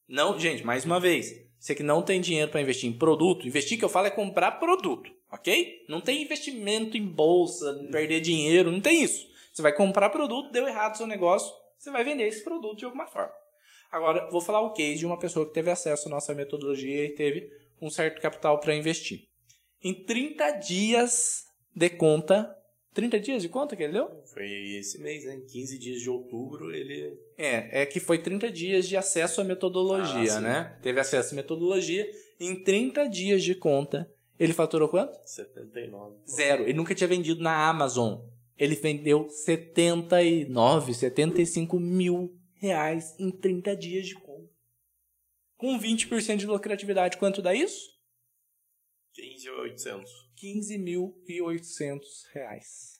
Não, 0.07 0.37
gente, 0.37 0.65
mais 0.65 0.83
uma 0.83 0.99
vez, 0.99 1.33
você 1.57 1.73
que 1.73 1.83
não 1.83 2.01
tem 2.01 2.19
dinheiro 2.19 2.51
para 2.51 2.61
investir 2.61 2.89
em 2.89 2.93
produto, 2.93 3.47
investir 3.47 3.77
que 3.79 3.85
eu 3.85 3.89
falo 3.89 4.07
é 4.07 4.11
comprar 4.11 4.51
produto, 4.59 5.09
ok? 5.31 5.85
Não 5.87 6.01
tem 6.01 6.21
investimento 6.21 6.97
em 6.97 7.05
bolsa, 7.05 7.73
perder 7.91 8.21
dinheiro, 8.21 8.71
não 8.71 8.81
tem 8.81 9.03
isso. 9.03 9.29
Você 9.53 9.61
vai 9.61 9.73
comprar 9.73 10.09
produto, 10.09 10.51
deu 10.51 10.67
errado 10.67 10.95
o 10.95 10.97
seu 10.97 11.07
negócio, 11.07 11.53
você 11.77 11.91
vai 11.91 12.03
vender 12.03 12.27
esse 12.27 12.43
produto 12.43 12.79
de 12.79 12.85
alguma 12.85 13.07
forma. 13.07 13.33
Agora, 13.91 14.29
vou 14.29 14.39
falar 14.39 14.61
o 14.61 14.71
case 14.71 14.99
de 14.99 15.05
uma 15.05 15.19
pessoa 15.19 15.45
que 15.45 15.53
teve 15.53 15.69
acesso 15.69 16.07
à 16.07 16.11
nossa 16.11 16.33
metodologia 16.33 17.05
e 17.05 17.09
teve 17.09 17.51
um 17.81 17.89
certo 17.89 18.21
capital 18.21 18.59
para 18.59 18.75
investir. 18.75 19.27
Em 19.83 19.93
30 19.93 20.51
dias 20.51 21.45
de 21.75 21.89
conta, 21.89 22.55
30 22.93 23.19
dias 23.19 23.41
de 23.41 23.49
conta 23.49 23.75
que 23.75 23.83
ele 23.83 23.93
deu? 23.93 24.23
Foi 24.33 24.45
esse 24.77 25.01
mês, 25.01 25.25
né? 25.25 25.35
Em 25.35 25.45
15 25.45 25.79
dias 25.79 26.01
de 26.01 26.09
outubro, 26.09 26.73
ele. 26.73 27.17
É, 27.37 27.81
é 27.81 27.85
que 27.85 27.99
foi 27.99 28.19
30 28.19 28.51
dias 28.51 28.87
de 28.87 28.95
acesso 28.95 29.41
à 29.41 29.43
metodologia, 29.43 30.35
Ah, 30.35 30.41
né? 30.41 30.77
Teve 30.81 30.99
acesso 30.99 31.33
à 31.33 31.35
metodologia. 31.35 32.09
Em 32.39 32.63
30 32.63 33.07
dias 33.09 33.43
de 33.43 33.55
conta, 33.55 34.09
ele 34.41 34.53
faturou 34.53 34.89
quanto? 34.89 35.15
79. 35.23 36.17
Zero. 36.27 36.63
Ele 36.63 36.73
nunca 36.73 36.95
tinha 36.95 37.07
vendido 37.07 37.43
na 37.43 37.69
Amazon. 37.69 38.19
Ele 38.57 38.73
vendeu 38.73 39.29
79, 39.29 40.95
75 40.95 41.79
mil 41.79 42.35
reais 42.55 43.15
em 43.19 43.29
30 43.29 43.75
dias 43.75 44.07
de 44.07 44.15
conta. 44.15 44.49
Com 45.57 45.77
20% 45.79 46.37
de 46.37 46.47
lucratividade, 46.47 47.17
quanto 47.17 47.39
dá 47.39 47.53
isso? 47.53 47.87
15,800. 49.13 50.11
15.800 50.35 51.99
reais. 52.33 52.99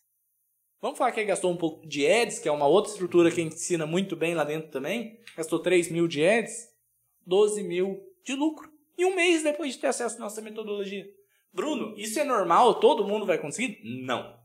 Vamos 0.79 0.99
falar 0.99 1.11
que 1.11 1.21
ele 1.21 1.27
gastou 1.27 1.51
um 1.51 1.57
pouco 1.57 1.87
de 1.87 2.05
ads, 2.05 2.37
que 2.37 2.47
é 2.47 2.51
uma 2.51 2.67
outra 2.67 2.91
estrutura 2.91 3.31
que 3.31 3.41
a 3.41 3.43
gente 3.43 3.55
ensina 3.55 3.87
muito 3.87 4.15
bem 4.15 4.35
lá 4.35 4.43
dentro 4.43 4.69
também. 4.69 5.19
Gastou 5.35 5.57
3 5.57 5.89
mil 5.89 6.07
de 6.07 6.23
ads, 6.23 6.69
12 7.25 7.63
mil 7.63 7.99
de 8.23 8.35
lucro. 8.35 8.71
E 8.95 9.05
um 9.05 9.15
mês 9.15 9.41
depois 9.41 9.73
de 9.73 9.79
ter 9.79 9.87
acesso 9.87 10.17
à 10.17 10.19
nossa 10.19 10.39
metodologia. 10.39 11.11
Bruno, 11.53 11.93
isso 11.97 12.19
é 12.19 12.23
normal? 12.23 12.79
Todo 12.79 13.07
mundo 13.07 13.25
vai 13.25 13.37
conseguir? 13.37 13.79
Não. 13.83 14.39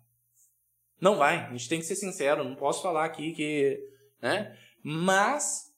Não 1.01 1.17
vai. 1.17 1.47
A 1.47 1.51
gente 1.53 1.69
tem 1.69 1.79
que 1.79 1.87
ser 1.87 1.97
sincero. 1.97 2.43
Não 2.45 2.55
posso 2.57 2.83
falar 2.83 3.05
aqui 3.05 3.33
que... 3.33 3.79
Né? 4.21 4.57
Mas, 4.83 5.73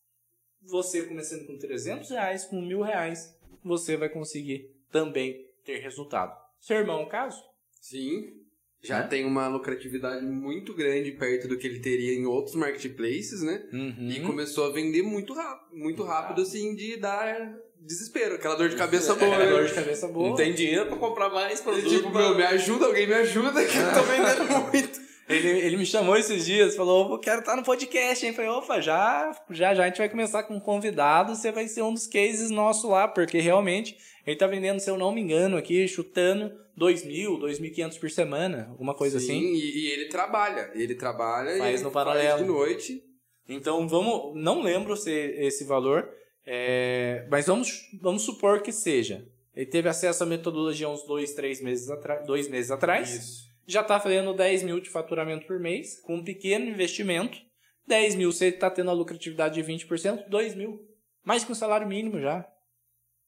você 0.63 1.07
começando 1.07 1.47
com 1.47 1.59
300 1.59 2.09
reais, 2.11 2.45
com 2.45 2.61
mil 2.61 2.83
reais, 2.83 3.35
você 3.65 3.97
vai 3.97 4.09
conseguir 4.09 4.71
também 4.91 5.45
ter 5.65 5.79
resultado. 5.79 6.35
Seu 6.61 6.77
irmão, 6.79 7.01
é 7.01 7.03
um 7.05 7.09
caso? 7.09 7.43
Sim. 7.81 8.35
Já 8.81 9.01
Né? 9.01 9.09
tem 9.09 9.25
uma 9.25 9.49
lucratividade 9.49 10.25
muito 10.25 10.73
grande 10.73 11.11
perto 11.13 11.49
do 11.49 11.59
que 11.59 11.67
ele 11.67 11.81
teria 11.81 12.15
em 12.15 12.27
outros 12.27 12.55
marketplaces, 12.55 13.43
né? 13.43 13.69
Uhum. 13.73 14.09
E 14.09 14.21
começou 14.23 14.67
a 14.67 14.73
vender 14.73 15.03
muito 15.03 15.35
rápido, 15.35 15.77
muito 15.77 16.05
rápido, 16.05 16.43
assim, 16.43 16.75
de 16.77 16.97
dar 16.97 17.59
desespero, 17.81 18.35
aquela 18.35 18.55
dor 18.55 18.69
de 18.69 18.77
cabeça 18.77 19.15
boa. 19.15 19.35
É, 19.35 19.49
dor 19.51 19.63
né? 19.63 19.69
de 19.69 19.75
cabeça 19.75 20.09
boa. 20.09 20.29
Não 20.29 20.37
tem 20.37 20.53
dinheiro 20.55 20.87
pra 20.87 20.97
comprar 20.97 21.29
mais 21.31 21.61
E, 21.61 21.63
produto. 21.63 21.89
tipo, 21.89 22.11
meu, 22.11 22.35
me 22.35 22.43
ajuda, 22.45 22.87
alguém 22.87 23.07
me 23.07 23.15
ajuda, 23.15 23.65
que 23.65 23.77
eu 23.77 23.93
tô 23.95 24.03
vendendo 24.11 24.45
muito. 24.71 25.09
Ele, 25.29 25.47
ele 25.47 25.77
me 25.77 25.85
chamou 25.85 26.17
esses 26.17 26.47
dias, 26.47 26.75
falou, 26.75 27.13
eu 27.13 27.19
quero 27.19 27.41
estar 27.41 27.55
no 27.55 27.63
podcast, 27.63 28.25
hein? 28.25 28.31
Eu 28.31 28.37
falei, 28.37 28.51
opa, 28.51 28.81
já, 28.81 29.31
já, 29.51 29.75
já 29.75 29.85
a 29.85 29.87
gente 29.89 29.99
vai 29.99 30.09
começar 30.09 30.43
com 30.45 30.55
um 30.55 30.61
convidado, 30.61 31.37
você 31.37 31.53
vai 31.53 31.69
ser 31.69 31.83
um 31.83 31.93
dos 31.93 32.07
cases 32.07 32.51
nosso 32.51 32.89
lá, 32.89 33.07
porque 33.07 33.39
realmente 33.39 33.95
ele 34.27 34.37
tá 34.37 34.47
vendendo, 34.47 34.81
se 34.81 34.89
eu 34.91 34.97
não 34.97 35.13
me 35.13 35.21
engano, 35.21 35.59
aqui, 35.59 35.87
chutando 35.87 36.51
2.000, 36.81 37.41
2.500 37.41 37.99
por 38.01 38.11
semana, 38.11 38.69
alguma 38.71 38.95
coisa 38.95 39.21
Sim, 39.21 39.27
assim. 39.27 39.53
E, 39.53 39.89
e 39.89 39.91
ele 39.93 40.07
trabalha, 40.09 40.71
ele 40.75 40.95
trabalha 40.95 41.59
Faz 41.59 41.81
e 41.83 41.85
no 41.85 41.91
paralelo. 41.91 42.39
de 42.39 42.45
noite. 42.49 43.03
Então 43.47 43.87
vamos, 43.87 44.33
não 44.35 44.63
lembro 44.63 44.97
se 44.97 45.11
esse 45.11 45.65
valor, 45.65 46.09
é, 46.51 47.27
mas 47.31 47.47
vamos, 47.47 47.91
vamos 48.01 48.23
supor 48.23 48.63
que 48.63 48.73
seja. 48.73 49.29
Ele 49.55 49.67
teve 49.67 49.87
acesso 49.87 50.23
à 50.23 50.27
metodologia 50.27 50.89
uns 50.89 51.05
dois, 51.07 51.35
três 51.35 51.61
meses 51.61 51.91
atrás, 51.91 52.27
dois 52.27 52.49
meses 52.49 52.71
atrás. 52.71 53.11
Isso. 53.11 53.49
já 53.67 53.83
está 53.83 54.01
fazendo 54.01 54.33
10 54.33 54.63
mil 54.63 54.81
de 54.81 54.89
faturamento 54.89 55.47
por 55.47 55.61
mês, 55.61 56.01
com 56.01 56.17
um 56.17 56.25
pequeno 56.25 56.65
investimento. 56.65 57.39
10 57.87 58.15
mil, 58.15 58.33
você 58.33 58.47
está 58.47 58.71
tendo 58.71 58.91
a 58.91 58.95
lucratividade 58.95 59.63
de 59.63 59.73
20%, 59.73 60.27
2 60.29 60.55
mil. 60.55 60.81
Mais 61.23 61.45
que 61.45 61.53
um 61.53 61.55
salário 61.55 61.87
mínimo 61.87 62.19
já. 62.19 62.49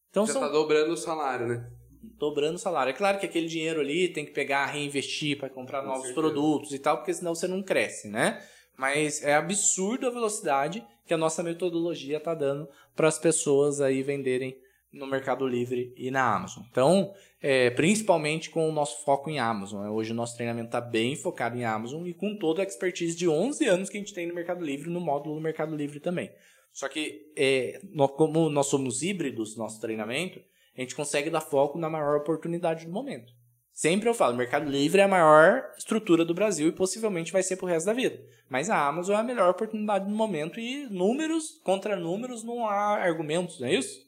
Então 0.09 0.25
Já 0.27 0.33
são 0.33 0.41
tá 0.41 0.49
dobrando 0.49 0.93
o 0.93 0.97
salário, 0.97 1.47
né? 1.47 1.71
dobrando 2.19 2.55
o 2.55 2.59
salário. 2.59 2.91
É 2.91 2.95
claro 2.95 3.19
que 3.19 3.27
aquele 3.27 3.47
dinheiro 3.47 3.81
ali 3.81 4.09
tem 4.09 4.25
que 4.25 4.33
pegar, 4.33 4.65
reinvestir 4.67 5.39
para 5.39 5.51
comprar 5.51 5.81
Com 5.83 5.89
novos 5.89 6.07
certeza. 6.07 6.21
produtos 6.21 6.73
e 6.73 6.79
tal, 6.79 6.97
porque 6.97 7.13
senão 7.13 7.35
você 7.35 7.47
não 7.47 7.63
cresce, 7.63 8.09
né? 8.09 8.43
Mas 8.79 9.23
é 9.23 9.35
absurdo 9.35 10.07
a 10.07 10.11
velocidade 10.11 10.83
que 11.05 11.13
a 11.13 11.19
nossa 11.19 11.43
metodologia 11.43 12.19
está 12.19 12.35
dando 12.35 12.69
para 13.01 13.09
as 13.09 13.19
pessoas 13.19 13.81
aí 13.81 14.03
venderem 14.03 14.55
no 14.93 15.07
Mercado 15.07 15.49
Livre 15.49 15.91
e 15.97 16.11
na 16.11 16.37
Amazon. 16.37 16.65
Então, 16.71 17.15
é, 17.41 17.71
principalmente 17.71 18.51
com 18.51 18.69
o 18.69 18.73
nosso 18.73 19.03
foco 19.07 19.31
em 19.31 19.39
Amazon. 19.39 19.85
né? 19.85 19.89
Hoje 19.89 20.13
o 20.13 20.15
nosso 20.15 20.37
treinamento 20.37 20.67
está 20.67 20.83
bem 20.83 21.17
focado 21.17 21.57
em 21.57 21.65
Amazon 21.65 22.07
e 22.07 22.13
com 22.13 22.37
toda 22.37 22.61
a 22.61 22.67
expertise 22.67 23.17
de 23.17 23.27
11 23.27 23.67
anos 23.67 23.89
que 23.89 23.97
a 23.97 24.01
gente 24.01 24.13
tem 24.13 24.27
no 24.27 24.35
Mercado 24.35 24.63
Livre, 24.63 24.91
no 24.91 25.01
módulo 25.01 25.37
do 25.37 25.41
Mercado 25.41 25.75
Livre 25.75 25.99
também. 25.99 26.31
Só 26.75 26.91
que, 26.91 27.33
é, 27.35 27.81
como 28.19 28.51
nós 28.51 28.67
somos 28.67 29.01
híbridos 29.01 29.57
no 29.57 29.63
nosso 29.63 29.81
treinamento, 29.81 30.39
a 30.77 30.83
gente 30.83 30.95
consegue 30.95 31.31
dar 31.31 31.41
foco 31.41 31.79
na 31.79 31.89
maior 31.89 32.19
oportunidade 32.19 32.85
do 32.85 32.93
momento. 32.93 33.33
Sempre 33.81 34.11
eu 34.11 34.13
falo, 34.13 34.37
Mercado 34.37 34.71
Livre 34.71 35.01
é 35.01 35.05
a 35.05 35.09
maior 35.09 35.65
estrutura 35.79 36.23
do 36.23 36.35
Brasil 36.35 36.69
e 36.69 36.73
possivelmente 36.73 37.33
vai 37.33 37.43
ser 37.43 37.57
pro 37.57 37.67
resto 37.67 37.87
da 37.87 37.95
vida. 37.95 38.23
Mas 38.47 38.69
a 38.69 38.77
Amazon 38.87 39.17
é 39.17 39.21
a 39.21 39.23
melhor 39.23 39.49
oportunidade 39.49 40.05
do 40.05 40.11
momento 40.11 40.61
e 40.61 40.85
números 40.91 41.59
contra 41.65 41.97
números 41.97 42.45
não 42.45 42.69
há 42.69 42.99
argumentos, 43.03 43.59
não 43.59 43.69
é 43.69 43.77
isso? 43.77 44.07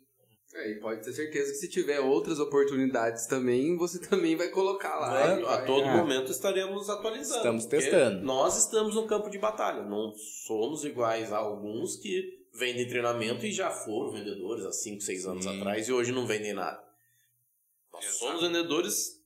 É, 0.55 0.73
e 0.73 0.75
pode 0.75 1.03
ter 1.03 1.15
certeza 1.15 1.53
que 1.53 1.57
se 1.57 1.71
tiver 1.71 2.01
outras 2.01 2.39
oportunidades 2.39 3.25
também, 3.25 3.75
você 3.79 3.99
também 4.07 4.37
vai 4.37 4.49
colocar 4.49 4.95
lá. 4.95 5.09
Vai, 5.09 5.41
e 5.41 5.43
a 5.43 5.57
vai- 5.57 5.65
todo 5.65 5.87
é. 5.87 5.97
momento 5.97 6.31
estaremos 6.31 6.91
atualizando. 6.91 7.39
Estamos 7.39 7.65
testando. 7.65 8.27
Nós 8.27 8.59
estamos 8.59 8.95
no 8.95 9.07
campo 9.07 9.31
de 9.31 9.39
batalha. 9.39 9.83
Não 9.85 10.13
somos 10.47 10.85
iguais 10.85 11.33
a 11.33 11.39
alguns 11.39 11.97
que 11.97 12.45
vendem 12.53 12.87
treinamento 12.87 13.47
e 13.47 13.51
já 13.51 13.71
foram 13.71 14.13
vendedores 14.13 14.67
há 14.67 14.73
5, 14.73 15.01
6 15.01 15.27
anos 15.27 15.45
Sim. 15.45 15.57
atrás 15.59 15.89
e 15.89 15.93
hoje 15.95 16.13
não 16.13 16.27
vendem 16.27 16.53
nada. 16.53 16.79
Nós 17.91 18.05
Exato. 18.05 18.19
somos 18.19 18.43
vendedores 18.43 19.22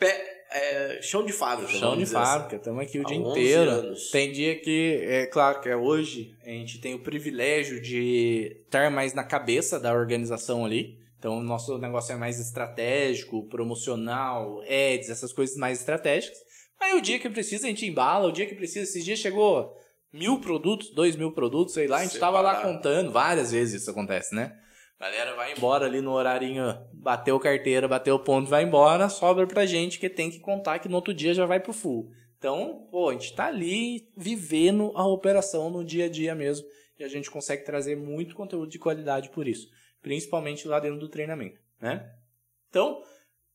pé, 0.00 0.44
é, 0.50 0.98
chão 1.02 1.24
de 1.24 1.32
fábrica. 1.32 1.70
Chão 1.72 1.96
de 1.96 2.02
assim. 2.02 2.12
fábrica, 2.12 2.56
estamos 2.56 2.82
aqui 2.82 2.98
o 2.98 3.02
Há 3.02 3.04
dia 3.04 3.20
11 3.20 3.30
inteiro. 3.30 3.70
anos. 3.70 4.10
Tem 4.10 4.32
dia 4.32 4.58
que, 4.58 4.98
é 5.02 5.26
claro 5.26 5.60
que 5.60 5.68
é 5.68 5.76
hoje, 5.76 6.34
a 6.44 6.48
gente 6.48 6.80
tem 6.80 6.94
o 6.94 6.98
privilégio 6.98 7.80
de 7.80 8.56
estar 8.64 8.90
mais 8.90 9.14
na 9.14 9.22
cabeça 9.22 9.78
da 9.78 9.92
organização 9.92 10.64
ali. 10.64 10.98
Então, 11.18 11.38
o 11.38 11.42
nosso 11.42 11.76
negócio 11.78 12.14
é 12.14 12.16
mais 12.16 12.40
estratégico, 12.40 13.46
promocional, 13.46 14.62
ads, 14.62 15.10
essas 15.10 15.32
coisas 15.34 15.54
mais 15.56 15.78
estratégicas. 15.78 16.38
Aí, 16.80 16.94
o 16.94 17.02
dia 17.02 17.18
que 17.18 17.28
precisa, 17.28 17.66
a 17.66 17.68
gente 17.68 17.84
embala. 17.84 18.26
O 18.26 18.32
dia 18.32 18.46
que 18.46 18.54
precisa, 18.54 18.84
esses 18.84 19.04
dias 19.04 19.18
chegou 19.18 19.76
mil 20.10 20.40
produtos, 20.40 20.90
dois 20.94 21.14
mil 21.16 21.30
produtos, 21.30 21.74
sei 21.74 21.86
lá. 21.86 21.98
A 21.98 22.04
gente 22.04 22.18
tava 22.18 22.40
lá 22.40 22.62
contando. 22.62 23.12
Várias 23.12 23.52
vezes 23.52 23.82
isso 23.82 23.90
acontece, 23.90 24.34
né? 24.34 24.56
Galera 24.98 25.34
vai 25.34 25.54
embora 25.54 25.86
ali 25.86 26.02
no 26.02 26.12
horarinho, 26.12 26.62
bateu 27.00 27.40
carteira, 27.40 27.88
bateu 27.88 28.18
ponto, 28.18 28.48
vai 28.48 28.62
embora, 28.62 29.08
sobra 29.08 29.46
pra 29.46 29.66
gente 29.66 29.98
que 29.98 30.08
tem 30.08 30.30
que 30.30 30.38
contar 30.38 30.78
que 30.78 30.88
no 30.88 30.96
outro 30.96 31.14
dia 31.14 31.32
já 31.32 31.46
vai 31.46 31.58
pro 31.58 31.72
full. 31.72 32.10
Então, 32.38 32.86
pô, 32.90 33.08
a 33.08 33.12
gente 33.12 33.34
tá 33.34 33.46
ali 33.46 34.08
vivendo 34.16 34.92
a 34.94 35.06
operação 35.06 35.70
no 35.70 35.84
dia 35.84 36.06
a 36.06 36.08
dia 36.08 36.34
mesmo 36.34 36.66
e 36.98 37.04
a 37.04 37.08
gente 37.08 37.30
consegue 37.30 37.64
trazer 37.64 37.96
muito 37.96 38.34
conteúdo 38.34 38.70
de 38.70 38.78
qualidade 38.78 39.30
por 39.30 39.48
isso, 39.48 39.68
principalmente 40.02 40.68
lá 40.68 40.78
dentro 40.78 40.98
do 40.98 41.08
treinamento, 41.08 41.60
né? 41.80 42.10
Então, 42.68 43.02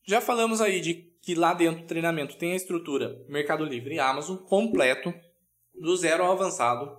já 0.04 0.20
falamos 0.20 0.60
aí 0.60 0.80
de 0.80 0.94
que 1.22 1.34
lá 1.34 1.54
dentro 1.54 1.82
do 1.82 1.86
treinamento 1.86 2.36
tem 2.36 2.52
a 2.52 2.56
estrutura 2.56 3.24
Mercado 3.28 3.64
Livre 3.64 3.94
e 3.94 4.00
Amazon 4.00 4.36
completo, 4.36 5.12
do 5.74 5.96
zero 5.96 6.24
ao 6.24 6.32
avançado. 6.32 6.96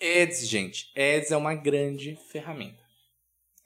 Ads, 0.00 0.46
gente, 0.46 0.92
Ads 0.96 1.30
é 1.30 1.36
uma 1.36 1.54
grande 1.54 2.16
ferramenta. 2.30 2.82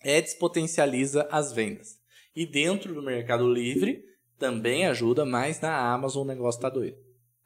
Ads 0.05 0.35
potencializa 0.35 1.29
as 1.31 1.53
vendas. 1.53 2.02
E 2.35 2.47
dentro 2.47 2.95
do 2.95 3.03
Mercado 3.03 3.51
Livre 3.53 4.05
também 4.39 4.87
ajuda, 4.87 5.25
mas 5.25 5.61
na 5.61 5.93
Amazon 5.93 6.23
o 6.23 6.29
negócio 6.29 6.61
tá 6.61 6.69
doido. 6.69 6.97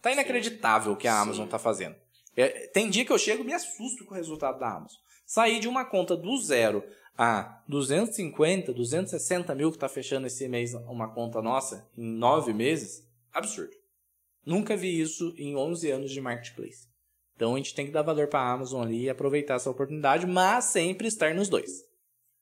Tá 0.00 0.12
inacreditável 0.12 0.92
o 0.92 0.96
que 0.96 1.08
a 1.08 1.12
Sim. 1.12 1.22
Amazon 1.22 1.48
tá 1.48 1.58
fazendo. 1.58 1.96
É, 2.36 2.68
tem 2.68 2.88
dia 2.88 3.04
que 3.04 3.12
eu 3.12 3.18
chego 3.18 3.42
e 3.42 3.46
me 3.46 3.54
assusto 3.54 4.04
com 4.04 4.14
o 4.14 4.16
resultado 4.16 4.58
da 4.58 4.70
Amazon. 4.70 5.00
Sair 5.24 5.58
de 5.58 5.68
uma 5.68 5.84
conta 5.84 6.16
do 6.16 6.36
zero 6.38 6.84
a 7.18 7.62
250, 7.66 8.72
260 8.72 9.54
mil 9.54 9.72
que 9.72 9.78
tá 9.78 9.88
fechando 9.88 10.26
esse 10.26 10.46
mês 10.48 10.74
uma 10.74 11.08
conta 11.08 11.40
nossa 11.40 11.88
em 11.96 12.06
nove 12.06 12.52
meses, 12.52 13.06
absurdo. 13.32 13.72
Nunca 14.44 14.76
vi 14.76 15.00
isso 15.00 15.34
em 15.36 15.56
11 15.56 15.90
anos 15.90 16.10
de 16.12 16.20
marketplace. 16.20 16.86
Então 17.34 17.54
a 17.54 17.56
gente 17.56 17.74
tem 17.74 17.86
que 17.86 17.92
dar 17.92 18.02
valor 18.02 18.28
para 18.28 18.40
a 18.40 18.52
Amazon 18.52 18.82
ali 18.82 19.04
e 19.04 19.10
aproveitar 19.10 19.54
essa 19.54 19.70
oportunidade, 19.70 20.26
mas 20.26 20.66
sempre 20.66 21.08
estar 21.08 21.34
nos 21.34 21.48
dois. 21.48 21.84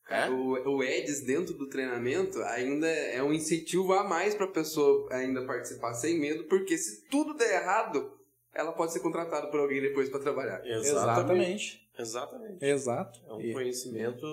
Cara, 0.04 0.30
o, 0.32 0.76
o 0.76 0.82
Eds 0.82 1.22
dentro 1.22 1.54
do 1.54 1.66
treinamento 1.68 2.38
ainda 2.42 2.86
é 2.86 3.22
um 3.22 3.32
incentivo 3.32 3.92
a 3.94 4.04
mais 4.04 4.34
pra 4.34 4.46
pessoa 4.46 5.08
ainda 5.10 5.44
participar 5.46 5.94
sem 5.94 6.18
medo, 6.20 6.44
porque 6.44 6.76
se 6.76 7.06
tudo 7.08 7.32
der 7.34 7.62
errado, 7.62 8.12
ela 8.54 8.72
pode 8.72 8.92
ser 8.92 9.00
contratada 9.00 9.46
por 9.48 9.60
alguém 9.60 9.80
depois 9.80 10.08
pra 10.10 10.20
trabalhar. 10.20 10.60
Exatamente. 10.66 11.80
Exatamente. 11.98 12.64
Exato. 12.64 13.20
É 13.28 13.32
um 13.32 13.40
E, 13.40 13.52
conhecimento. 13.52 14.26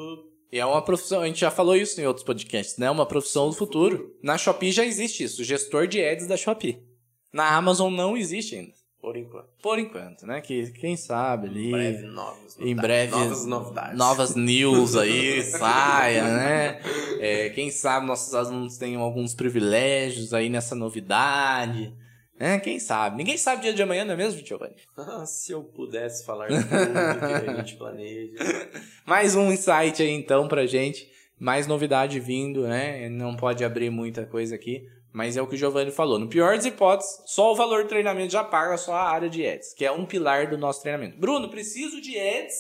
e 0.52 0.60
é 0.60 0.66
uma 0.66 0.84
profissão, 0.84 1.22
a 1.22 1.28
gente 1.28 1.40
já 1.40 1.50
falou 1.52 1.76
isso 1.76 2.02
em 2.02 2.06
outros 2.06 2.26
podcasts, 2.26 2.78
né? 2.78 2.90
Uma 2.92 3.06
profissão 3.06 3.50
do 3.50 3.56
futuro. 3.56 4.16
Na 4.22 4.38
Shopee 4.38 4.72
já 4.72 4.86
existe 4.86 5.24
isso, 5.24 5.44
gestor 5.44 5.88
de 5.88 6.04
ads 6.04 6.28
da 6.28 6.36
Shopee. 6.36 6.84
Na 7.32 7.56
Amazon 7.56 7.94
não 7.94 8.18
existe 8.18 8.56
ainda. 8.56 8.74
Por 9.02 9.18
enquanto. 9.18 9.48
Por 9.64 9.80
enquanto, 9.80 10.28
né? 10.28 10.42
Que 10.42 10.72
quem 10.74 10.96
sabe 10.96 11.48
ali. 11.48 11.68
Em 11.68 11.72
breve, 11.72 12.06
novas 12.06 12.58
Em 12.60 12.76
breve, 12.76 13.12
Novas 13.12 13.46
novidades. 13.48 13.98
novas 13.98 14.36
news 14.36 14.96
aí, 14.96 15.42
saia, 15.50 16.24
né? 16.24 16.82
É, 17.20 17.50
quem 17.50 17.72
sabe 17.72 18.06
nossos 18.06 18.34
alunos 18.36 18.78
tenham 18.78 19.02
alguns 19.02 19.34
privilégios 19.34 20.34
aí 20.36 20.50
nessa 20.50 20.76
novidade. 20.76 21.92
Né? 22.40 22.60
Quem 22.60 22.80
sabe? 22.80 23.18
Ninguém 23.18 23.38
sabe 23.38 23.60
o 23.60 23.62
dia 23.64 23.74
de 23.74 23.84
amanhã, 23.84 24.04
não 24.06 24.14
é 24.14 24.18
mesmo, 24.18 24.46
Giovanni? 24.46 24.76
Ah, 24.98 25.26
se 25.26 25.52
eu 25.52 25.64
pudesse 25.64 26.26
falar 26.26 26.48
tudo 26.48 26.68
que 26.68 27.50
a 27.50 27.54
gente 27.56 27.76
planeja. 27.78 28.36
Mais 29.06 29.36
um 29.36 29.52
insight 29.52 30.02
aí 30.02 30.10
então 30.12 30.48
pra 30.48 30.66
gente. 30.66 31.08
Mais 31.42 31.66
novidade 31.66 32.20
vindo, 32.20 32.68
né? 32.68 33.10
Não 33.10 33.36
pode 33.36 33.64
abrir 33.66 33.90
muita 33.90 34.26
coisa 34.28 34.54
aqui. 34.54 34.88
Mas 35.12 35.36
é 35.36 35.42
o 35.42 35.48
que 35.48 35.56
o 35.56 35.58
Giovanni 35.58 35.92
falou. 35.92 36.18
No 36.20 36.30
pior 36.30 36.56
das 36.56 36.66
hipóteses, 36.66 37.22
só 37.26 37.52
o 37.52 37.56
valor 37.56 37.84
do 37.84 37.90
treinamento 37.90 38.32
já 38.32 38.44
paga 38.44 38.78
só 38.78 38.94
a 38.94 39.10
área 39.10 39.30
de 39.30 39.46
ads, 39.46 39.74
que 39.74 39.84
é 39.84 39.92
um 39.92 40.06
pilar 40.06 40.50
do 40.50 40.58
nosso 40.58 40.82
treinamento. 40.82 41.18
Bruno, 41.18 41.50
preciso 41.50 42.00
de 42.00 42.18
ads 42.18 42.56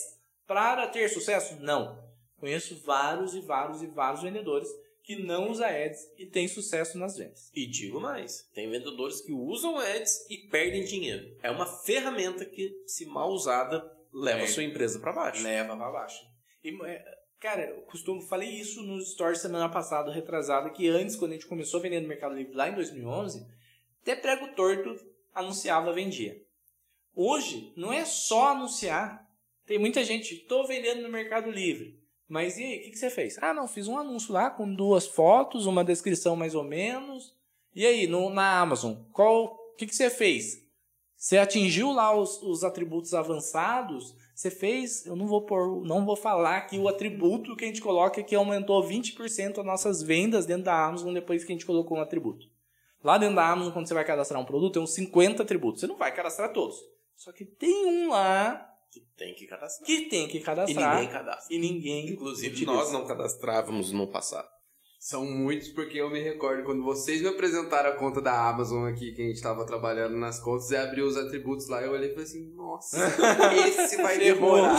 para 0.48 0.86
ter 0.88 1.08
sucesso? 1.10 1.56
Não. 1.62 1.98
Conheço 2.39 2.76
vários 2.84 3.34
e 3.36 3.39
vários 3.41 3.82
e 3.82 3.88
vários 3.88 4.24
vendedores 4.24 4.67
que 5.04 5.15
não 5.24 5.50
usam 5.50 5.65
ads 5.67 6.00
e 6.17 6.26
têm 6.26 6.48
sucesso 6.48 6.98
nas 6.98 7.15
vendas. 7.15 7.50
E 7.56 7.65
digo 7.67 8.02
mais, 8.02 8.50
tem 8.54 8.70
vendedores 8.70 9.22
que 9.22 9.32
usam 9.32 9.78
ads 9.78 10.26
e 10.30 10.38
perdem 10.50 10.84
dinheiro. 10.84 11.26
É 11.41 11.50
uma 11.52 11.65
ferramenta 11.65 12.44
que, 12.44 12.74
se 12.86 13.06
mal 13.06 13.30
usada, 13.30 13.89
leva 14.13 14.39
a 14.41 14.44
É. 14.44 14.48
sua 14.48 14.63
empresa 14.63 15.00
para 15.00 15.13
baixo. 15.13 15.41
Leva 15.44 15.78
pra 15.78 15.89
baixo. 15.91 16.20
E, 16.63 16.78
é, 16.86 17.04
cara, 17.41 17.63
eu 17.65 17.82
costumo, 17.82 18.21
falei 18.21 18.49
isso 18.49 18.84
nos 18.84 19.12
stories 19.12 19.41
semana 19.41 19.67
passada, 19.67 20.12
retrasada, 20.12 20.69
que 20.69 20.88
antes, 20.88 21.15
quando 21.15 21.32
a 21.32 21.34
gente 21.34 21.47
começou 21.47 21.80
a 21.80 21.84
vender 21.84 21.99
no 21.99 22.08
Mercado 22.08 22.36
Livre 22.36 22.54
lá 22.54 22.69
em 22.69 22.75
2011, 22.75 23.45
até 24.04 24.15
prego 24.15 24.49
torto 24.49 24.95
anunciava, 25.34 25.91
vendia. 25.91 26.39
Hoje, 27.15 27.73
não 27.75 27.91
é 27.91 28.06
só 28.06 28.49
anunciar. 28.49 29.27
Tem 29.65 29.80
muita 29.80 30.04
gente, 30.04 30.36
tô 30.36 30.67
vendendo 30.67 31.01
no 31.01 31.10
Mercado 31.10 31.49
Livre. 31.49 31.99
Mas 32.30 32.58
e 32.58 32.63
aí, 32.63 32.80
o 32.80 32.84
que, 32.84 32.91
que 32.91 32.99
você 32.99 33.10
fez? 33.10 33.38
Ah, 33.41 33.54
não, 33.54 33.67
fiz 33.67 33.88
um 33.88 33.97
anúncio 33.97 34.32
lá 34.32 34.49
com 34.51 34.71
duas 34.71 35.08
fotos, 35.08 35.65
uma 35.65 35.84
descrição 35.84 36.36
mais 36.36 36.54
ou 36.54 36.63
menos. 36.63 37.36
E 37.73 37.86
aí, 37.86 38.06
no, 38.06 38.30
na 38.30 38.60
Amazon, 38.60 38.93
qual, 39.12 39.45
o 39.45 39.75
que, 39.75 39.88
que 39.88 39.95
você 39.95 40.10
fez? 40.12 40.63
Você 41.17 41.38
atingiu 41.38 41.91
lá 41.91 42.15
os, 42.15 42.41
os 42.43 42.63
atributos 42.63 43.13
avançados? 43.13 44.15
Você 44.41 44.49
fez, 44.49 45.06
eu 45.06 45.15
não 45.15 45.27
vou 45.27 45.45
pôr, 45.45 45.86
não 45.86 46.04
vou 46.04 46.15
falar 46.15 46.62
que 46.62 46.75
o 46.80 46.88
atributo 46.88 47.56
que 47.56 47.63
a 47.63 47.67
gente 47.67 47.80
coloca 47.80 48.23
que 48.23 48.34
aumentou 48.34 48.82
20% 48.84 49.60
as 49.60 49.63
nossas 49.65 50.01
vendas 50.01 50.47
dentro 50.47 50.63
da 50.63 50.84
Amazon 50.84 51.13
depois 51.13 51.43
que 51.43 51.51
a 51.51 51.54
gente 51.54 51.63
colocou 51.63 51.99
um 51.99 52.01
atributo. 52.01 52.47
Lá 53.04 53.19
dentro 53.19 53.36
da 53.36 53.47
Amazon, 53.47 53.71
quando 53.71 53.88
você 53.88 53.93
vai 53.93 54.04
cadastrar 54.04 54.41
um 54.41 54.45
produto, 54.45 54.73
tem 54.73 54.82
uns 54.82 54.95
50 54.95 55.43
atributos. 55.43 55.82
Você 55.82 55.86
não 55.86 55.95
vai 55.95 56.12
cadastrar 56.12 56.51
todos. 56.51 56.75
Só 57.15 57.32
que 57.32 57.45
tem 57.45 57.86
um 57.86 58.10
lá 58.10 58.67
Que 58.91 59.01
tem 59.15 59.36
que 59.36 59.45
cadastrar. 59.45 59.86
que 59.86 60.01
tem 60.10 60.27
que 60.27 60.38
E 60.39 60.41
cadastrar. 60.41 60.95
ninguém 60.95 61.12
cadastra. 61.13 61.56
E 61.56 61.60
ninguém 61.60 62.10
Inclusive, 62.10 62.47
utiliza. 62.56 62.71
nós 62.71 62.91
não 62.91 63.06
cadastrávamos 63.06 63.91
no 63.91 64.08
passado. 64.08 64.49
São 65.03 65.25
muitos, 65.25 65.69
porque 65.69 65.97
eu 65.97 66.11
me 66.11 66.21
recordo 66.21 66.63
quando 66.63 66.83
vocês 66.83 67.23
me 67.23 67.27
apresentaram 67.27 67.89
a 67.89 67.95
conta 67.95 68.21
da 68.21 68.47
Amazon 68.47 68.87
aqui, 68.87 69.11
que 69.11 69.23
a 69.23 69.25
gente 69.25 69.41
tava 69.41 69.65
trabalhando 69.65 70.15
nas 70.15 70.39
contas, 70.39 70.69
e 70.69 70.75
abriu 70.75 71.07
os 71.07 71.17
atributos 71.17 71.67
lá, 71.67 71.81
eu 71.81 71.93
olhei 71.93 72.09
e 72.09 72.11
falei 72.11 72.23
assim, 72.23 72.53
nossa, 72.55 72.97
esse 73.65 73.97
vai 73.97 74.19
demorar. 74.19 74.75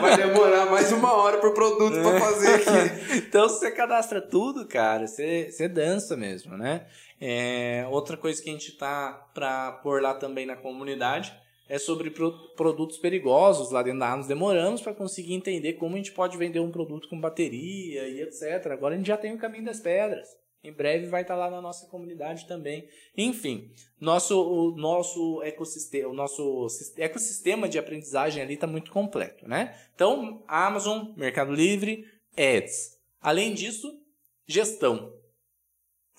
vai 0.00 0.16
demorar 0.16 0.66
mais 0.66 0.92
uma 0.92 1.14
hora 1.14 1.38
por 1.38 1.52
produto 1.52 2.00
pra 2.00 2.20
fazer 2.20 2.54
aqui. 2.54 3.16
então, 3.26 3.48
você 3.48 3.72
cadastra 3.72 4.22
tudo, 4.22 4.68
cara, 4.68 5.08
você, 5.08 5.50
você 5.50 5.66
dança 5.68 6.16
mesmo, 6.16 6.56
né? 6.56 6.86
É, 7.20 7.84
outra 7.90 8.16
coisa 8.16 8.40
que 8.40 8.50
a 8.50 8.52
gente 8.52 8.78
tá 8.78 9.30
pra 9.34 9.72
pôr 9.82 10.00
lá 10.00 10.14
também 10.14 10.46
na 10.46 10.54
comunidade 10.54 11.34
é 11.70 11.78
sobre 11.78 12.10
pro- 12.10 12.52
produtos 12.56 12.98
perigosos 12.98 13.70
lá 13.70 13.82
dentro 13.82 14.00
da 14.00 14.08
Amazon. 14.12 14.28
Demoramos 14.28 14.82
para 14.82 14.92
conseguir 14.92 15.34
entender 15.34 15.74
como 15.74 15.94
a 15.94 15.98
gente 15.98 16.12
pode 16.12 16.36
vender 16.36 16.58
um 16.60 16.70
produto 16.70 17.08
com 17.08 17.18
bateria 17.20 18.08
e 18.08 18.20
etc. 18.20 18.66
Agora 18.72 18.94
a 18.94 18.98
gente 18.98 19.06
já 19.06 19.16
tem 19.16 19.32
o 19.32 19.38
caminho 19.38 19.64
das 19.64 19.80
pedras. 19.80 20.28
Em 20.62 20.72
breve 20.72 21.06
vai 21.06 21.22
estar 21.22 21.36
lá 21.36 21.48
na 21.50 21.62
nossa 21.62 21.86
comunidade 21.86 22.46
também. 22.46 22.86
Enfim, 23.16 23.70
nosso, 23.98 24.38
o 24.38 24.76
nosso 24.76 25.40
ecossistema, 25.42 26.08
o 26.10 26.12
nosso 26.12 26.68
sis- 26.68 26.92
ecossistema 26.98 27.66
de 27.68 27.78
aprendizagem 27.78 28.42
ali 28.42 28.54
está 28.54 28.66
muito 28.66 28.90
completo, 28.90 29.48
né? 29.48 29.74
Então, 29.94 30.42
Amazon, 30.46 31.14
Mercado 31.16 31.52
Livre, 31.54 32.04
Ads. 32.36 32.98
Além 33.22 33.54
disso, 33.54 33.90
gestão. 34.46 35.14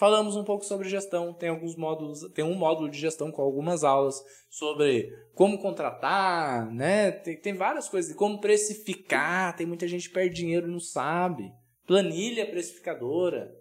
Falamos 0.02 0.36
um 0.36 0.44
pouco 0.44 0.66
sobre 0.66 0.90
gestão, 0.90 1.32
tem 1.32 1.50
alguns 1.50 1.76
módulos, 1.76 2.22
tem 2.34 2.44
um 2.44 2.56
módulo 2.56 2.90
de 2.90 2.98
gestão 2.98 3.32
com 3.32 3.40
algumas 3.40 3.84
aulas 3.84 4.20
sobre 4.50 5.16
como 5.36 5.60
contratar, 5.60 6.74
né? 6.74 7.12
Tem, 7.12 7.38
tem 7.38 7.54
várias 7.54 7.88
coisas, 7.88 8.16
como 8.16 8.42
precificar, 8.42 9.56
tem 9.56 9.68
muita 9.68 9.88
gente 9.88 10.08
que 10.08 10.16
perde 10.16 10.34
dinheiro 10.34 10.68
e 10.68 10.72
não 10.72 10.80
sabe. 10.80 11.54
planilha 11.86 12.50
precificadora. 12.50 13.56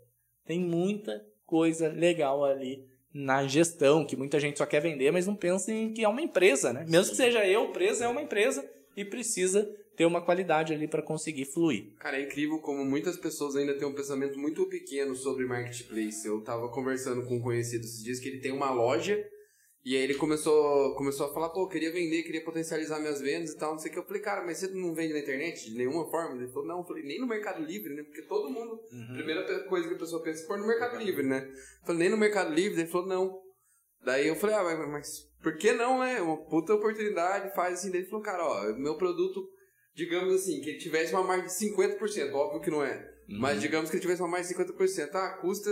Tem 0.47 0.59
muita 0.59 1.23
coisa 1.45 1.89
legal 1.89 2.43
ali 2.43 2.87
na 3.13 3.47
gestão, 3.47 4.07
que 4.07 4.17
muita 4.17 4.41
gente 4.41 4.57
só 4.57 4.65
quer 4.65 4.81
vender, 4.81 5.11
mas 5.11 5.27
não 5.27 5.37
pensa 5.37 5.71
em 5.71 5.93
que 5.93 6.03
é 6.03 6.09
uma 6.09 6.23
empresa, 6.23 6.73
né? 6.73 6.87
Mesmo 6.89 7.11
que 7.11 7.17
seja 7.19 7.47
eu, 7.47 7.67
empresa 7.67 8.07
é 8.07 8.09
uma 8.09 8.23
empresa 8.23 8.67
e 8.97 9.05
precisa 9.05 9.71
ter 10.01 10.07
uma 10.07 10.25
qualidade 10.25 10.73
ali 10.73 10.89
para 10.89 11.03
conseguir 11.03 11.45
fluir. 11.45 11.95
Cara, 11.99 12.19
é 12.19 12.23
incrível 12.23 12.59
como 12.61 12.83
muitas 12.87 13.19
pessoas 13.19 13.55
ainda 13.55 13.77
têm 13.77 13.87
um 13.87 13.93
pensamento 13.93 14.39
muito 14.39 14.65
pequeno 14.67 15.15
sobre 15.15 15.45
marketplace. 15.45 16.27
Eu 16.27 16.41
tava 16.41 16.71
conversando 16.71 17.27
com 17.27 17.37
um 17.37 17.41
conhecido 17.43 17.85
esses 17.85 18.03
dias 18.03 18.19
que 18.19 18.27
ele 18.27 18.41
tem 18.41 18.51
uma 18.51 18.71
loja 18.73 19.23
e 19.85 19.95
aí 19.95 20.03
ele 20.03 20.15
começou, 20.15 20.95
começou 20.95 21.27
a 21.27 21.35
falar, 21.35 21.51
pô, 21.51 21.69
queria 21.69 21.93
vender, 21.93 22.23
queria 22.23 22.43
potencializar 22.43 22.99
minhas 22.99 23.21
vendas 23.21 23.51
e 23.51 23.59
tal, 23.59 23.73
não 23.73 23.79
sei 23.79 23.91
o 23.91 23.93
que. 23.93 23.99
Eu 24.01 24.07
falei, 24.07 24.23
cara, 24.23 24.43
mas 24.43 24.57
você 24.57 24.69
não 24.69 24.95
vende 24.95 25.13
na 25.13 25.19
internet 25.19 25.69
de 25.71 25.77
nenhuma 25.77 26.11
forma? 26.11 26.35
Ele 26.35 26.49
falou, 26.51 26.67
não, 26.67 26.79
eu 26.79 26.85
falei, 26.85 27.03
nem 27.03 27.21
no 27.21 27.27
Mercado 27.27 27.63
Livre, 27.63 27.93
né? 27.93 28.03
Porque 28.03 28.23
todo 28.23 28.49
mundo, 28.49 28.81
Uhum. 28.91 29.15
primeira 29.15 29.65
coisa 29.65 29.87
que 29.87 29.95
a 29.95 29.99
pessoa 29.99 30.23
pensa 30.23 30.45
é 30.45 30.47
pôr 30.47 30.57
no 30.57 30.67
Mercado 30.67 30.97
Livre, 30.97 31.25
né? 31.27 31.47
Eu 31.47 31.87
falei, 31.87 31.99
nem 32.01 32.09
no 32.11 32.17
Mercado 32.17 32.55
Livre? 32.55 32.81
Ele 32.81 32.89
falou, 32.89 33.07
não. 33.07 33.39
Daí 34.03 34.29
eu 34.29 34.35
falei, 34.35 34.57
ah, 34.57 34.65
mas, 34.65 34.89
mas 34.89 35.31
por 35.43 35.59
que 35.59 35.73
não, 35.73 35.99
né? 36.01 36.23
Uma 36.23 36.39
puta 36.47 36.73
oportunidade, 36.73 37.55
faz 37.55 37.75
assim. 37.81 37.91
Daí 37.91 38.01
ele 38.01 38.09
falou, 38.09 38.25
cara, 38.25 38.43
ó, 38.43 38.73
meu 38.79 38.97
produto, 38.97 39.47
digamos 39.95 40.35
assim, 40.35 40.61
que 40.61 40.71
ele 40.71 40.79
tivesse 40.79 41.13
uma 41.13 41.23
margem 41.23 41.47
de 41.47 41.53
50%, 41.53 42.33
óbvio 42.33 42.61
que 42.61 42.71
não 42.71 42.83
é. 42.85 43.09
Mas 43.29 43.61
digamos 43.61 43.89
que 43.91 43.97
ele 43.97 44.01
tivesse 44.03 44.21
uma 44.23 44.29
margem 44.29 44.49
de 44.49 44.55
50%, 44.55 45.15
ah, 45.15 45.39
custa. 45.41 45.71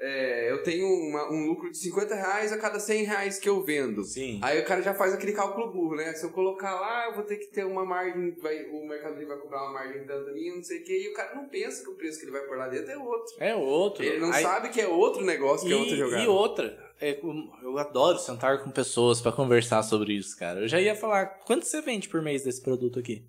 é, 0.00 0.52
eu 0.52 0.62
tenho 0.62 0.86
uma- 0.86 1.28
um 1.32 1.44
lucro 1.46 1.68
de 1.72 1.76
50 1.76 2.14
reais 2.14 2.52
a 2.52 2.56
cada 2.56 2.78
100 2.78 3.02
reais 3.02 3.36
que 3.36 3.48
eu 3.48 3.64
vendo. 3.64 4.04
Sim. 4.04 4.38
Aí 4.44 4.60
o 4.60 4.64
cara 4.64 4.80
já 4.80 4.94
faz 4.94 5.12
aquele 5.12 5.32
cálculo 5.32 5.72
burro, 5.72 5.96
né? 5.96 6.12
Se 6.14 6.24
eu 6.24 6.30
colocar 6.30 6.72
lá, 6.80 7.06
eu 7.08 7.14
vou 7.16 7.24
ter 7.24 7.36
que 7.36 7.46
ter 7.46 7.64
uma 7.66 7.84
margem, 7.84 8.30
vai, 8.40 8.64
o 8.66 8.86
Mercado 8.86 9.14
Livre 9.14 9.26
vai 9.26 9.38
cobrar 9.38 9.60
uma 9.64 9.72
margem 9.72 10.06
tanto 10.06 10.30
a 10.30 10.32
mim, 10.32 10.54
não 10.54 10.62
sei 10.62 10.82
o 10.82 10.84
quê, 10.84 11.02
e 11.04 11.08
o 11.08 11.14
cara 11.14 11.34
não 11.34 11.48
pensa 11.48 11.82
que 11.82 11.90
o 11.90 11.96
preço 11.96 12.20
que 12.20 12.26
ele 12.26 12.30
vai 12.30 12.42
pôr 12.42 12.56
lá 12.56 12.68
dentro 12.68 12.92
é 12.92 12.96
outro. 12.96 13.34
É 13.40 13.56
outro. 13.56 14.04
Ele 14.04 14.18
não 14.20 14.30
Aí- 14.32 14.40
sabe 14.44 14.68
que 14.68 14.80
é 14.80 14.86
outro 14.86 15.24
negócio, 15.24 15.66
que 15.66 15.72
é 15.72 15.76
outra 15.76 15.94
E, 15.94 15.98
jogada. 15.98 16.22
e 16.22 16.26
outra, 16.28 16.92
é, 17.00 17.18
eu 17.64 17.76
adoro 17.78 18.18
sentar 18.20 18.62
com 18.62 18.70
pessoas 18.70 19.20
pra 19.20 19.32
conversar 19.32 19.82
sobre 19.82 20.12
isso, 20.12 20.38
cara. 20.38 20.60
Eu 20.60 20.68
já 20.68 20.80
ia 20.80 20.94
falar, 20.94 21.26
quanto 21.44 21.64
você 21.66 21.80
vende 21.82 22.08
por 22.08 22.22
mês 22.22 22.44
desse 22.44 22.62
produto 22.62 23.00
aqui? 23.00 23.26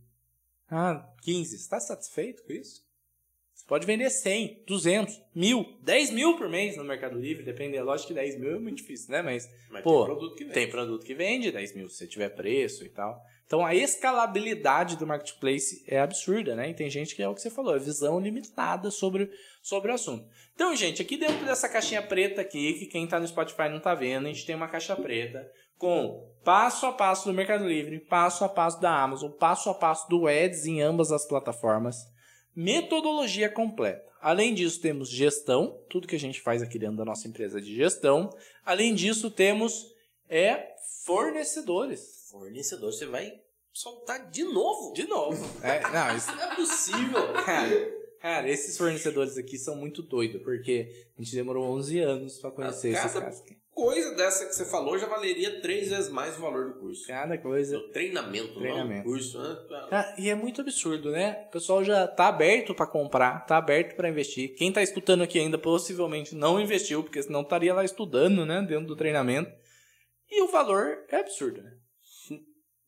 Ah, 0.70 1.08
15. 1.22 1.58
Você 1.58 1.70
tá 1.70 1.80
satisfeito 1.80 2.44
com 2.44 2.54
isso? 2.54 2.88
Você 3.54 3.66
pode 3.68 3.86
vender 3.86 4.10
100, 4.10 4.64
200, 4.66 5.22
1000, 5.36 5.80
10 5.82 6.12
mil 6.12 6.38
por 6.38 6.48
mês 6.48 6.78
no 6.78 6.84
Mercado 6.84 7.20
Livre, 7.20 7.44
depende. 7.44 7.76
É 7.76 7.84
lógico 7.84 8.08
que 8.10 8.14
10 8.14 8.40
mil 8.40 8.56
é 8.56 8.60
muito 8.60 8.78
difícil, 8.78 9.12
né? 9.12 9.22
Mas, 9.22 9.50
Mas 9.70 9.84
pô, 9.84 9.98
tem 9.98 10.06
produto 10.06 10.36
que 10.36 10.44
vende. 10.44 10.54
tem 10.54 10.70
produto 10.70 11.06
que 11.06 11.14
vende 11.14 11.52
10 11.52 11.76
mil, 11.76 11.90
se 11.90 11.98
você 11.98 12.08
tiver 12.08 12.30
preço 12.30 12.86
e 12.86 12.90
tal. 12.90 13.22
Então 13.46 13.66
a 13.66 13.76
escalabilidade 13.76 14.96
do 14.96 15.06
marketplace 15.06 15.84
é 15.88 16.00
absurda, 16.00 16.56
né? 16.56 16.70
E 16.70 16.74
tem 16.74 16.90
gente 16.90 17.16
que 17.16 17.22
é 17.22 17.28
o 17.28 17.36
que 17.36 17.42
você 17.42 17.50
falou, 17.50 17.76
é 17.76 17.80
visão 17.80 18.20
limitada 18.20 18.90
sobre, 18.92 19.30
sobre 19.62 19.92
o 19.92 19.96
assunto. 19.96 20.26
Então, 20.54 20.76
gente, 20.76 21.02
aqui 21.02 21.18
dentro 21.18 21.44
dessa 21.46 21.68
caixinha 21.68 22.02
preta 22.02 22.42
aqui, 22.42 22.74
que 22.74 22.86
quem 22.86 23.08
tá 23.08 23.20
no 23.20 23.28
Spotify 23.28 23.68
não 23.70 23.80
tá 23.80 23.94
vendo, 23.94 24.28
a 24.28 24.32
gente 24.32 24.46
tem 24.46 24.56
uma 24.56 24.68
caixa 24.68 24.96
preta 24.96 25.46
com 25.80 26.30
passo 26.44 26.86
a 26.86 26.92
passo 26.92 27.26
do 27.28 27.34
Mercado 27.34 27.66
Livre, 27.68 28.00
passo 28.00 28.44
a 28.44 28.50
passo 28.50 28.80
da 28.80 29.02
Amazon, 29.02 29.32
passo 29.32 29.70
a 29.70 29.74
passo 29.74 30.08
do 30.10 30.28
Ads 30.28 30.66
em 30.66 30.82
ambas 30.82 31.12
as 31.12 31.26
plataformas, 31.26 31.96
metodologia 32.56 33.50
completa. 33.50 34.08
Além 34.22 34.54
disso, 34.54 34.82
temos 34.82 35.10
gestão, 35.10 35.82
tudo 35.90 36.08
que 36.08 36.16
a 36.18 36.20
gente 36.20 36.42
faz 36.42 36.62
aqui 36.62 36.78
dentro 36.78 36.98
da 36.98 37.06
nossa 37.06 37.28
empresa 37.28 37.62
de 37.62 37.74
gestão. 37.74 38.30
Além 38.66 38.94
disso, 38.94 39.32
temos 39.32 39.86
é 40.28 40.76
fornecedores. 41.06 42.28
Fornecedor, 42.30 42.92
você 42.92 43.06
vai 43.06 43.32
soltar 43.72 44.30
de 44.30 44.44
novo. 44.44 44.94
De 44.94 45.08
novo. 45.08 45.46
É, 45.64 45.80
não, 45.90 46.18
isso 46.18 46.32
Não 46.36 46.44
é 46.44 46.56
possível. 46.56 47.34
Cara, 47.46 47.92
cara, 48.20 48.50
esses 48.50 48.78
fornecedores 48.78 49.38
aqui 49.38 49.58
são 49.58 49.78
muito 49.78 50.02
doidos, 50.04 50.44
porque 50.44 51.08
a 51.18 51.22
gente 51.22 51.34
demorou 51.34 51.66
11 51.72 52.00
anos 52.00 52.38
pra 52.38 52.52
conhecer 52.52 52.90
esses 52.90 53.14
Cada 53.14 53.22
caras. 53.22 53.44
Coisa 53.80 54.14
dessa 54.14 54.46
que 54.46 54.54
você 54.54 54.66
falou 54.66 54.98
já 55.00 55.08
valeria 55.08 55.62
três 55.62 55.90
vezes 55.90 56.10
mais 56.10 56.38
o 56.38 56.42
valor 56.42 56.66
do 56.74 56.80
curso. 56.80 57.08
Cada 57.08 57.38
coisa. 57.38 57.78
O 57.78 57.90
treinamento, 57.90 58.56
não 58.56 58.60
é 58.60 58.64
Treinamento. 58.64 59.08
um 59.08 59.12
curso, 59.12 59.42
né? 59.42 59.58
Ah, 59.90 60.16
e 60.18 60.30
é 60.30 60.36
muito 60.36 60.60
absurdo, 60.60 61.12
né? 61.12 61.46
O 61.48 61.52
pessoal 61.52 61.84
já 61.84 62.06
tá 62.06 62.28
aberto 62.28 62.76
pra 62.76 62.86
comprar, 62.86 63.46
tá 63.46 63.56
aberto 63.58 63.96
pra 63.96 64.10
investir. 64.10 64.54
Quem 64.56 64.72
tá 64.74 64.84
escutando 64.84 65.24
aqui 65.24 65.40
ainda 65.40 65.58
possivelmente 65.58 66.36
não 66.36 66.60
investiu, 66.60 67.04
porque 67.04 67.24
senão 67.24 67.42
estaria 67.42 67.74
lá 67.74 67.86
estudando, 67.86 68.46
né, 68.46 68.62
dentro 68.62 68.86
do 68.88 68.98
treinamento. 68.98 69.50
E 70.30 70.42
o 70.44 70.48
valor 70.48 70.98
é 71.10 71.16
absurdo, 71.18 71.62
né? 71.62 71.72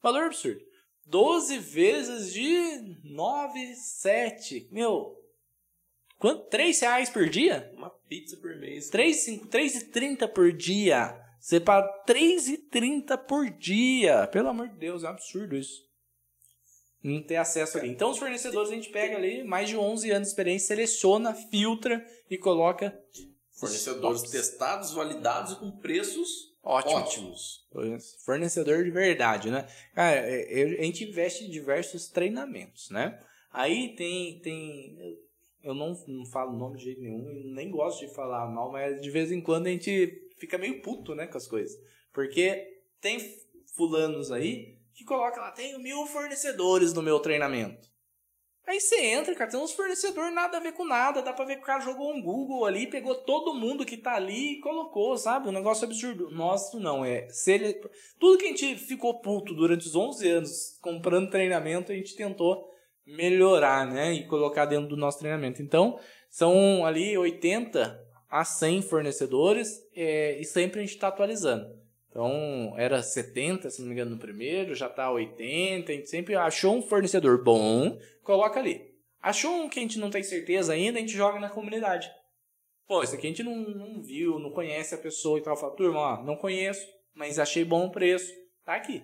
Valor 0.04 0.24
absurdo. 0.26 0.60
12 1.06 1.58
vezes 1.58 2.34
de 2.34 2.98
9, 3.04 3.76
7. 3.76 4.68
Meu, 4.72 5.16
quanto? 6.22 6.48
3 6.50 6.80
reais 6.80 7.10
por 7.10 7.28
dia? 7.30 7.72
Uma 7.76 7.90
pizza 7.90 8.38
por 8.38 8.56
mês. 8.56 8.90
3,30 8.90 10.28
por 10.28 10.54
dia. 10.54 11.20
Você 11.40 11.60
paga 11.60 11.88
3,30 12.08 13.18
por 13.18 13.50
dia. 13.50 14.28
Pelo 14.28 14.50
amor 14.50 14.70
de 14.70 14.78
Deus, 14.78 15.04
é 15.04 15.08
um 15.08 15.10
absurdo 15.10 15.58
isso. 15.58 15.90
Não 17.04 17.22
ter 17.24 17.38
acesso 17.38 17.80
ali. 17.80 17.90
Então, 17.90 18.12
os 18.12 18.20
fornecedores 18.20 18.70
a 18.70 18.76
gente 18.76 18.90
pega 18.90 19.18
ali, 19.18 19.44
mais 19.44 19.68
de 19.68 19.76
11 19.76 20.12
anos 20.12 20.28
de 20.28 20.32
experiência, 20.34 20.68
seleciona, 20.68 21.34
filtra 21.34 22.06
e 22.30 22.38
coloca. 22.38 22.96
Fornecedores 23.54 24.22
Tops. 24.22 24.32
testados, 24.32 24.94
validados 24.94 25.54
e 25.54 25.56
com 25.56 25.72
preços 25.72 26.52
Ótimos. 26.64 27.66
ótimos. 27.74 28.18
Fornecedor 28.24 28.84
de 28.84 28.92
verdade, 28.92 29.50
né? 29.50 29.68
Cara, 29.96 30.16
é, 30.16 30.62
é, 30.62 30.80
a 30.80 30.84
gente 30.84 31.04
investe 31.04 31.46
em 31.46 31.50
diversos 31.50 32.08
treinamentos, 32.08 32.90
né? 32.92 33.20
Aí 33.52 33.96
tem. 33.96 34.40
tem 34.40 35.18
eu 35.64 35.74
não, 35.74 35.94
não 36.08 36.26
falo 36.26 36.58
nome 36.58 36.78
de 36.78 36.86
jeito 36.86 37.02
nenhum, 37.02 37.30
e 37.32 37.54
nem 37.54 37.70
gosto 37.70 38.06
de 38.06 38.14
falar 38.14 38.48
mal, 38.48 38.72
mas 38.72 39.02
de 39.02 39.10
vez 39.10 39.32
em 39.32 39.42
quando 39.42 39.68
a 39.68 39.70
gente 39.70 40.30
fica 40.38 40.58
meio 40.58 40.82
puto, 40.82 41.14
né, 41.14 41.28
com 41.28 41.38
as 41.38 41.48
coisas. 41.48 41.80
Porque 42.14 42.82
tem 43.00 43.20
fulanos 43.76 44.32
aí 44.32 44.78
que 44.94 45.04
coloca 45.04 45.40
lá, 45.40 45.52
tenho 45.52 45.80
mil 45.80 46.06
fornecedores 46.06 46.94
no 46.94 47.02
meu 47.02 47.20
treinamento. 47.20 47.90
Aí 48.68 48.80
você 48.80 49.02
entra, 49.06 49.34
cara, 49.36 49.50
tem 49.50 49.60
uns 49.60 49.74
fornecedores 49.74 50.34
nada 50.34 50.58
a 50.58 50.62
ver 50.62 50.74
com 50.74 50.86
nada, 50.86 51.22
dá 51.22 51.34
pra 51.34 51.46
ver 51.46 51.56
que 51.56 51.64
o 51.64 51.66
cara 51.66 51.82
jogou 51.82 52.14
um 52.14 52.22
Google 52.22 52.66
ali, 52.66 52.88
pegou 52.88 53.16
todo 53.16 53.56
mundo 53.56 53.86
que 53.86 53.98
tá 53.98 54.14
ali 54.16 54.54
e 54.54 54.60
colocou, 54.60 55.18
sabe? 55.18 55.50
Um 55.50 55.52
negócio 55.52 55.86
absurdo. 55.86 56.30
Nosso 56.30 56.80
não, 56.80 57.04
é. 57.04 57.28
Se 57.30 57.52
ele... 57.52 57.74
Tudo 58.20 58.38
que 58.38 58.46
a 58.46 58.48
gente 58.50 58.76
ficou 58.78 59.20
puto 59.20 59.56
durante 59.56 59.88
os 59.88 59.96
11 59.96 60.30
anos 60.30 60.78
comprando 60.80 61.30
treinamento, 61.30 61.92
a 61.92 61.96
gente 61.96 62.16
tentou 62.16 62.72
melhorar, 63.06 63.86
né? 63.86 64.14
E 64.14 64.28
colocar 64.28 64.66
dentro 64.66 64.88
do 64.88 64.98
nosso 64.98 65.20
treinamento. 65.20 65.62
Então, 65.62 66.00
são 66.30 66.86
ali 66.86 67.18
80 67.18 68.00
a 68.30 68.46
100 68.46 68.84
fornecedores 68.84 69.70
é, 69.96 70.40
e 70.40 70.46
sempre 70.46 70.80
a 70.80 70.84
gente 70.84 70.96
está 70.96 71.10
atualizando. 71.10 71.82
Então, 72.10 72.74
era 72.78 73.02
70, 73.02 73.70
se 73.70 73.80
não 73.80 73.88
me 73.88 73.94
engano, 73.94 74.12
no 74.12 74.20
primeiro, 74.20 74.76
já 74.76 74.90
tá 74.90 75.10
80. 75.12 75.92
A 75.92 75.96
gente 75.96 76.10
sempre 76.10 76.36
achou 76.36 76.76
um 76.76 76.82
fornecedor 76.82 77.42
bom, 77.44 77.98
coloca 78.24 78.60
ali. 78.60 78.92
Achou 79.22 79.52
um 79.52 79.70
que 79.70 79.80
a 79.80 79.82
gente 79.82 80.00
não 80.00 80.10
tem 80.10 80.24
certeza 80.24 80.74
ainda, 80.74 80.98
a 80.98 81.02
gente 81.02 81.14
joga 81.14 81.40
na 81.40 81.50
comunidade. 81.50 82.12
Pô, 82.88 83.02
esse 83.02 83.16
aqui 83.16 83.28
a 83.28 83.30
gente 83.30 83.44
não, 83.44 83.56
não 83.56 84.02
viu, 84.02 84.40
não 84.40 84.52
conhece 84.52 84.94
a 84.94 84.98
pessoa 84.98 85.40
e 85.40 85.42
tal. 85.42 85.56
Fala, 85.56 85.76
turma, 85.76 86.00
ó, 86.00 86.24
não 86.24 86.36
conheço, 86.36 86.86
mas 87.14 87.40
achei 87.40 87.64
bom 87.64 87.86
o 87.86 87.92
preço. 87.92 88.34
Tá 88.66 88.76
aqui. 88.76 89.02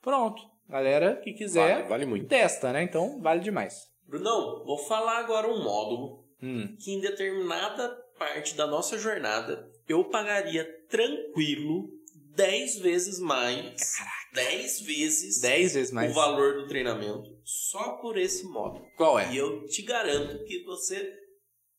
Pronto. 0.00 0.53
Galera 0.68 1.16
que 1.16 1.32
quiser, 1.32 1.76
Vale, 1.76 1.88
vale 1.88 2.06
muito. 2.06 2.26
testa, 2.28 2.72
né? 2.72 2.82
Então, 2.82 3.20
vale 3.20 3.40
demais. 3.40 3.88
Brunão, 4.08 4.64
vou 4.64 4.78
falar 4.78 5.18
agora 5.18 5.48
um 5.48 5.62
módulo 5.62 6.24
Hum. 6.42 6.76
que 6.78 6.92
em 6.92 7.00
determinada 7.00 7.88
parte 8.18 8.54
da 8.54 8.66
nossa 8.66 8.98
jornada 8.98 9.70
eu 9.88 10.04
pagaria 10.04 10.64
tranquilo 10.88 11.88
10 12.36 12.78
vezes 12.80 13.18
mais. 13.20 13.94
10 14.32 14.80
vezes 14.80 15.40
10 15.40 15.74
vezes 15.74 15.92
mais. 15.92 16.10
o 16.10 16.14
valor 16.14 16.54
do 16.54 16.66
treinamento 16.68 17.30
só 17.44 17.92
por 17.98 18.18
esse 18.18 18.44
módulo. 18.44 18.84
Qual 18.96 19.18
é? 19.18 19.32
E 19.32 19.36
eu 19.36 19.66
te 19.66 19.82
garanto 19.82 20.42
que 20.44 20.64
você 20.64 21.12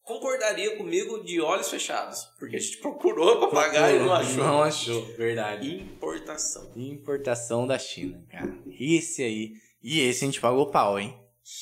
concordaria 0.05 0.77
comigo 0.77 1.23
de 1.23 1.41
olhos 1.41 1.69
fechados. 1.69 2.23
Porque 2.39 2.55
a 2.55 2.59
gente 2.59 2.77
procurou 2.79 3.39
pra 3.39 3.47
pagar 3.49 3.93
e 3.93 3.99
não 3.99 4.13
achou. 4.13 4.43
Não 4.43 4.63
achou, 4.63 5.05
verdade. 5.17 5.75
Importação. 5.81 6.71
Importação 6.75 7.67
da 7.67 7.77
China, 7.77 8.23
cara. 8.29 8.53
Esse 8.79 9.23
aí. 9.23 9.53
E 9.83 9.99
esse 9.99 10.23
a 10.23 10.27
gente 10.27 10.39
pagou 10.39 10.67
pau, 10.71 10.97
hein? 10.99 11.15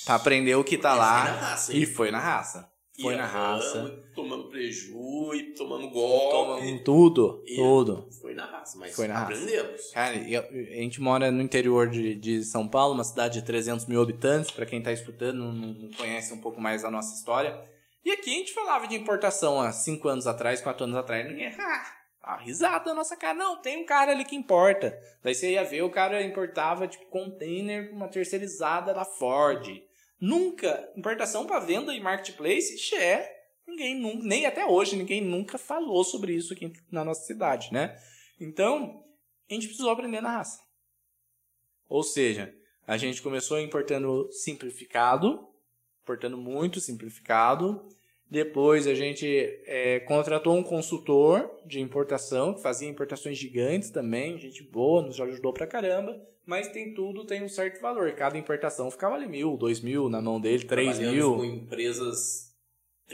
Pra 0.06 0.16
aprender 0.16 0.56
o 0.56 0.64
que 0.64 0.78
tá 0.78 0.94
lá. 0.94 1.24
foi 1.26 1.32
na 1.32 1.40
raça, 1.42 1.74
hein? 1.74 1.82
e 1.82 1.86
foi 1.86 2.12
na 2.12 2.20
raça. 2.20 2.70
Foi 3.02 3.14
E 3.16 3.18
na 3.18 3.26
raça. 3.26 4.04
Tomando 4.14 4.50
preju 4.50 5.34
e 5.34 5.54
tomando 5.56 5.90
golpe. 5.90 6.32
Tomamos 6.32 6.82
tudo, 6.84 7.44
E- 7.48 7.56
tudo. 7.56 8.08
Foi 8.22 8.36
na 8.36 8.46
raça, 8.46 8.78
mas 8.78 8.96
Foi 8.96 9.08
na 9.08 9.16
raça. 9.16 9.34
aprendemos. 9.34 9.90
Cara, 9.92 10.16
e 10.16 10.34
eu- 10.36 10.44
a 10.44 10.76
gente 10.82 11.02
mora 11.02 11.32
no 11.32 11.42
interior 11.42 11.90
de, 11.90 12.14
de 12.16 12.44
São 12.44 12.68
Paulo, 12.68 12.94
uma 12.94 13.04
cidade 13.04 13.40
de 13.40 13.46
300 13.46 13.88
mil 13.88 14.00
habitantes. 14.02 14.52
Pra 14.52 14.66
quem 14.68 14.80
tá 14.82 14.92
escutando, 14.94 15.38
não, 15.40 15.52
não 15.52 15.90
conhece 15.98 16.32
um 16.34 16.38
pouco 16.40 16.62
mais 16.62 16.86
a 16.86 16.92
nossa 16.92 17.16
história. 17.16 17.60
E 18.04 18.12
aqui 18.12 18.30
a 18.30 18.38
gente 18.38 18.54
falava 18.54 18.88
de 18.88 18.96
importação 18.96 19.62
há 19.62 19.72
5 19.72 20.08
anos 20.08 20.28
atrás, 20.28 20.62
4 20.62 20.84
anos 20.84 20.98
atrás. 20.98 21.26
Ninguém. 21.26 21.52
Ah, 22.26 22.38
risada 22.38 22.86
na 22.86 22.96
nossa 22.96 23.18
cara. 23.18 23.34
Não, 23.34 23.62
tem 23.62 23.84
um 23.84 23.86
cara 23.86 24.14
ali 24.14 24.24
que 24.24 24.34
importa. 24.34 24.98
Daí 25.22 25.36
você 25.36 25.52
ia 25.52 25.64
ver, 25.66 25.82
o 25.82 25.90
cara 25.90 26.24
importava 26.24 26.88
tipo 26.88 27.06
container 27.08 27.92
uma 27.92 28.08
terceirizada 28.08 28.94
da 28.94 29.04
Ford. 29.04 29.68
Nunca, 30.22 30.90
importação 30.96 31.46
para 31.46 31.60
venda 31.60 31.94
e 31.94 32.00
marketplace, 32.00 32.78
xé, 32.78 33.30
ninguém 33.68 34.00
nunca, 34.00 34.24
nem 34.26 34.46
até 34.46 34.66
hoje, 34.66 34.96
ninguém 34.96 35.20
nunca 35.20 35.58
falou 35.58 36.02
sobre 36.06 36.34
isso 36.34 36.54
aqui 36.54 36.72
na 36.90 37.04
nossa 37.04 37.26
cidade, 37.26 37.74
né? 37.74 37.94
Então, 38.40 39.04
a 39.50 39.54
gente 39.54 39.68
precisou 39.68 39.92
aprender 39.92 40.22
na 40.22 40.38
raça. 40.38 40.62
Ou 41.90 42.04
seja, 42.04 42.56
a 42.88 42.96
gente 42.96 43.22
começou 43.22 43.60
importando 43.60 44.32
simplificado, 44.32 45.46
importando 46.04 46.38
muito 46.38 46.80
simplificado. 46.80 47.82
Depois 48.30 48.88
a 48.88 48.94
gente 48.94 49.28
é, 49.66 50.00
contratou 50.02 50.56
um 50.56 50.64
consultor 50.64 51.50
de 51.66 51.80
importação, 51.80 52.54
que 52.54 52.62
fazia 52.62 52.90
importações 52.90 53.38
gigantes 53.38 53.90
também, 53.90 54.38
gente 54.38 54.64
boa, 54.64 55.02
nos 55.02 55.20
ajudou 55.20 55.54
pra 55.54 55.68
caramba. 55.68 56.20
Mas 56.46 56.68
tem 56.68 56.94
tudo, 56.94 57.26
tem 57.26 57.44
um 57.44 57.48
certo 57.48 57.80
valor. 57.80 58.12
Cada 58.14 58.38
importação 58.38 58.92
ficava 58.92 59.16
ali 59.16 59.28
mil, 59.28 59.56
dois 59.56 59.80
mil 59.80 60.10
na 60.10 60.22
mão 60.22 60.42
dele, 60.42 60.66
três 60.66 61.00
mil. 61.00 61.38
com 61.38 61.46
empresas 61.46 62.53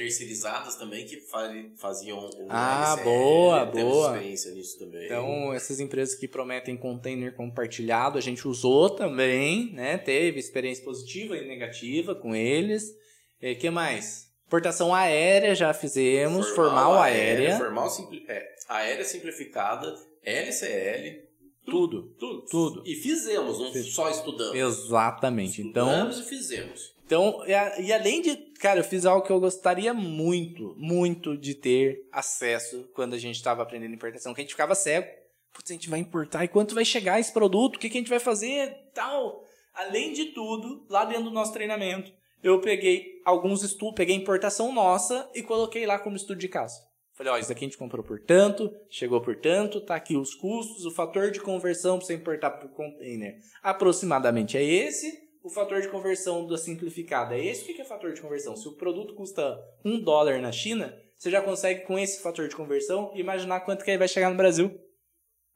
terceirizadas 0.04 0.76
também 0.76 1.06
que 1.06 1.18
fa- 1.18 1.52
faziam 1.76 2.18
o 2.20 2.48
Ah, 2.50 2.94
LCL, 2.98 3.04
boa, 3.04 3.68
temos 3.68 3.94
boa. 3.94 4.14
experiência 4.16 4.52
nisso 4.52 4.80
também. 4.80 5.06
Então, 5.06 5.54
essas 5.54 5.80
empresas 5.82 6.16
que 6.16 6.28
prometem 6.28 6.78
container 6.78 7.36
compartilhado, 7.36 8.18
a 8.18 8.22
gente 8.22 8.48
usou 8.48 8.90
também, 8.90 9.74
né? 9.74 9.98
Teve 9.98 10.40
experiência 10.40 10.84
positiva 10.86 11.36
e 11.38 11.46
negativa 11.46 12.16
com 12.16 12.34
eles. 12.34 12.96
O 13.42 13.56
que 13.58 13.70
mais? 13.70 14.30
Importação 14.48 14.96
aérea 14.96 15.54
já 15.54 15.74
fizemos, 15.74 16.50
formal, 16.52 16.94
aérea, 17.00 17.58
Formal 17.58 17.90
simpli- 17.90 18.24
é, 18.28 18.56
aérea 18.70 19.04
simplificada, 19.06 19.96
LCL, 20.24 21.24
tudo. 21.66 22.04
tudo. 22.18 22.46
Tudo. 22.50 22.84
E 22.86 22.96
fizemos, 22.96 23.60
não 23.60 23.72
Fiz. 23.72 23.94
só 23.94 24.10
estudamos. 24.10 24.56
Exatamente. 24.56 25.62
Então, 25.62 25.88
Estudamos 25.88 26.20
e 26.20 26.24
fizemos. 26.24 26.96
Então, 27.06 27.44
e, 27.46 27.54
a- 27.54 27.80
e 27.80 27.92
além 27.94 28.22
de, 28.22 28.36
cara, 28.60 28.80
eu 28.80 28.84
fiz 28.84 29.06
algo 29.06 29.26
que 29.26 29.32
eu 29.32 29.40
gostaria 29.40 29.94
muito, 29.94 30.76
muito 30.78 31.38
de 31.38 31.56
ter 31.56 32.08
acesso 32.12 32.90
quando 32.94 33.14
a 33.14 33.18
gente 33.18 33.36
estava 33.36 33.64
aprendendo 33.64 33.94
importação, 33.94 34.34
que 34.34 34.42
a 34.42 34.44
gente 34.44 34.54
ficava 34.54 34.76
cego. 34.76 35.08
Putz, 35.54 35.72
a 35.72 35.74
gente 35.74 35.90
vai 35.90 36.00
importar 36.00 36.44
e 36.44 36.48
quanto 36.48 36.76
vai 36.76 36.86
chegar 36.86 37.20
esse 37.20 37.34
produto? 37.34 37.78
O 37.78 37.80
que, 37.80 37.90
que 37.90 37.98
a 37.98 38.02
gente 38.02 38.10
vai 38.10 38.20
fazer? 38.20 38.92
Tal. 38.94 39.44
Além 39.74 40.14
de 40.14 40.26
tudo, 40.26 40.86
lá 40.90 41.06
dentro 41.06 41.24
do 41.26 41.32
nosso 41.32 41.54
treinamento, 41.54 42.12
eu 42.44 42.62
peguei 42.62 43.22
alguns 43.26 43.64
estudos, 43.64 43.96
peguei 43.96 44.16
importação 44.16 44.72
nossa 44.72 45.30
e 45.34 45.42
coloquei 45.42 45.86
lá 45.86 45.98
como 45.98 46.16
estudo 46.16 46.40
de 46.40 46.48
caso. 46.48 46.80
Falei, 47.14 47.34
ó, 47.34 47.38
isso 47.38 47.52
aqui 47.52 47.66
a 47.66 47.68
gente 47.68 47.78
comprou 47.78 48.02
por 48.02 48.20
tanto, 48.22 48.74
chegou 48.90 49.20
por 49.20 49.36
tanto, 49.36 49.82
tá 49.82 49.96
aqui 49.96 50.16
os 50.16 50.34
custos, 50.34 50.86
o 50.86 50.92
fator 50.92 51.32
de 51.32 51.42
conversão 51.42 51.98
para 51.98 52.08
você 52.08 52.14
importar 52.14 52.52
por 52.52 52.70
container 52.70 53.40
aproximadamente 53.62 54.56
é 54.58 54.64
esse, 54.64 55.29
o 55.44 55.50
fator 55.50 55.82
de 55.82 55.88
conversão 55.90 56.46
da 56.48 56.58
simplificada 56.58 57.36
é 57.38 57.46
esse. 57.46 57.64
O 57.72 57.76
que 57.76 57.82
é 57.82 57.86
fator 57.86 58.14
de 58.14 58.22
conversão? 58.22 58.56
Se 58.56 58.68
o 58.68 58.74
produto 58.74 59.14
custa 59.16 59.58
um 59.86 60.00
dólar 60.00 60.40
na 60.42 60.52
China, 60.52 60.98
você 61.18 61.30
já 61.32 61.42
consegue, 61.42 61.82
com 61.86 61.98
esse 61.98 62.22
fator 62.22 62.48
de 62.48 62.56
conversão, 62.56 63.12
imaginar 63.16 63.62
quanto 63.62 63.84
que 63.84 63.92
ele 63.92 63.98
vai 63.98 64.08
chegar 64.08 64.30
no 64.30 64.38
Brasil. 64.38 64.80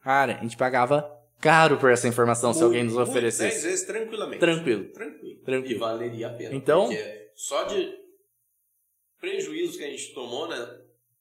Cara, 0.02 0.38
a 0.38 0.42
gente 0.42 0.58
pagava 0.58 1.10
caro 1.40 1.78
por 1.78 1.92
essa 1.92 2.08
informação 2.08 2.54
se 2.54 2.64
alguém 2.64 2.84
nos 2.84 2.96
oferecesse. 2.98 3.52
Dez 3.56 3.64
vezes 3.64 3.86
tranquilamente. 3.86 4.40
Tranquilo. 4.40 4.90
Tranquilo. 4.92 5.42
Tranquilo. 5.44 5.76
E 5.76 5.78
valeria 5.78 6.28
a 6.28 6.34
pena. 6.34 6.56
Então- 6.56 6.88
Porque 6.88 7.32
só 7.36 7.64
de 7.64 7.94
prejuízos 9.20 9.78
que 9.78 9.84
a 9.84 9.90
gente 9.90 10.14
tomou 10.14 10.48
né, 10.48 10.80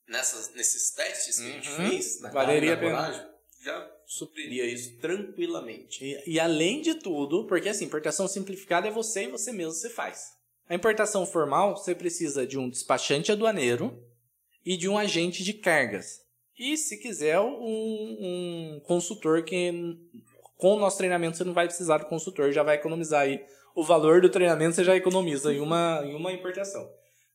nessas, 0.08 0.52
nesses 0.54 0.90
testes 0.92 1.38
que 1.38 1.46
a 1.48 1.52
gente 1.52 1.68
Uhum. 1.70 1.90
fez, 1.90 2.20
na 2.20 2.30
Valeria 2.30 2.72
a 2.72 2.76
na 2.76 2.80
pena. 2.80 2.96
coragem, 2.96 3.26
já 3.64 3.91
supriria 4.12 4.66
isso 4.66 4.98
tranquilamente. 4.98 6.04
E, 6.04 6.34
e 6.34 6.40
além 6.40 6.82
de 6.82 6.94
tudo, 6.94 7.46
porque 7.46 7.68
assim, 7.68 7.86
importação 7.86 8.28
simplificada 8.28 8.88
é 8.88 8.90
você 8.90 9.24
e 9.24 9.28
você 9.28 9.52
mesmo 9.52 9.72
você 9.72 9.88
faz. 9.88 10.32
A 10.68 10.74
importação 10.74 11.26
formal, 11.26 11.76
você 11.76 11.94
precisa 11.94 12.46
de 12.46 12.58
um 12.58 12.68
despachante 12.68 13.32
aduaneiro 13.32 14.02
e 14.64 14.76
de 14.76 14.88
um 14.88 14.98
agente 14.98 15.42
de 15.42 15.54
cargas. 15.54 16.20
E 16.58 16.76
se 16.76 16.98
quiser, 16.98 17.40
um, 17.40 17.46
um 17.46 18.80
consultor 18.84 19.42
que 19.42 19.72
com 20.56 20.74
o 20.74 20.78
nosso 20.78 20.98
treinamento 20.98 21.36
você 21.36 21.44
não 21.44 21.54
vai 21.54 21.66
precisar 21.66 21.98
do 21.98 22.06
consultor, 22.06 22.52
já 22.52 22.62
vai 22.62 22.76
economizar 22.76 23.22
aí 23.22 23.44
o 23.74 23.82
valor 23.82 24.20
do 24.20 24.28
treinamento, 24.28 24.76
você 24.76 24.84
já 24.84 24.94
economiza 24.94 25.52
em 25.52 25.60
uma, 25.60 26.02
em 26.04 26.14
uma 26.14 26.32
importação. 26.32 26.88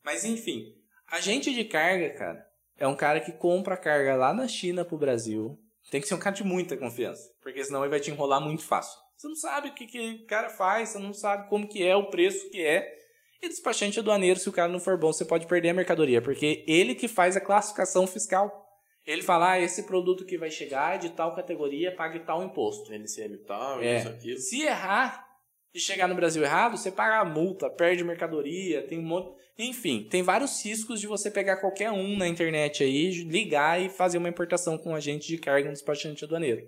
Mas 0.04 0.24
enfim, 0.24 0.76
agente 1.08 1.54
de 1.54 1.66
carga, 1.66 2.12
cara, 2.12 2.48
é 2.78 2.88
um 2.88 2.96
cara 2.96 3.20
que 3.20 3.32
compra 3.32 3.76
carga 3.76 4.16
lá 4.16 4.34
na 4.34 4.48
China 4.48 4.86
pro 4.86 4.98
Brasil. 4.98 5.60
Tem 5.89 6.02
que 6.02 6.08
ser 6.08 6.15
um 6.15 6.19
cara 6.19 6.36
de 6.36 6.43
muita 6.43 6.76
confiança, 6.76 7.32
porque 7.41 7.63
senão 7.63 7.82
ele 7.82 7.89
vai 7.89 8.00
te 8.00 8.12
enrolar 8.12 8.41
muito 8.41 8.63
fácil. 8.63 9.00
Você 9.15 9.28
não 9.28 9.36
sabe 9.36 9.69
o 9.69 9.73
que, 9.73 9.88
que 9.88 10.21
o 10.23 10.28
cara 10.28 10.50
faz, 10.50 10.89
você 10.89 11.00
não 11.00 11.13
sabe 11.13 11.50
como 11.50 11.67
que 11.67 11.86
é, 11.86 11.95
o 11.95 12.10
preço 12.10 12.50
que 12.52 12.62
é. 12.63 12.95
E 13.41 13.47
despachante 13.50 14.00
aduaneiro, 14.00 14.39
se 14.39 14.50
o 14.50 14.52
cara 14.52 14.71
não 14.71 14.80
for 14.80 14.97
bom, 14.97 15.13
você 15.13 15.23
pode 15.26 15.47
perder 15.47 15.69
a 15.69 15.73
mercadoria, 15.73 16.21
porque 16.21 16.63
ele 16.67 16.93
que 16.95 17.08
faz 17.08 17.36
a 17.38 17.41
classificação 17.41 18.06
fiscal. 18.08 18.65
Ele 19.06 19.21
fala, 19.21 19.52
ah, 19.52 19.60
esse 19.60 19.84
produto 19.84 20.26
que 20.26 20.38
vai 20.38 20.52
chegar 20.52 20.95
é 20.95 20.97
de 20.97 21.10
tal 21.12 21.34
categoria, 21.34 21.95
pague 21.95 22.19
tal 22.19 22.43
imposto. 22.43 22.91
LCM 22.91 23.38
tal, 23.38 23.82
É. 23.82 24.00
isso, 24.00 24.10
aquilo. 24.10 24.38
Se 24.39 24.62
errar 24.63 25.27
e 25.73 25.80
chegar 25.80 26.08
no 26.08 26.15
Brasil 26.15 26.43
errado, 26.43 26.77
você 26.77 26.91
paga 26.91 27.19
a 27.19 27.25
multa, 27.25 27.69
perde 27.69 28.03
mercadoria, 28.03 28.82
tem 28.82 28.99
um 28.99 29.03
monte. 29.03 29.36
Enfim, 29.60 30.08
tem 30.10 30.21
vários 30.21 30.63
riscos 30.63 30.99
de 30.99 31.08
você 31.08 31.32
pegar 31.32 31.58
qualquer 31.58 31.91
um 31.91 32.15
na 32.15 32.27
internet 32.27 32.84
aí, 32.84 33.10
ligar 33.23 33.82
e 33.82 33.89
fazer 33.89 34.17
uma 34.17 34.30
importação 34.30 34.77
com 34.77 34.91
um 34.91 34.95
agente 34.95 35.27
de 35.27 35.38
carga, 35.38 35.69
um 35.69 35.73
despachante 35.73 36.23
aduaneiro. 36.23 36.67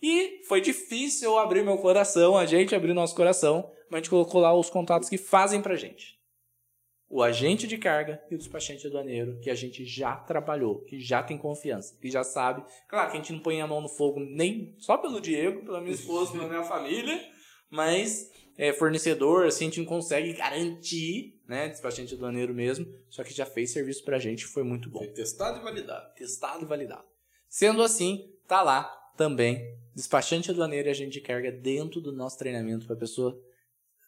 E 0.00 0.42
foi 0.46 0.60
difícil 0.60 1.30
eu 1.30 1.38
abrir 1.38 1.64
meu 1.64 1.78
coração, 1.78 2.36
a 2.36 2.46
gente 2.46 2.74
abrir 2.74 2.92
nosso 2.92 3.16
coração, 3.16 3.70
mas 3.90 3.98
a 3.98 4.02
gente 4.02 4.10
colocou 4.10 4.40
lá 4.40 4.54
os 4.54 4.70
contatos 4.70 5.08
que 5.08 5.18
fazem 5.18 5.60
pra 5.60 5.74
gente. 5.74 6.18
O 7.10 7.22
agente 7.22 7.66
de 7.66 7.78
carga 7.78 8.22
e 8.30 8.34
o 8.34 8.38
despachante 8.38 8.86
aduaneiro, 8.86 9.40
que 9.40 9.48
a 9.48 9.54
gente 9.54 9.82
já 9.86 10.14
trabalhou, 10.14 10.84
que 10.84 11.00
já 11.00 11.22
tem 11.22 11.38
confiança, 11.38 11.96
que 11.98 12.10
já 12.10 12.22
sabe. 12.22 12.62
Claro 12.86 13.10
que 13.10 13.16
a 13.16 13.20
gente 13.20 13.32
não 13.32 13.40
põe 13.40 13.62
a 13.62 13.66
mão 13.66 13.80
no 13.80 13.88
fogo 13.88 14.20
nem 14.20 14.74
só 14.78 14.98
pelo 14.98 15.18
Diego, 15.18 15.64
pela 15.64 15.80
minha 15.80 15.94
esposa, 15.94 16.32
pela 16.32 16.46
minha 16.46 16.64
família, 16.64 17.18
mas 17.70 18.30
é, 18.56 18.72
fornecedor, 18.72 19.46
assim, 19.46 19.66
a 19.66 19.68
gente 19.68 19.80
não 19.80 19.86
consegue 19.86 20.32
garantir, 20.32 21.40
né? 21.46 21.68
Despachante 21.68 22.14
aduaneiro 22.14 22.52
mesmo, 22.54 22.86
só 23.08 23.22
que 23.22 23.32
já 23.32 23.46
fez 23.46 23.72
serviço 23.72 24.04
pra 24.04 24.18
gente, 24.18 24.44
foi 24.46 24.62
muito 24.62 24.90
bom 24.90 24.98
Foi 24.98 25.08
testado 25.08 25.60
e 25.60 25.62
validado. 25.62 26.14
testado 26.14 26.64
e 26.64 26.66
validado. 26.66 27.04
Sendo 27.48 27.82
assim, 27.82 28.32
tá 28.46 28.62
lá 28.62 28.84
também 29.16 29.76
despachante 29.94 30.50
aduaneiro 30.50 30.88
e 30.88 30.90
agente 30.90 31.12
de 31.12 31.20
carga 31.20 31.50
dentro 31.50 32.00
do 32.00 32.12
nosso 32.12 32.38
treinamento 32.38 32.86
para 32.86 32.94
pessoa. 32.96 33.36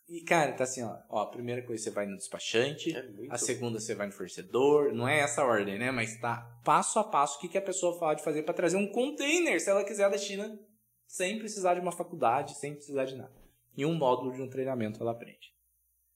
E 0.08 0.22
cara, 0.22 0.52
tá 0.52 0.64
assim, 0.64 0.82
ó, 0.82 0.96
ó, 1.08 1.22
a 1.22 1.30
primeira 1.30 1.62
coisa 1.62 1.84
você 1.84 1.90
vai 1.90 2.04
no 2.04 2.16
despachante, 2.16 2.92
É 2.96 3.04
a 3.30 3.38
segunda 3.38 3.78
você 3.78 3.94
vai 3.94 4.08
no 4.08 4.12
fornecedor, 4.12 4.92
não 4.92 5.08
é 5.08 5.20
essa 5.20 5.42
a 5.42 5.44
ordem, 5.46 5.78
né? 5.78 5.92
Mas 5.92 6.20
tá 6.20 6.60
passo 6.64 6.98
a 6.98 7.04
passo 7.04 7.38
o 7.38 7.40
que, 7.40 7.48
que 7.48 7.58
a 7.58 7.62
pessoa 7.62 7.96
pode 7.98 8.22
fazer 8.22 8.42
para 8.42 8.54
trazer 8.54 8.76
um 8.76 8.90
container, 8.90 9.60
se 9.60 9.70
ela 9.70 9.84
quiser 9.84 10.10
da 10.10 10.18
China, 10.18 10.58
sem 11.06 11.38
precisar 11.38 11.74
de 11.74 11.80
uma 11.80 11.92
faculdade, 11.92 12.58
sem 12.58 12.74
precisar 12.74 13.04
de 13.04 13.16
nada. 13.16 13.39
Em 13.76 13.84
um 13.84 13.94
módulo 13.94 14.32
de 14.32 14.42
um 14.42 14.48
treinamento 14.48 15.00
ela 15.02 15.12
aprende. 15.12 15.38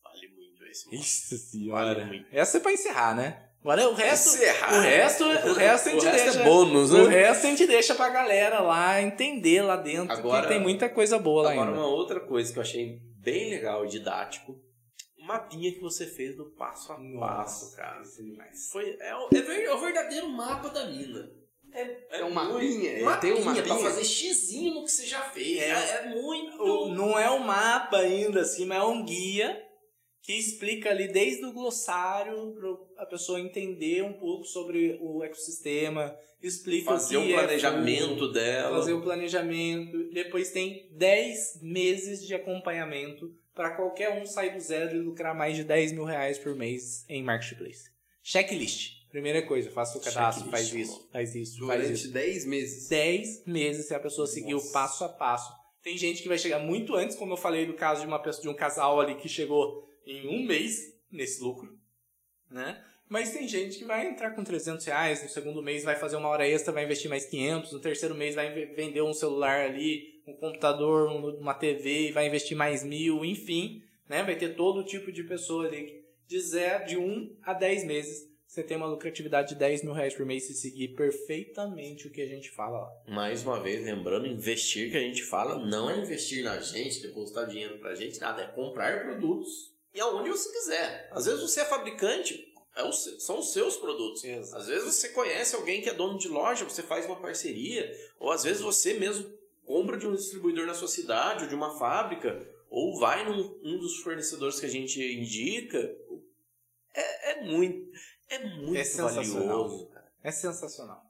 Vale 0.03 0.29
muito 0.29 0.65
esse. 0.67 0.95
Isso 0.95 1.31
Vale 1.37 1.41
senhora. 1.95 2.05
muito. 2.07 2.27
Essa 2.33 2.59
é 2.59 2.61
pra 2.61 2.73
encerrar, 2.73 3.15
né? 3.15 3.51
Agora 3.61 3.89
o 3.89 3.95
resto, 3.95 4.29
Encerrar. 4.37 4.75
o 4.75 4.81
resto, 4.83 5.25
o 5.25 5.55
resto 5.55 5.89
a 5.89 5.93
gente 5.93 6.03
O 6.03 6.11
resto 6.11 6.21
é 6.29 6.33
deixa, 6.33 6.43
bônus, 6.45 6.91
né? 6.93 7.01
O 7.01 7.07
resto 7.07 7.47
a 7.47 7.51
gente 7.51 7.67
deixa 7.67 7.95
pra 7.95 8.11
galera 8.11 8.61
lá 8.61 9.01
entender 9.01 9.63
lá 9.63 9.77
dentro, 9.77 10.13
Agora- 10.15 10.43
que 10.43 10.49
tem 10.53 10.61
muita 10.61 10.87
coisa 10.91 11.19
boa 11.19 11.45
lá 11.45 11.53
Agora, 11.53 11.69
ainda. 11.71 11.81
uma 11.81 11.89
outra 11.89 12.21
coisa 12.21 12.53
que 12.53 12.59
eu 12.59 12.63
achei 12.63 12.99
bem 13.21 13.49
legal 13.51 13.87
e 13.87 13.89
didático, 13.89 14.53
um 15.19 15.25
mapinha 15.25 15.73
que 15.73 15.81
você 15.81 16.05
fez 16.07 16.37
do 16.37 16.51
passo 16.51 16.93
a 16.93 16.99
passo, 17.19 17.75
cara. 17.75 18.03
Foi, 18.71 18.99
é, 19.01 19.15
o, 19.17 19.29
é 19.33 19.65
é 19.65 19.73
o 19.75 19.81
verdadeiro 19.81 20.29
mapa 20.29 20.69
da 20.69 20.85
mina. 20.87 21.27
É, 21.75 22.21
É 22.21 22.25
um 22.25 22.31
mapinha, 22.31 22.93
muito- 22.93 23.11
é, 23.11 23.17
tem 23.19 23.33
um 23.35 23.43
mapinha 23.45 23.65
pra 23.65 23.77
fazer 23.79 24.05
xizinho 24.05 24.75
no 24.75 24.85
que 24.85 24.91
você 24.93 25.07
já 25.07 25.21
fez. 25.23 25.59
É. 25.61 25.71
É, 25.71 25.91
é 26.05 26.09
muito... 26.09 26.89
Não 26.95 27.19
é 27.19 27.29
um 27.31 27.41
mapa 27.41 27.99
ainda, 27.99 28.41
assim, 28.43 28.65
mas 28.65 28.79
é 28.79 28.85
um 28.85 29.05
guia 29.05 29.61
que 30.23 30.33
explica 30.33 30.91
ali 30.91 31.09
desde 31.09 31.45
o 31.45 31.53
glossário 31.53 32.55
para 32.97 33.03
a 33.03 33.07
pessoa 33.07 33.41
entender 33.41 34.03
um 34.03 34.15
pouco 34.15 34.45
sobre 34.45 34.97
o 35.03 35.23
ecossistema, 35.23 36.17
explica 36.43 36.87
fazer 36.93 37.17
o 37.19 37.25
é 37.29 37.33
planejamento 37.35 38.09
fundo, 38.09 38.33
dela. 38.33 38.79
fazer 38.79 38.93
o 38.95 39.03
planejamento. 39.03 40.11
Depois 40.13 40.51
tem 40.51 40.89
10 40.93 41.61
meses 41.61 42.25
de 42.27 42.35
acompanhamento 42.35 43.35
para 43.55 43.71
qualquer 43.77 44.11
um 44.21 44.25
sair 44.25 44.51
do 44.55 44.61
zero 44.61 44.97
e 44.97 45.01
lucrar 45.01 45.35
mais 45.35 45.57
de 45.57 45.65
10 45.65 45.93
mil 45.93 46.05
reais 46.05 46.39
por 46.39 46.55
mês 46.55 47.05
em 47.09 47.23
marketplace. 47.23 47.91
Checklist. 48.23 49.04
Primeira 49.15 49.43
coisa, 49.43 49.71
faça 49.71 49.97
o 49.97 50.01
cadastro, 50.01 50.51
faz 50.51 50.73
isso, 50.75 51.09
faz 51.13 51.35
isso, 51.37 51.65
faz 51.65 51.89
isso. 51.89 52.09
Durante 52.09 52.09
10 52.09 52.45
meses. 52.47 52.89
10 52.89 53.45
meses 53.47 53.87
se 53.87 53.95
a 53.95 54.01
pessoa 54.01 54.27
seguir 54.27 54.57
o 54.57 54.73
passo 54.73 55.05
a 55.05 55.09
passo. 55.09 55.53
Tem 55.85 55.97
gente 55.97 56.21
que 56.21 56.27
vai 56.29 56.37
chegar 56.37 56.59
muito 56.59 56.97
antes, 56.97 57.15
como 57.17 57.33
eu 57.33 57.37
falei 57.37 57.65
do 57.65 57.75
caso 57.75 58.01
de 58.01 58.09
uma 58.09 58.19
pessoa 58.19 58.43
de 58.43 58.49
um 58.49 58.55
casal 58.57 59.01
ali 59.01 59.15
que 59.15 59.29
chegou 59.29 59.89
em 60.05 60.27
um 60.27 60.45
mês 60.45 60.81
nesse 61.13 61.41
lucro, 61.41 61.79
né? 62.51 62.83
Mas 63.09 63.31
tem 63.33 63.47
gente 63.47 63.79
que 63.79 63.85
vai 63.85 64.05
entrar 64.09 64.33
com 64.33 64.43
300 64.43 64.85
reais, 64.85 65.23
no 65.23 65.29
segundo 65.29 65.63
mês 65.63 65.85
vai 65.85 65.95
fazer 65.95 66.17
uma 66.17 66.29
hora 66.29 66.49
extra, 66.49 66.73
vai 66.73 66.83
investir 66.85 67.09
mais 67.09 67.25
500, 67.25 67.73
no 67.73 67.81
terceiro 67.81 68.17
mês 68.17 68.35
vai 68.35 68.53
ve- 68.53 68.75
vender 68.75 69.03
um 69.03 69.13
celular 69.15 69.61
ali, 69.67 70.21
um 70.27 70.35
computador, 70.35 71.09
um- 71.09 71.39
uma 71.39 71.55
TV 71.55 72.11
vai 72.11 72.27
investir 72.27 72.57
mais 72.57 72.83
mil, 72.83 73.25
enfim. 73.25 73.81
né? 74.09 74.25
Vai 74.25 74.35
ter 74.37 74.57
todo 74.57 74.85
tipo 74.85 75.13
de 75.13 75.23
pessoa 75.23 75.67
ali. 75.67 76.03
De 76.27 76.41
zero, 76.41 76.85
de 76.87 76.97
1 76.97 77.37
a 77.43 77.53
10 77.55 77.85
meses, 77.85 78.29
você 78.55 78.63
tem 78.63 78.77
uma 78.77 78.87
lucratividade 78.87 79.49
de 79.51 79.55
10 79.57 79.83
mil 79.83 79.93
reais 79.93 80.15
por 80.15 80.25
mês 80.25 80.45
se 80.47 80.55
seguir 80.55 80.89
perfeitamente 80.95 82.07
o 82.07 82.11
que 82.11 82.23
a 82.23 82.27
gente 82.27 82.51
fala 82.51 82.79
lá. 82.81 82.93
Mais 83.09 83.43
uma 83.43 83.61
vez, 83.61 83.85
lembrando, 83.85 84.27
investir 84.27 84.91
que 84.93 84.97
a 84.97 85.01
gente 85.01 85.23
fala 85.25 85.59
não 85.67 85.91
é 85.91 85.99
investir 85.99 86.45
na 86.45 86.61
gente, 86.61 87.01
depositar 87.03 87.47
dinheiro 87.49 87.79
pra 87.79 87.95
gente, 87.95 88.21
nada, 88.21 88.43
é 88.43 88.47
comprar 88.47 89.03
produtos 89.05 89.73
e 89.93 90.01
aonde 90.01 90.31
você 90.31 90.51
quiser. 90.53 91.09
Às 91.11 91.27
vezes 91.27 91.41
você 91.43 91.61
é 91.61 91.65
fabricante, 91.65 92.53
é 92.77 92.83
seu- 92.93 93.19
são 93.21 93.39
os 93.41 93.53
seus 93.53 93.77
produtos. 93.77 94.23
Exato. 94.25 94.63
Às 94.63 94.69
vezes 94.69 94.95
você 94.95 95.09
conhece 95.09 95.57
alguém 95.57 95.83
que 95.83 95.89
é 95.89 95.95
dono 95.95 96.17
de 96.19 96.29
loja, 96.29 96.65
você 96.65 96.83
faz 96.83 97.07
uma 97.07 97.17
parceria, 97.21 97.93
ou 98.21 98.31
às 98.31 98.45
vezes 98.45 98.63
você 98.63 98.95
mesmo 98.95 99.29
compra 99.65 99.97
de 99.97 100.07
um 100.07 100.15
distribuidor 100.15 100.65
na 100.67 100.75
sua 100.75 100.89
cidade, 100.89 101.43
ou 101.45 101.49
de 101.49 101.55
uma 101.57 101.77
fábrica, 101.79 102.47
ou 102.71 102.99
vai 103.01 103.25
num 103.25 103.59
um 103.65 103.79
dos 103.79 103.97
fornecedores 103.97 104.61
que 104.61 104.67
a 104.67 104.71
gente 104.71 105.01
indica. 105.03 105.79
É, 106.97 107.33
é 107.33 107.45
muito, 107.45 107.91
é 108.35 108.45
muito 108.57 108.77
É 108.77 108.85
sensacional. 108.85 109.47
valioso. 109.69 109.91
É 110.23 110.31
sensacional. 110.31 111.03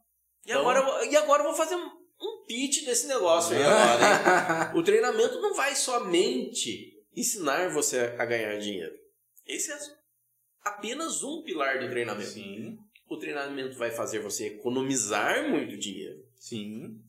E, 0.47 0.51
Então- 0.51 0.61
agora, 0.61 0.79
eu 0.81 0.85
vou- 0.85 1.05
e 1.05 1.17
agora 1.17 1.43
eu 1.43 1.47
vou 1.49 1.55
fazer 1.57 1.77
um, 1.77 1.91
um 2.21 2.45
pitch 2.47 2.85
desse 2.85 3.07
negócio 3.07 3.57
aí 3.57 3.63
agora, 3.63 4.71
hein? 4.71 4.77
O 4.79 4.83
treinamento 4.83 5.41
não 5.41 5.55
vai 5.55 5.75
somente 5.75 6.93
ensinar 7.17 7.69
você 7.71 8.15
a 8.19 8.25
ganhar 8.25 8.59
dinheiro. 8.59 8.95
Esse 9.47 9.73
é 9.73 9.79
apenas 10.63 11.23
um 11.23 11.43
pilar 11.43 11.79
do 11.81 11.89
treinamento. 11.91 12.31
Sim, 12.31 12.79
O 13.09 13.17
treinamento 13.19 13.77
vai 13.77 13.91
fazer 13.91 14.19
você 14.21 14.47
economizar 14.47 15.49
muito 15.49 15.77
dinheiro. 15.77 16.25
sim. 16.39 17.01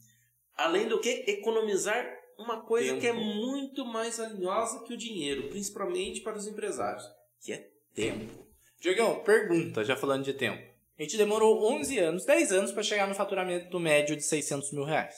Além 0.58 0.88
do 0.88 1.02
que, 1.02 1.10
economizar 1.28 2.06
uma 2.38 2.62
coisa 2.62 2.90
Tempo. 2.92 3.02
que 3.02 3.08
é 3.08 3.12
muito 3.14 3.84
mais 3.86 4.18
valiosa 4.20 4.84
que 4.86 4.94
o 4.94 4.98
dinheiro, 4.98 5.50
principalmente 5.50 6.22
para 6.22 6.38
os 6.38 6.48
empresários, 6.48 7.04
que 7.42 7.52
é 7.52 7.70
tempo. 7.94 8.45
Diogão, 8.86 9.24
pergunta, 9.24 9.84
já 9.84 9.96
falando 9.96 10.24
de 10.24 10.32
tempo. 10.36 10.62
A 11.00 11.02
gente 11.02 11.18
demorou 11.18 11.74
11 11.74 11.98
anos, 11.98 12.24
10 12.24 12.52
anos 12.52 12.72
para 12.72 12.84
chegar 12.84 13.08
no 13.08 13.16
faturamento 13.16 13.80
médio 13.80 14.16
de 14.16 14.22
600 14.22 14.72
mil 14.74 14.84
reais. 14.84 15.16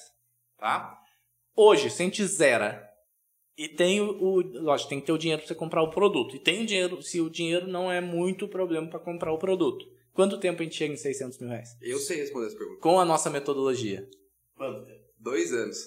Tá? 0.57 0.97
Hoje, 1.53 1.89
se 1.89 2.01
a 2.01 2.05
gente 2.05 2.25
zera 2.25 2.81
e 3.57 3.67
tem 3.67 3.99
o, 3.99 4.11
o- 4.23 4.41
Lógico, 4.61 4.89
tem 4.89 5.01
que 5.01 5.05
ter 5.07 5.11
o 5.11 5.17
dinheiro 5.17 5.41
para 5.41 5.49
você 5.49 5.53
comprar 5.55 5.81
o 5.83 5.89
produto. 5.89 6.33
E 6.33 6.39
tem 6.39 6.63
o 6.63 6.65
dinheiro, 6.65 7.01
se 7.01 7.19
o 7.19 7.29
dinheiro 7.29 7.67
não 7.67 7.91
é 7.91 7.99
muito 7.99 8.47
problema 8.47 8.87
para 8.89 8.99
comprar 9.01 9.33
o 9.33 9.37
produto. 9.37 9.85
Quanto 10.13 10.39
tempo 10.39 10.61
a 10.61 10.63
gente 10.63 10.77
chega 10.77 10.93
em 10.93 10.97
600 10.97 11.37
mil 11.39 11.49
reais? 11.49 11.69
Eu 11.81 11.97
sei 11.99 12.17
responder 12.21 12.47
essa 12.47 12.57
pergunta. 12.57 12.79
Com 12.79 12.97
a 13.01 13.03
nossa 13.03 13.29
metodologia. 13.29 14.07
Quanto 14.55 14.85
tempo? 14.85 15.03
Dois 15.19 15.51
anos. 15.51 15.77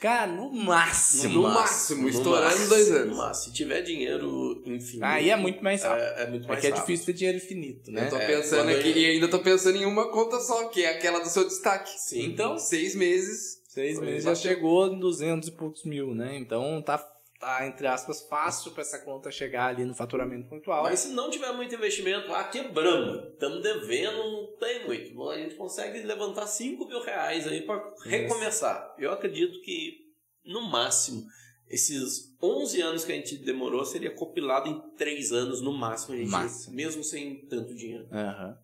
Cara, 0.00 0.26
no 0.32 0.50
máximo. 0.50 1.34
No 1.34 1.42
máximo, 1.42 2.08
estourando 2.08 2.68
dois 2.68 2.90
anos. 2.90 3.16
Mas 3.18 3.36
se 3.44 3.52
tiver 3.52 3.82
dinheiro 3.82 4.62
infinito. 4.64 5.04
Aí 5.04 5.28
é 5.28 5.36
muito 5.36 5.62
mais 5.62 5.82
rápido. 5.82 6.02
É, 6.02 6.22
é 6.22 6.26
muito 6.30 6.44
É 6.46 6.48
mais 6.48 6.60
que 6.60 6.66
é 6.66 6.70
rápido. 6.70 6.86
difícil 6.86 7.06
ter 7.06 7.12
dinheiro 7.12 7.36
infinito, 7.38 7.90
né? 7.92 8.06
Eu 8.06 8.10
tô 8.10 8.16
É, 8.16 8.26
pensando 8.26 8.70
aqui 8.70 8.88
eu- 8.88 8.96
e 8.96 9.06
ainda 9.06 9.28
tô 9.28 9.38
pensando 9.40 9.76
em 9.76 9.84
uma 9.84 10.10
conta 10.10 10.40
só, 10.40 10.68
que 10.68 10.82
é 10.82 10.96
aquela 10.96 11.18
do 11.18 11.28
seu 11.28 11.44
destaque. 11.44 11.92
Sim. 11.98 12.24
Então, 12.24 12.58
Seis 12.58 12.94
meses. 12.94 13.60
Seis 13.68 14.00
meses 14.00 14.24
já 14.24 14.34
chegou 14.34 14.86
em 14.88 14.98
200 14.98 15.48
e 15.48 15.52
poucos 15.52 15.84
mil, 15.84 16.14
né? 16.14 16.34
Então 16.36 16.80
tá, 16.82 16.98
tá, 17.40 17.66
entre 17.66 17.86
aspas, 17.86 18.20
fácil 18.20 18.70
pra 18.72 18.82
essa 18.82 18.98
conta 18.98 19.30
chegar 19.30 19.68
ali 19.68 19.84
no 19.86 19.94
faturamento 19.94 20.46
pontual. 20.46 20.82
Mas 20.82 21.00
se 21.00 21.08
não 21.08 21.30
tiver 21.30 21.50
muito 21.52 21.74
investimento, 21.74 22.30
ah, 22.34 22.44
quebramos, 22.44 23.32
estamos 23.32 23.62
devendo, 23.62 24.18
não 24.18 24.46
tem 24.58 24.86
muito. 24.86 25.30
A 25.30 25.38
gente 25.38 25.54
consegue 25.54 26.02
levantar 26.02 26.46
5 26.46 26.86
mil 26.86 27.02
reais 27.02 27.48
aí 27.48 27.62
para 27.62 27.82
recomeçar. 28.04 28.94
Eu 28.98 29.10
acredito 29.10 29.58
que, 29.62 30.12
no 30.44 30.60
máximo, 30.70 31.24
esses 31.66 32.36
11 32.42 32.82
anos 32.82 33.04
que 33.06 33.12
a 33.12 33.14
gente 33.14 33.38
demorou 33.38 33.86
seria 33.86 34.14
compilado 34.14 34.68
em 34.68 34.78
3 34.96 35.32
anos 35.32 35.62
no 35.62 35.72
máximo, 35.72 36.14
a 36.14 36.18
gente, 36.18 36.30
Máximo. 36.30 36.76
mesmo 36.76 37.02
sem 37.02 37.46
tanto 37.46 37.74
dinheiro. 37.74 38.06
Aham. 38.12 38.58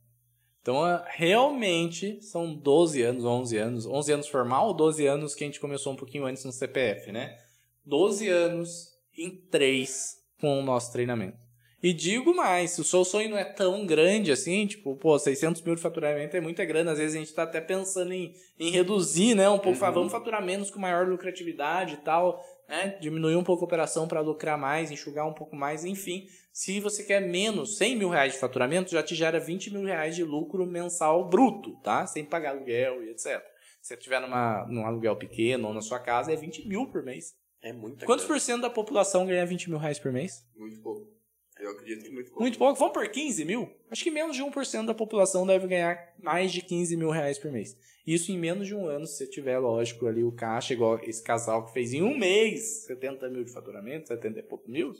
Então, 0.60 0.86
é, 0.86 1.02
realmente, 1.14 2.20
são 2.20 2.52
12 2.52 3.00
anos, 3.00 3.24
11 3.24 3.56
anos. 3.56 3.86
11 3.86 4.12
anos 4.12 4.28
formal 4.28 4.66
ou 4.66 4.74
12 4.74 5.06
anos 5.06 5.34
que 5.34 5.44
a 5.44 5.46
gente 5.46 5.60
começou 5.60 5.92
um 5.92 5.96
pouquinho 5.96 6.26
antes 6.26 6.44
no 6.44 6.50
CPF, 6.52 7.10
né? 7.12 7.38
12 7.86 8.28
anos 8.28 8.88
em 9.16 9.30
3 9.30 10.16
com 10.40 10.58
o 10.58 10.62
nosso 10.62 10.92
treinamento. 10.92 11.46
E 11.82 11.92
digo 11.92 12.34
mais, 12.34 12.72
se 12.72 12.80
o 12.80 12.84
seu 12.84 13.04
sonho 13.04 13.30
não 13.30 13.38
é 13.38 13.44
tão 13.44 13.86
grande 13.86 14.32
assim, 14.32 14.66
tipo, 14.66 14.96
pô, 14.96 15.16
600 15.16 15.62
mil 15.62 15.76
de 15.76 15.80
faturamento 15.80 16.36
é 16.36 16.40
muita 16.40 16.64
grana, 16.64 16.90
às 16.90 16.98
vezes 16.98 17.14
a 17.14 17.18
gente 17.20 17.32
tá 17.32 17.44
até 17.44 17.60
pensando 17.60 18.12
em, 18.12 18.34
em 18.58 18.70
reduzir, 18.70 19.36
né, 19.36 19.48
um 19.48 19.58
pouco, 19.58 19.78
falar, 19.78 19.92
vamos 19.92 20.10
faturar 20.10 20.44
menos 20.44 20.68
com 20.68 20.80
maior 20.80 21.06
lucratividade 21.06 21.94
e 21.94 21.96
tal, 21.98 22.44
né, 22.68 22.98
diminuir 23.00 23.36
um 23.36 23.44
pouco 23.44 23.62
a 23.62 23.66
operação 23.66 24.08
para 24.08 24.20
lucrar 24.20 24.58
mais, 24.58 24.90
enxugar 24.90 25.28
um 25.28 25.32
pouco 25.32 25.54
mais, 25.54 25.84
enfim. 25.84 26.26
Se 26.52 26.80
você 26.80 27.04
quer 27.04 27.20
menos, 27.20 27.76
100 27.76 27.96
mil 27.96 28.08
reais 28.08 28.32
de 28.32 28.40
faturamento, 28.40 28.90
já 28.90 29.02
te 29.02 29.14
gera 29.14 29.38
20 29.38 29.72
mil 29.72 29.84
reais 29.84 30.16
de 30.16 30.24
lucro 30.24 30.66
mensal 30.66 31.28
bruto, 31.28 31.76
tá? 31.84 32.04
Sem 32.06 32.24
pagar 32.24 32.50
aluguel 32.50 33.04
e 33.04 33.10
etc. 33.10 33.40
Se 33.80 33.90
você 33.90 33.94
estiver 33.94 34.20
numa, 34.20 34.66
num 34.66 34.84
aluguel 34.84 35.14
pequeno 35.14 35.68
ou 35.68 35.74
na 35.74 35.82
sua 35.82 36.00
casa, 36.00 36.32
é 36.32 36.36
20 36.36 36.66
mil 36.66 36.86
por 36.86 37.04
mês. 37.04 37.34
É 37.66 37.72
muita 37.72 38.06
Quantos 38.06 38.24
por 38.24 38.38
cento 38.38 38.62
da 38.62 38.70
população 38.70 39.26
ganha 39.26 39.44
20 39.44 39.70
mil 39.70 39.78
reais 39.80 39.98
por 39.98 40.12
mês? 40.12 40.46
Muito 40.54 40.80
pouco. 40.80 41.12
Eu 41.58 41.72
acredito 41.72 42.04
que 42.04 42.10
muito 42.10 42.28
pouco. 42.28 42.40
Muito 42.40 42.58
pouco. 42.58 42.78
Vamos 42.78 42.94
por 42.94 43.08
15 43.08 43.44
mil? 43.44 43.68
Acho 43.90 44.04
que 44.04 44.10
menos 44.10 44.36
de 44.36 44.42
1% 44.44 44.86
da 44.86 44.94
população 44.94 45.44
deve 45.44 45.66
ganhar 45.66 46.14
mais 46.16 46.52
de 46.52 46.62
15 46.62 46.96
mil 46.96 47.10
reais 47.10 47.40
por 47.40 47.50
mês. 47.50 47.76
Isso 48.06 48.30
em 48.30 48.38
menos 48.38 48.68
de 48.68 48.74
um 48.76 48.86
ano, 48.86 49.04
se 49.04 49.16
você 49.16 49.26
tiver, 49.26 49.58
lógico, 49.58 50.06
ali 50.06 50.22
o 50.22 50.30
caixa, 50.30 50.74
igual 50.74 51.00
esse 51.02 51.20
casal 51.20 51.66
que 51.66 51.72
fez 51.72 51.92
em 51.92 52.02
um 52.02 52.16
mês 52.16 52.84
70 52.86 53.28
mil 53.30 53.42
de 53.42 53.50
faturamento, 53.50 54.06
70 54.06 54.38
e 54.38 54.42
pouco 54.44 54.70
mil, 54.70 54.92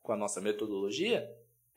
com 0.00 0.12
a 0.12 0.16
nossa 0.16 0.40
metodologia. 0.40 1.28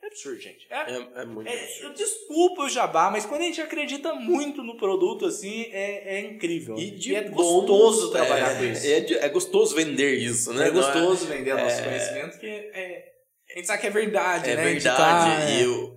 É 0.02 0.06
absurdo, 0.08 0.38
gente. 0.40 0.66
É, 0.70 0.76
É, 0.92 1.08
é 1.22 1.24
muito 1.24 1.48
é, 1.48 1.64
absurdo. 1.64 1.94
desculpa 1.94 2.62
o 2.62 2.68
jabá, 2.68 3.10
mas 3.10 3.24
quando 3.26 3.40
a 3.40 3.44
gente 3.44 3.60
acredita 3.60 4.14
muito 4.14 4.62
no 4.62 4.76
produto, 4.76 5.26
assim, 5.26 5.62
é, 5.72 6.16
é 6.18 6.20
incrível. 6.20 6.76
E, 6.78 6.90
de 6.92 7.14
é 7.14 7.22
bônus, 7.22 7.66
gostoso 7.66 8.10
trabalhar 8.12 8.52
é, 8.52 8.58
com 8.58 8.64
isso. 8.64 8.86
É, 8.86 9.24
é 9.26 9.28
gostoso 9.28 9.74
vender 9.74 10.14
isso, 10.18 10.52
né? 10.52 10.68
É 10.68 10.70
gostoso 10.70 11.26
vender 11.26 11.52
o 11.54 11.58
nosso 11.58 11.80
é- 11.80 11.84
conhecimento, 11.84 12.38
que 12.38 12.46
é, 12.46 13.12
a 13.50 13.54
gente 13.58 13.66
sabe 13.66 13.80
que 13.80 13.86
é 13.86 13.90
verdade, 13.90 14.50
É 14.50 14.56
né? 14.56 14.62
Verdade. 14.64 14.96
tá- 14.96 15.50
E 15.50 15.96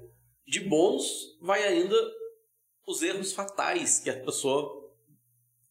de 0.51 0.61
bônus 0.61 1.37
vai 1.41 1.61
ainda 1.63 1.95
os 2.87 3.01
erros 3.03 3.33
fatais 3.33 3.99
que 3.99 4.09
a 4.09 4.15
pessoa 4.19 4.89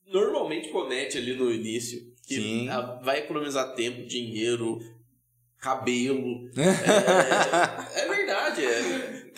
normalmente 0.06 0.68
comete 0.68 1.18
ali 1.18 1.34
no 1.34 1.52
início. 1.52 2.00
Que 2.26 2.34
Sim. 2.34 2.68
vai 3.02 3.20
economizar 3.20 3.74
tempo, 3.74 4.06
dinheiro, 4.06 4.78
cabelo. 5.58 6.48
É, 6.56 6.62
é 6.62 6.66
verdade. 7.24 7.98
é. 8.00 8.06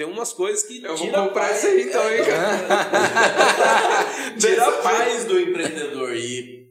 Tem 0.00 0.06
umas 0.08 0.32
coisas 0.32 0.62
que 0.62 0.82
Eu 0.82 0.96
vou 0.96 1.06
comprar 1.08 1.30
paz- 1.48 1.58
isso 1.62 1.66
aí 1.66 1.82
então, 1.82 2.10
hein, 2.10 2.24
cara. 2.24 4.06
tira 4.38 4.66
a 4.66 4.72
paz 4.82 5.24
do 5.26 5.38
empreendedor. 5.38 6.16
E 6.16 6.70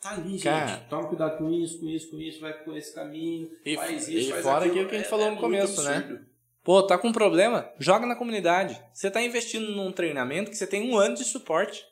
tá 0.00 0.10
ali, 0.14 0.30
gente. 0.30 0.42
Cara. 0.42 0.86
Toma 0.90 1.06
cuidado 1.06 1.38
com 1.38 1.52
isso, 1.52 1.78
com 1.78 1.86
isso, 1.88 2.10
com 2.10 2.18
isso, 2.20 2.40
vai 2.40 2.52
por 2.64 2.76
esse 2.76 2.92
caminho. 2.92 3.48
E, 3.64 3.76
faz 3.76 4.08
e 4.08 4.18
isso, 4.18 4.30
faz 4.30 4.42
fora 4.42 4.64
aquilo. 4.66 4.88
que 4.88 4.94
a 4.96 4.98
gente 4.98 5.06
É- 5.06 5.08
falou 5.10 5.26
é 5.28 5.30
no 5.30 5.36
começo, 5.36 5.80
né? 5.84 6.20
Pô, 6.64 6.82
tá 6.82 6.98
com 6.98 7.06
um 7.08 7.12
problema? 7.12 7.70
Joga 7.78 8.06
na 8.06 8.16
comunidade. 8.16 8.82
Você 8.92 9.08
tá 9.08 9.22
investindo 9.22 9.70
num 9.70 9.92
treinamento 9.92 10.50
que 10.50 10.56
você 10.56 10.66
tem 10.66 10.90
um 10.90 10.98
ano 10.98 11.14
de 11.14 11.22
suporte. 11.24 11.84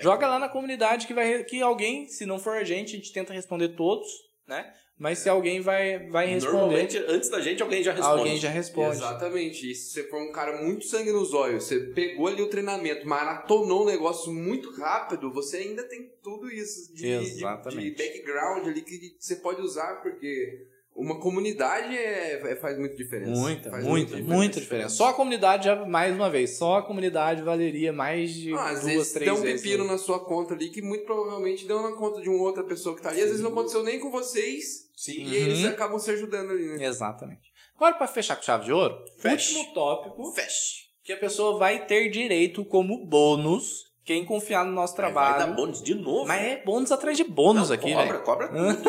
Joga 0.00 0.26
lá 0.26 0.40
na 0.40 0.48
comunidade 0.48 1.06
que 1.06 1.14
vai 1.14 1.44
que 1.44 1.62
alguém, 1.62 2.08
se 2.08 2.26
não 2.26 2.40
for 2.40 2.56
a 2.56 2.64
gente, 2.64 2.94
a 2.94 2.98
gente 2.98 3.12
tenta 3.12 3.32
responder 3.32 3.68
todos, 3.76 4.08
né? 4.44 4.74
Mas 4.98 5.18
se 5.18 5.28
alguém 5.28 5.60
vai, 5.60 6.08
vai 6.08 6.26
responder, 6.26 6.56
Normalmente, 6.58 6.96
antes 7.06 7.28
da 7.28 7.38
gente, 7.40 7.62
alguém 7.62 7.82
já 7.82 7.92
responde. 7.92 8.18
alguém 8.18 8.36
já 8.38 8.48
responde. 8.48 8.96
Exatamente. 8.96 9.70
E 9.70 9.74
se 9.74 9.90
você 9.92 10.04
for 10.08 10.18
um 10.22 10.32
cara 10.32 10.62
muito 10.62 10.86
sangue 10.86 11.12
nos 11.12 11.34
olhos, 11.34 11.64
você 11.64 11.78
pegou 11.80 12.26
ali 12.28 12.40
o 12.40 12.48
treinamento, 12.48 13.06
maratonou 13.06 13.82
um 13.82 13.86
negócio 13.86 14.32
muito 14.32 14.70
rápido, 14.72 15.30
você 15.30 15.58
ainda 15.58 15.82
tem 15.82 16.10
tudo 16.22 16.50
isso 16.50 16.94
de, 16.94 17.04
de- 17.20 17.36
de 17.36 17.90
background 17.98 18.66
ali 18.68 18.80
que 18.80 19.16
você 19.20 19.36
pode 19.36 19.60
usar, 19.60 19.96
porque 20.02 20.66
uma 20.96 21.20
comunidade 21.20 21.94
é, 21.96 22.52
é- 22.52 22.56
faz 22.56 22.78
muita 22.78 22.96
diferença. 22.96 23.30
Muita, 23.38 23.70
Faz 23.70 23.84
muita, 23.84 24.16
muita 24.18 24.60
diferença. 24.60 24.88
Só 24.94 25.08
a 25.10 25.12
comunidade, 25.14 25.66
já, 25.66 25.84
mais 25.86 26.14
uma 26.14 26.30
vez, 26.30 26.56
só 26.56 26.76
a 26.78 26.82
comunidade 26.82 27.42
valeria 27.42 27.92
mais 27.92 28.32
de 28.32 28.54
Ah, 28.54 28.70
às 28.70 28.80
duas, 28.80 28.84
vezes 28.94 29.12
três 29.12 29.30
deu 29.30 29.38
um 29.38 29.42
vezes. 29.42 29.62
pepino 29.62 29.84
na 29.84 29.98
sua 29.98 30.24
conta 30.24 30.54
ali 30.54 30.70
que 30.70 30.80
muito 30.80 31.04
provavelmente 31.04 31.66
deu 31.66 31.82
na 31.82 31.92
conta 31.92 32.20
de 32.22 32.28
uma 32.30 32.42
outra 32.42 32.64
pessoa 32.64 32.96
que 32.96 33.02
tá 33.02 33.10
ali. 33.10 33.20
Às 33.20 33.26
vezes 33.28 33.42
não 33.42 33.50
aconteceu 33.50 33.82
nem 33.82 34.00
com 34.00 34.10
vocês 34.10 34.88
Sim. 34.96 35.12
e 35.24 35.36
eles 35.36 35.58
Uhum. 35.64 35.68
acabam 35.70 35.98
se 35.98 36.10
ajudando 36.10 36.50
ali, 36.50 36.64
né? 36.78 36.84
Exatamente. 36.86 37.42
Agora, 37.76 37.94
para 37.94 38.06
fechar 38.06 38.34
com 38.36 38.42
chave 38.42 38.64
de 38.64 38.72
ouro, 38.72 38.96
Feche. 39.18 39.54
último 39.54 39.74
tópico 39.74 40.32
Feche. 40.32 40.86
que 41.04 41.12
a 41.12 41.16
pessoa 41.18 41.58
vai 41.58 41.84
ter 41.86 42.08
direito 42.08 42.64
como 42.64 43.04
bônus 43.06 43.84
quem 44.06 44.24
confiar 44.24 44.64
no 44.64 44.70
nosso 44.72 44.94
Vai 44.96 45.04
trabalho. 45.12 45.46
dar 45.48 45.52
bônus 45.54 45.82
de 45.82 45.94
novo. 45.94 46.26
Mas 46.28 46.40
é 46.40 46.62
bônus 46.64 46.92
atrás 46.92 47.16
de 47.16 47.24
bônus 47.24 47.68
Não, 47.68 47.74
aqui, 47.74 47.92
cobra, 47.92 48.12
velho. 48.12 48.24
Cobra 48.24 48.48
tudo. 48.48 48.82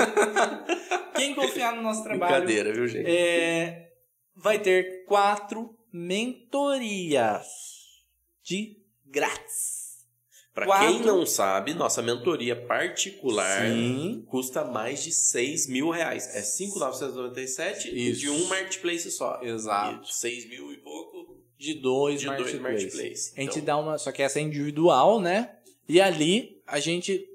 Quem 1.18 1.34
confiar 1.34 1.76
no 1.76 1.82
nosso 1.82 2.04
trabalho 2.04 2.46
Brincadeira, 2.46 2.72
viu, 2.72 2.88
gente? 2.88 3.10
é, 3.10 3.90
vai 4.36 4.60
ter 4.60 5.04
quatro 5.06 5.76
mentorias 5.92 7.48
de 8.44 8.78
grátis. 9.06 9.88
Pra 10.54 10.66
Quatro. 10.66 10.88
quem 10.88 11.02
não 11.02 11.24
sabe, 11.26 11.74
nossa 11.76 12.02
mentoria 12.02 12.56
particular 12.56 13.62
Sim. 13.68 14.26
custa 14.28 14.64
mais 14.66 15.04
de 15.04 15.12
6 15.12 15.68
mil 15.68 15.90
reais. 15.92 16.36
É 16.36 16.42
5,997 16.42 17.90
e 17.96 18.12
de 18.14 18.28
um 18.30 18.48
marketplace 18.48 19.12
só. 19.12 19.40
Exato. 19.44 20.08
E 20.10 20.14
6 20.16 20.50
mil 20.50 20.72
e 20.74 20.78
pouco 20.78 21.37
De 21.58 21.74
dois, 21.76 22.20
de 22.20 22.28
dois 22.28 22.40
marketplace. 22.40 22.62
marketplace. 22.84 23.34
A 23.36 23.42
gente 23.42 23.60
Então, 23.60 23.66
dá 23.66 23.78
uma. 23.78 23.98
Só 23.98 24.12
que 24.12 24.22
essa 24.22 24.40
é 24.40 24.42
individual, 24.44 25.20
né? 25.20 25.52
E 25.90 26.00
ali 26.00 26.62
a 26.68 26.80
gente. 26.80 27.26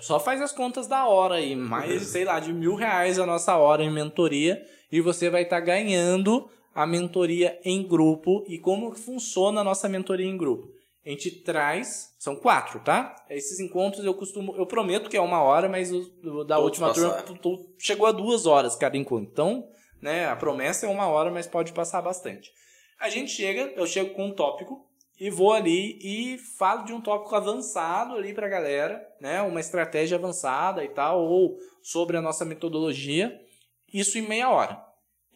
só 0.00 0.18
faz 0.18 0.40
as 0.40 0.52
contas 0.52 0.86
da 0.86 1.06
hora 1.06 1.36
aí. 1.36 1.54
Mais, 1.54 2.02
sei 2.08 2.24
lá, 2.24 2.40
de 2.40 2.52
mil 2.52 2.74
reais 2.74 3.18
a 3.18 3.26
nossa 3.26 3.56
hora 3.56 3.82
em 3.82 3.90
mentoria. 3.92 4.60
E 4.90 5.00
você 5.00 5.28
vai 5.30 5.42
estar 5.42 5.60
ganhando 5.60 6.48
a 6.74 6.86
mentoria 6.86 7.58
em 7.64 7.82
grupo. 7.86 8.44
E 8.48 8.58
como 8.58 8.94
funciona 8.94 9.60
a 9.60 9.64
nossa 9.64 9.88
mentoria 9.88 10.26
em 10.26 10.36
grupo? 10.36 10.68
A 11.06 11.10
gente 11.10 11.30
traz. 11.30 12.12
São 12.18 12.34
quatro, 12.36 12.80
tá? 12.80 13.14
Esses 13.28 13.60
encontros 13.60 14.04
eu 14.04 14.14
costumo. 14.14 14.54
Eu 14.56 14.66
prometo 14.66 15.08
que 15.10 15.16
é 15.16 15.20
uma 15.20 15.42
hora, 15.42 15.68
mas 15.68 15.92
o, 15.92 15.98
o 16.24 16.42
da 16.44 16.56
Todos 16.56 16.70
última 16.70 16.92
turma 16.94 17.10
passaram. 17.10 17.34
tu- 17.36 17.56
tu- 17.56 17.66
chegou 17.78 18.06
a 18.06 18.12
duas 18.12 18.46
horas 18.46 18.74
cada 18.74 18.96
encontro. 18.96 19.28
Então, 19.30 19.68
né? 20.00 20.26
A 20.26 20.34
promessa 20.34 20.86
é 20.86 20.88
uma 20.88 21.06
hora, 21.06 21.30
mas 21.30 21.46
pode 21.46 21.72
passar 21.72 22.00
bastante. 22.02 22.50
A 22.98 23.08
gente 23.08 23.32
chega, 23.32 23.72
eu 23.76 23.86
chego 23.86 24.14
com 24.14 24.26
um 24.26 24.34
tópico 24.34 24.86
e 25.18 25.30
vou 25.30 25.52
ali 25.52 25.98
e 26.02 26.38
falo 26.38 26.84
de 26.84 26.92
um 26.92 27.00
tópico 27.00 27.34
avançado 27.34 28.14
ali 28.14 28.32
pra 28.34 28.48
galera, 28.48 29.06
né? 29.20 29.42
Uma 29.42 29.60
estratégia 29.60 30.16
avançada 30.16 30.84
e 30.84 30.88
tal, 30.88 31.24
ou 31.24 31.58
sobre 31.82 32.16
a 32.16 32.22
nossa 32.22 32.44
metodologia. 32.44 33.40
Isso 33.92 34.18
em 34.18 34.22
meia 34.22 34.50
hora. 34.50 34.82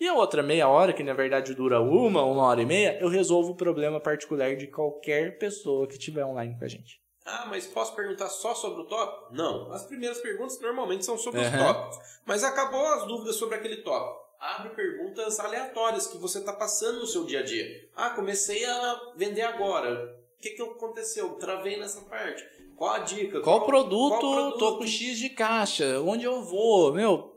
E 0.00 0.06
a 0.06 0.14
outra 0.14 0.42
meia 0.42 0.68
hora, 0.68 0.92
que 0.92 1.02
na 1.02 1.12
verdade 1.12 1.54
dura 1.54 1.80
uma, 1.80 2.22
uma 2.22 2.44
hora 2.44 2.62
e 2.62 2.66
meia, 2.66 2.98
eu 3.00 3.09
resolvo 3.09 3.52
o 3.52 3.56
problema 3.56 4.00
particular 4.00 4.56
de 4.56 4.68
qualquer 4.68 5.38
pessoa 5.38 5.86
que 5.88 5.94
estiver 5.94 6.24
online 6.24 6.56
com 6.56 6.64
a 6.64 6.68
gente. 6.68 7.00
Ah, 7.26 7.46
mas 7.46 7.66
posso 7.66 7.94
perguntar 7.94 8.28
só 8.28 8.54
sobre 8.54 8.82
o 8.82 8.84
tópico? 8.86 9.34
Não. 9.34 9.70
As 9.72 9.84
primeiras 9.84 10.18
perguntas 10.18 10.59
normalmente 10.61 11.04
são 11.04 11.18
sobre 11.18 11.40
os 11.40 11.46
Aham. 11.48 11.59
tópicos. 11.59 11.98
Mas 12.24 12.42
acabou 12.42 12.86
as 12.86 13.06
dúvidas 13.06 13.36
sobre 13.36 13.56
aquele 13.56 13.78
tópico. 13.78 14.28
Abre 14.41 14.70
perguntas 14.70 15.41
aleatórias 15.41 16.07
que 16.07 16.16
você 16.18 16.39
está 16.39 16.53
passando 16.53 17.01
no 17.01 17.07
seu 17.07 17.24
dia 17.24 17.41
a 17.41 17.43
dia. 17.43 17.66
Ah, 17.97 18.11
comecei 18.11 18.64
a 18.64 19.12
vender 19.16 19.43
agora. 19.43 20.14
O 20.39 20.41
que, 20.41 20.51
que 20.51 20.62
aconteceu? 20.62 21.30
Travei 21.30 21.76
nessa 21.76 22.01
parte. 22.03 22.45
Qual 22.76 22.91
a 22.95 23.01
dica? 23.01 23.41
Qual 23.41 23.66
produto, 23.66 24.20
qual 24.20 24.32
produto? 24.34 24.59
tô 24.59 24.78
com 24.78 24.86
X 24.86 25.18
de 25.18 25.30
caixa? 25.30 26.01
Onde 26.01 26.24
eu 26.24 26.43
vou? 26.45 26.95
Meu, 26.95 27.34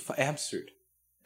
fa- 0.00 0.14
é 0.16 0.26
absurdo. 0.28 0.72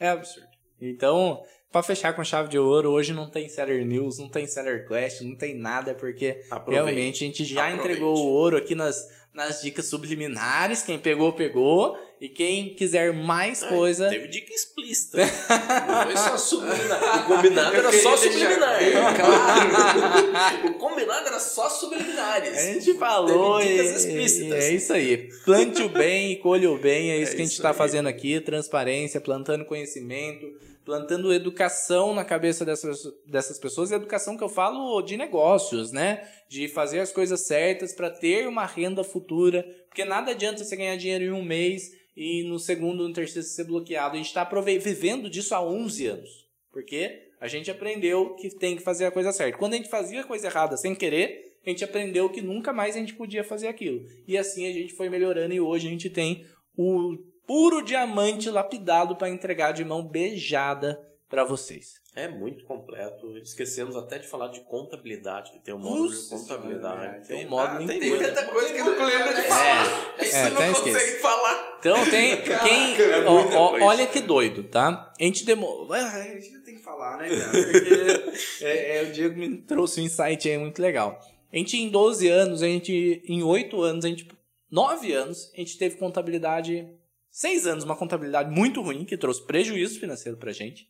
É 0.00 0.09
absurdo. 0.09 0.48
Então, 0.80 1.40
pra 1.70 1.80
fechar 1.84 2.12
com 2.14 2.24
chave 2.24 2.48
de 2.48 2.59
ouro, 2.59 2.90
hoje 2.90 3.12
não 3.12 3.30
tem 3.30 3.48
Seller 3.48 3.86
News, 3.86 4.18
não 4.18 4.28
tem 4.28 4.48
Seller 4.48 4.88
Quest, 4.88 5.20
não 5.20 5.36
tem 5.36 5.54
nada, 5.54 5.94
porque 5.94 6.44
Aproveite. 6.50 6.84
realmente 6.84 7.22
a 7.22 7.26
gente 7.28 7.44
já 7.44 7.62
Aproveite. 7.68 7.88
entregou 7.88 8.16
o 8.18 8.26
ouro 8.32 8.57
aqui 8.57 8.74
nas, 8.74 9.09
nas 9.32 9.62
dicas 9.62 9.86
subliminares. 9.86 10.82
Quem 10.82 10.98
pegou, 10.98 11.32
pegou. 11.32 11.96
E 12.18 12.30
quem 12.30 12.74
quiser 12.74 13.12
mais 13.12 13.62
Ai, 13.62 13.68
coisa. 13.68 14.08
Teve 14.08 14.28
dica 14.28 14.50
explícita. 14.54 15.18
Não 15.18 16.02
foi 16.04 16.16
só 16.16 16.38
subliminar. 16.38 17.20
O 17.20 17.26
combinado 17.36 17.76
era 17.76 17.92
só 17.92 18.16
deixar 18.16 18.32
subliminar. 18.32 18.78
bem 18.78 18.92
o 20.70 20.74
combinado 20.74 21.26
era 21.26 21.38
só 21.38 21.68
subliminares. 21.68 22.56
A 22.56 22.72
gente 22.72 22.94
falou 22.94 23.60
e, 23.60 23.64
Teve 23.66 23.82
dicas 23.82 24.04
e- 24.04 24.08
explícitas. 24.08 24.64
é 24.64 24.70
isso 24.72 24.92
aí. 24.94 25.28
Plante 25.44 25.82
o 25.82 25.88
bem 25.90 26.32
e 26.32 26.36
colhe 26.36 26.66
o 26.66 26.78
bem, 26.78 27.10
é 27.10 27.18
isso 27.20 27.32
É 27.32 27.36
que 27.36 27.42
a 27.42 27.44
gente 27.44 27.54
está 27.54 27.74
fazendo 27.74 28.08
aqui, 28.08 28.40
transparência, 28.40 29.20
plantando 29.20 29.66
conhecimento, 29.66 30.46
plantando 30.86 31.32
educação 31.34 32.14
na 32.14 32.24
cabeça 32.24 32.64
dessas, 32.64 32.98
dessas 33.26 33.58
pessoas, 33.58 33.92
educação 33.92 34.36
que 34.38 34.44
eu 34.44 34.48
falo 34.48 35.02
de 35.02 35.16
negócios, 35.18 35.92
né? 35.92 36.26
De 36.48 36.66
fazer 36.68 37.00
as 37.00 37.12
coisas 37.12 37.40
certas 37.46 37.92
para 37.92 38.08
ter 38.08 38.46
uma 38.48 38.64
renda 38.64 39.02
futura, 39.04 39.66
porque 39.88 40.04
nada 40.04 40.30
adianta 40.30 40.64
você 40.64 40.76
ganhar 40.76 40.96
dinheiro 40.96 41.24
em 41.24 41.32
um 41.32 41.42
mês 41.44 41.90
e 42.16 42.42
no 42.44 42.58
segundo, 42.58 43.06
no 43.06 43.12
terceiro 43.12 43.46
ser 43.46 43.64
bloqueado. 43.64 44.14
A 44.14 44.16
gente 44.16 44.26
está 44.26 44.44
vivendo 44.44 45.28
disso 45.28 45.54
há 45.54 45.62
11 45.62 46.06
anos, 46.06 46.30
porque 46.72 47.26
a 47.40 47.46
gente 47.46 47.70
aprendeu 47.70 48.34
que 48.36 48.48
tem 48.56 48.76
que 48.76 48.82
fazer 48.82 49.04
a 49.04 49.10
coisa 49.10 49.32
certa. 49.32 49.58
Quando 49.58 49.74
a 49.74 49.76
gente 49.76 49.90
fazia 49.90 50.22
a 50.22 50.24
coisa 50.24 50.46
errada 50.46 50.76
sem 50.76 50.94
querer, 50.94 51.58
a 51.64 51.68
gente 51.68 51.84
aprendeu 51.84 52.30
que 52.30 52.40
nunca 52.40 52.72
mais 52.72 52.96
a 52.96 52.98
gente 52.98 53.14
podia 53.14 53.44
fazer 53.44 53.68
aquilo. 53.68 54.00
E 54.26 54.38
assim 54.38 54.66
a 54.66 54.72
gente 54.72 54.94
foi 54.94 55.10
melhorando 55.10 55.52
e 55.52 55.60
hoje 55.60 55.88
a 55.88 55.90
gente 55.90 56.08
tem 56.08 56.46
o 56.76 57.18
puro 57.46 57.82
diamante 57.82 58.48
lapidado 58.48 59.16
para 59.16 59.28
entregar 59.28 59.72
de 59.72 59.84
mão 59.84 60.06
beijada 60.06 60.98
para 61.28 61.44
vocês. 61.44 61.94
É 62.14 62.28
muito 62.28 62.64
completo. 62.64 63.36
Esquecemos 63.38 63.96
até 63.96 64.18
de 64.18 64.26
falar 64.26 64.48
de 64.48 64.60
contabilidade, 64.60 65.52
que 65.52 65.58
tem 65.58 65.74
um 65.74 65.78
módulo 65.78 66.08
de 66.08 66.14
Nossa 66.14 66.36
contabilidade. 66.36 67.00
senhora, 67.00 67.22
tem 67.26 67.46
um 67.46 67.50
módulo 67.50 67.86
tem 67.86 67.96
inteiro. 67.96 68.16
muita 68.16 68.32
Tanta 68.32 68.52
coisa 68.52 68.72
que 68.72 68.80
eu 68.80 68.84
não 68.84 69.06
lembro 69.06 69.34
de 69.34 69.42
falar. 69.42 70.14
É, 70.18 70.22
É, 70.22 70.24
você 70.24 70.36
até 70.36 70.66
não 70.68 70.74
consegue 70.74 71.18
falar. 71.18 71.76
Então 71.78 72.10
tem 72.10 72.42
quem, 72.42 73.02
é 73.02 73.24
ó, 73.26 73.32
muita 73.42 73.56
ó, 73.58 73.80
olha 73.82 74.06
que 74.06 74.20
doido, 74.20 74.64
tá? 74.64 75.12
A 75.20 75.22
gente 75.22 75.44
demorou. 75.44 75.92
Ah, 75.92 76.12
a 76.14 76.22
gente 76.22 76.58
tem 76.60 76.76
que 76.76 76.82
falar, 76.82 77.18
né, 77.18 77.28
cara? 77.28 77.50
Porque 77.50 78.64
é, 78.64 78.96
é, 78.98 79.02
o 79.02 79.12
Diego 79.12 79.38
me 79.38 79.58
trouxe 79.58 80.00
um 80.00 80.04
insight 80.04 80.48
aí 80.48 80.56
muito 80.58 80.80
legal. 80.80 81.20
A 81.52 81.56
gente 81.56 81.76
em 81.76 81.90
12 81.90 82.28
anos, 82.28 82.62
a 82.62 82.66
gente 82.66 83.22
em 83.26 83.42
8 83.42 83.82
anos, 83.82 84.04
a 84.04 84.08
gente 84.08 84.26
9 84.70 85.12
anos, 85.12 85.50
a 85.54 85.58
gente 85.58 85.76
teve 85.76 85.96
contabilidade 85.96 86.88
6 87.30 87.66
anos, 87.66 87.84
uma 87.84 87.94
contabilidade 87.96 88.50
muito 88.50 88.80
ruim 88.80 89.04
que 89.04 89.16
trouxe 89.16 89.44
prejuízo 89.44 90.00
financeiro 90.00 90.38
pra 90.38 90.52
gente. 90.52 90.88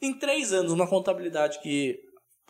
Em 0.00 0.12
3 0.18 0.52
anos, 0.52 0.72
uma 0.72 0.88
contabilidade 0.88 1.60
que 1.60 1.98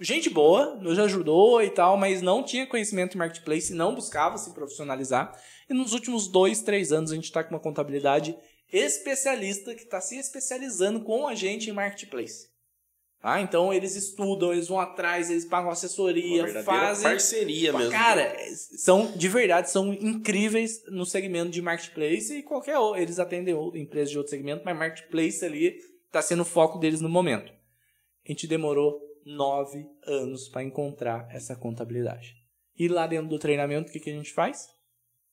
gente 0.00 0.28
boa, 0.28 0.74
nos 0.76 0.98
ajudou 0.98 1.62
e 1.62 1.70
tal, 1.70 1.96
mas 1.96 2.20
não 2.20 2.42
tinha 2.42 2.66
conhecimento 2.66 3.14
em 3.14 3.18
marketplace, 3.18 3.72
não 3.72 3.94
buscava 3.94 4.36
se 4.38 4.52
profissionalizar. 4.52 5.32
E 5.68 5.74
nos 5.74 5.92
últimos 5.92 6.28
dois, 6.28 6.62
três 6.62 6.92
anos 6.92 7.12
a 7.12 7.14
gente 7.14 7.24
está 7.24 7.44
com 7.44 7.54
uma 7.54 7.60
contabilidade 7.60 8.36
especialista 8.72 9.74
que 9.74 9.82
está 9.82 10.00
se 10.00 10.18
especializando 10.18 11.00
com 11.04 11.28
a 11.28 11.34
gente 11.34 11.70
em 11.70 11.72
marketplace. 11.72 12.52
Tá? 13.20 13.40
Então 13.40 13.72
eles 13.72 13.96
estudam, 13.96 14.52
eles 14.52 14.68
vão 14.68 14.78
atrás, 14.78 15.30
eles 15.30 15.46
pagam 15.46 15.70
assessoria, 15.70 16.46
fazem. 16.62 17.04
parceria 17.04 17.72
mesmo. 17.72 17.90
Cara, 17.90 18.36
são 18.76 19.12
de 19.12 19.28
verdade, 19.28 19.70
são 19.70 19.94
incríveis 19.94 20.82
no 20.88 21.06
segmento 21.06 21.50
de 21.50 21.62
marketplace 21.62 22.36
e 22.36 22.42
qualquer 22.42 22.78
outro. 22.78 23.00
Eles 23.00 23.18
atendem 23.18 23.54
empresas 23.74 24.10
de 24.10 24.18
outro 24.18 24.30
segmento, 24.30 24.62
mas 24.64 24.76
marketplace 24.76 25.42
ali 25.42 25.78
está 26.14 26.22
sendo 26.22 26.42
o 26.42 26.46
foco 26.46 26.78
deles 26.78 27.00
no 27.00 27.08
momento. 27.08 27.52
A 28.24 28.30
gente 28.30 28.46
demorou 28.46 29.00
nove 29.26 29.84
anos 30.06 30.48
para 30.48 30.62
encontrar 30.62 31.26
essa 31.32 31.56
contabilidade. 31.56 32.36
E 32.78 32.86
lá 32.86 33.08
dentro 33.08 33.28
do 33.28 33.38
treinamento, 33.38 33.90
o 33.90 33.92
que, 33.92 33.98
que 33.98 34.10
a 34.10 34.14
gente 34.14 34.32
faz? 34.32 34.68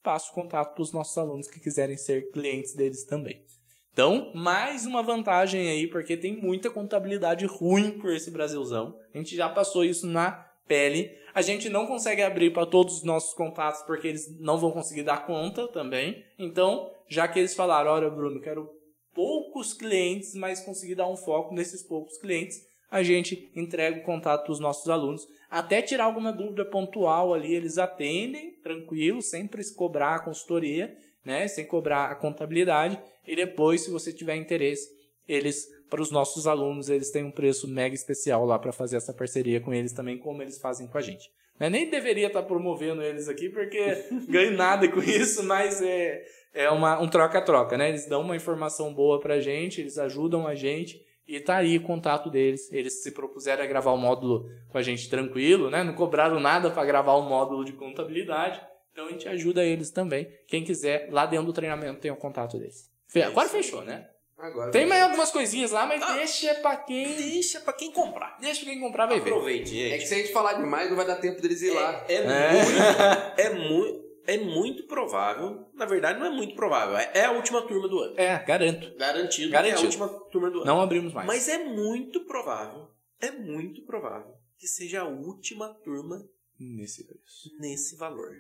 Passa 0.02 0.32
o 0.32 0.34
contato 0.34 0.74
para 0.74 0.82
os 0.82 0.92
nossos 0.92 1.16
alunos 1.20 1.48
que 1.48 1.60
quiserem 1.60 1.98
ser 1.98 2.32
clientes 2.32 2.74
deles 2.74 3.04
também. 3.04 3.46
Então, 3.94 4.32
mais 4.34 4.88
uma 4.88 5.04
vantagem 5.04 5.70
aí, 5.70 5.88
porque 5.88 6.18
tem 6.18 6.36
muita 6.36 6.72
contabilidade 6.72 7.46
ruim 7.46 8.00
por 8.00 8.12
esse 8.12 8.32
Brasilzão. 8.32 8.98
A 9.14 9.18
gente 9.18 9.36
já 9.36 9.50
passou 9.50 9.86
isso 9.86 10.08
na 10.08 10.32
pele. 10.68 11.12
A 11.34 11.44
gente 11.44 11.70
não 11.70 11.86
consegue 11.86 12.24
abrir 12.24 12.52
para 12.52 12.66
todos 12.66 12.98
os 12.98 13.04
nossos 13.04 13.36
contatos 13.36 13.84
porque 13.84 14.08
eles 14.08 14.40
não 14.40 14.58
vão 14.58 14.72
conseguir 14.72 15.04
dar 15.04 15.28
conta 15.28 15.68
também. 15.68 16.26
Então, 16.40 16.90
já 17.08 17.28
que 17.28 17.38
eles 17.38 17.54
falaram, 17.54 17.92
olha, 17.92 18.10
Bruno, 18.10 18.42
quero 18.42 18.81
poucos 19.14 19.74
clientes, 19.74 20.34
mas 20.36 20.64
conseguir 20.64 20.96
dar 20.96 21.08
um 21.08 21.18
foco 21.18 21.54
nesses 21.54 21.84
poucos 21.84 22.18
clientes, 22.18 22.62
a 22.90 23.02
gente 23.04 23.50
entrega 23.56 24.00
o 24.00 24.04
contato 24.04 24.44
para 24.44 24.52
os 24.52 24.60
nossos 24.60 24.90
alunos. 24.90 25.28
Até 25.50 25.82
tirar 25.82 26.06
alguma 26.06 26.32
dúvida 26.32 26.66
pontual 26.66 27.34
ali, 27.34 27.54
eles 27.54 27.78
atendem, 27.78 28.52
tranquilo, 28.62 29.22
sem 29.22 29.50
se 29.62 29.76
cobrar 29.76 30.16
a 30.16 30.20
consultoria, 30.20 30.96
né? 31.24 31.48
Sem 31.48 31.66
cobrar 31.66 32.08
a 32.08 32.16
contabilidade. 32.16 33.00
E 33.26 33.36
depois, 33.36 33.82
se 33.82 33.90
você 33.90 34.12
tiver 34.12 34.36
interesse, 34.36 34.90
eles, 35.28 35.68
para 35.90 36.02
os 36.02 36.12
nossos 36.12 36.48
alunos, 36.48 36.90
eles 36.90 37.12
têm 37.12 37.24
um 37.24 37.32
preço 37.32 37.68
mega 37.68 37.96
especial 37.96 38.46
lá 38.46 38.60
para 38.60 38.74
fazer 38.74 38.98
essa 38.98 39.14
parceria 39.14 39.62
com 39.62 39.74
eles 39.74 39.94
também, 39.94 40.18
como 40.18 40.42
eles 40.42 40.60
fazem 40.60 40.88
com 40.88 40.98
a 40.98 41.02
gente. 41.02 41.30
Nem 41.70 41.90
deveria 41.90 42.28
estar 42.28 42.44
promovendo 42.44 43.02
eles 43.02 43.28
aqui, 43.30 43.50
porque 43.50 43.80
ganho 44.30 44.52
nada 44.58 44.88
com 44.88 45.00
isso, 45.02 45.44
mas 45.44 45.82
é, 45.82 46.24
é 46.54 46.70
uma, 46.70 47.00
um 47.00 47.08
troca-troca, 47.08 47.78
né? 47.78 47.90
Eles 47.90 48.06
dão 48.08 48.22
uma 48.22 48.36
informação 48.36 48.94
boa 48.94 49.20
pra 49.20 49.40
gente, 49.40 49.82
eles 49.82 49.98
ajudam 49.98 50.48
a 50.48 50.56
gente 50.56 51.02
e 51.28 51.40
tá 51.40 51.58
aí 51.58 51.78
o 51.78 51.82
contato 51.84 52.30
deles. 52.30 52.72
Eles 52.74 53.04
se 53.04 53.12
propuseram 53.12 53.64
a 53.64 53.68
gravar 53.68 53.92
o 53.92 53.98
módulo 53.98 54.50
com 54.70 54.78
a 54.78 54.82
gente 54.82 55.10
tranquilo, 55.10 55.70
né? 55.70 55.84
Não 55.84 55.94
cobraram 55.94 56.40
nada 56.40 56.70
para 56.72 56.84
gravar 56.86 57.14
o 57.14 57.22
módulo 57.30 57.64
de 57.64 57.74
contabilidade. 57.74 58.62
Então 58.92 59.06
a 59.08 59.10
gente 59.12 59.28
ajuda 59.30 59.64
eles 59.64 59.90
também. 59.92 60.28
Quem 60.48 60.64
quiser, 60.66 61.08
lá 61.12 61.26
dentro 61.26 61.46
do 61.46 61.54
treinamento 61.54 62.02
tem 62.02 62.12
o 62.12 62.16
contato 62.18 62.58
deles. 62.58 62.90
Fe- 63.08 63.22
Agora 63.24 63.48
fechou, 63.48 63.84
né? 63.84 64.06
Agora. 64.42 64.72
Tem 64.72 64.86
mais 64.88 65.04
algumas 65.04 65.30
coisinhas 65.32 65.72
lá, 65.72 65.86
mas 65.86 66.02
Ah. 66.02 66.14
deixa 66.16 66.54
pra 66.56 66.76
quem. 66.78 67.16
Deixa 67.16 67.60
pra 67.60 67.74
quem 67.74 67.92
comprar. 67.92 68.38
Deixa 68.40 68.64
pra 68.64 68.72
quem 68.74 68.82
comprar 68.82 69.06
vai 69.06 69.20
ver. 69.20 69.30
Aproveite, 69.30 69.80
É 69.92 69.98
que 69.98 70.06
se 70.08 70.14
a 70.14 70.18
gente 70.18 70.34
falar 70.34 70.54
demais, 70.54 70.90
não 70.90 70.98
vai 70.98 71.06
dar 71.06 71.18
tempo 71.18 71.42
deles 71.42 71.62
ir 71.62 71.72
lá. 71.72 72.06
É, 72.10 72.14
é, 72.16 72.18
É. 72.18 72.54
muito, 72.54 73.38
é, 73.38 73.50
muito, 73.70 74.06
é 74.28 74.38
muito 74.38 74.88
provável. 74.88 75.68
Na 75.76 75.86
verdade, 75.86 76.20
não 76.20 76.26
é 76.26 76.30
muito 76.32 76.56
provável. 76.56 76.98
É, 76.98 77.12
é 77.14 77.26
a 77.26 77.32
última 77.32 77.62
turma 77.68 77.88
do 77.88 78.00
ano. 78.00 78.20
É, 78.20 78.40
garanto. 78.44 78.96
Garantido, 78.98 79.52
Garantido. 79.52 79.78
é 79.80 79.82
a 79.82 79.86
última 79.86 80.08
turma 80.32 80.50
do 80.50 80.58
ano. 80.58 80.66
Não 80.66 80.82
abrimos 80.82 81.14
mais. 81.14 81.28
Mas 81.28 81.48
é 81.48 81.60
muito 81.64 82.26
provável, 82.26 82.88
é 83.20 83.32
muito 83.32 83.84
provável 83.86 84.34
que 84.58 84.68
seja 84.68 85.02
a 85.02 85.06
última 85.08 85.74
turma 85.84 86.24
Nesse 86.60 87.06
preço. 87.06 87.50
nesse 87.60 87.96
valor. 87.96 88.32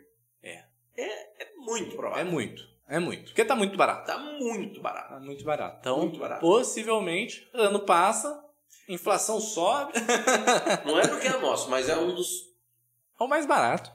É. 0.44 0.64
É, 0.98 1.44
é 1.44 1.48
muito 1.58 1.94
É 1.94 1.96
provável. 1.98 2.26
muito. 2.26 2.71
É 2.92 3.00
muito. 3.00 3.28
Porque 3.28 3.46
tá 3.46 3.56
muito 3.56 3.78
barato. 3.78 4.06
Tá 4.06 4.18
muito 4.18 4.82
barato. 4.82 5.14
Tá 5.14 5.20
muito 5.22 5.46
barato. 5.46 5.78
Então, 5.80 6.00
Muito 6.00 6.20
barato. 6.20 6.42
possivelmente, 6.42 7.50
ano 7.54 7.80
passa, 7.80 8.38
inflação 8.90 9.40
sobe, 9.40 9.94
Não 10.86 11.00
é 11.00 11.08
porque 11.08 11.28
é 11.28 11.38
nosso, 11.40 11.70
mas 11.70 11.88
é 11.88 11.96
um 11.96 12.14
dos. 12.14 12.28
é 13.18 13.24
o 13.24 13.30
mais 13.30 13.46
barato. 13.46 13.90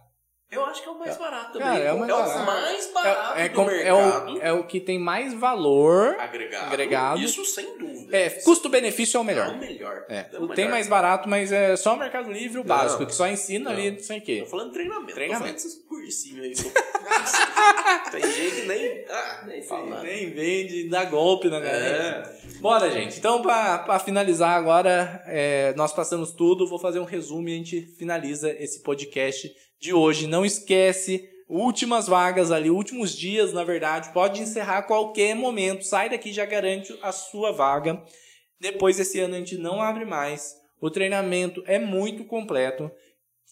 Eu 0.49 0.65
acho 0.65 0.81
que 0.81 0.89
é 0.89 0.93
o 0.93 0.99
mais 0.99 1.17
barato 1.17 1.53
também. 1.55 1.67
Cara, 1.67 1.81
é 1.85 1.93
o 1.93 1.99
mais 1.99 2.13
barato. 2.13 2.47
mais 2.47 2.93
barato 2.93 3.39
É, 3.39 3.45
é, 3.45 3.49
do 3.49 3.55
como- 3.57 3.71
é 3.71 3.75
mercado 3.93 4.33
o, 4.33 4.43
é 4.43 4.53
o 4.53 4.65
que 4.65 4.81
tem 4.81 4.97
mais 4.99 5.35
valor. 5.35 6.15
agregado. 6.21 6.67
agregado. 6.67 7.21
Isso 7.21 7.45
sem 7.45 7.77
dúvida. 7.77 8.17
É, 8.17 8.31
custo-benefício 8.31 9.17
é 9.17 9.19
o 9.19 9.23
É 9.23 9.23
o 9.23 9.27
melhor. 9.27 9.57
melhor. 9.59 10.05
É, 10.09 10.27
É 10.33 10.39
o 10.39 10.45
o 10.45 10.49
tem 10.49 10.59
melhor. 10.67 10.71
mais 10.71 10.87
barato, 10.87 11.29
mas 11.29 11.51
é 11.51 11.75
só 11.75 11.95
o 11.95 11.99
Mercado 11.99 12.31
Livre 12.31 12.59
o 12.59 12.61
Não. 12.61 12.65
básico, 12.65 13.05
que 13.05 13.15
só 13.15 13.27
ensina 13.27 13.71
ali, 13.71 13.91
Não. 13.91 13.97
não 13.97 14.05
sei 14.05 14.19
o 14.19 14.21
Tô 14.21 14.27
quê. 14.27 14.47
falando 14.49 14.69
de 14.69 14.75
treinamento. 14.75 15.15
Treinamento. 15.15 15.41
Tô 15.55 15.59
falando 15.59 15.65
desses 15.65 15.85
cursinhos 15.89 16.45
aí. 16.45 16.73
Tem 18.13 18.23
gente 18.33 18.57
que 18.63 18.67
nem. 18.69 19.05
Ah, 19.11 19.45
nem 19.47 19.63
fala. 19.63 20.03
Nem 20.03 20.31
vende, 20.31 20.89
dá 20.89 21.05
golpe 21.05 21.49
na 21.49 21.59
galera. 21.61 22.33
É. 22.33 22.59
Bora, 22.61 22.91
gente. 22.91 23.19
Então, 23.19 23.43
pra, 23.43 23.79
pra 23.79 23.99
finalizar 23.99 24.57
agora, 24.57 25.23
é, 25.27 25.75
nós 25.77 25.93
passamos 25.93 26.31
tudo. 26.33 26.67
Vou 26.69 26.79
fazer 26.79 26.99
um 27.01 27.05
resumo 27.05 27.49
e 27.49 27.53
a 27.53 27.57
gente 27.57 27.81
finaliza 27.99 28.51
esse 28.53 28.83
podcast 28.83 29.53
de 29.81 29.93
hoje. 29.93 30.27
Não 30.27 30.45
esquece, 30.45 31.29
últimas 31.49 32.07
vagas 32.07 32.51
ali, 32.51 32.71
últimos 32.71 33.17
dias, 33.17 33.53
na 33.53 33.65
verdade. 33.65 34.13
Pode 34.13 34.43
encerrar 34.43 34.79
a 34.79 34.83
qualquer 34.83 35.35
momento. 35.35 35.85
Sai 35.85 36.09
daqui 36.09 36.33
já 36.33 36.45
garante 36.45 36.97
a 37.03 37.13
sua 37.13 37.53
vaga. 37.53 38.03
Depois 38.61 38.97
desse 38.97 39.21
ano 39.21 39.35
a 39.35 39.39
gente 39.39 39.57
não 39.57 39.81
abre 39.81 40.05
mais. 40.05 40.55
O 40.81 40.91
treinamento 40.91 41.63
é 41.67 41.79
muito 41.79 42.25
completo. 42.25 42.91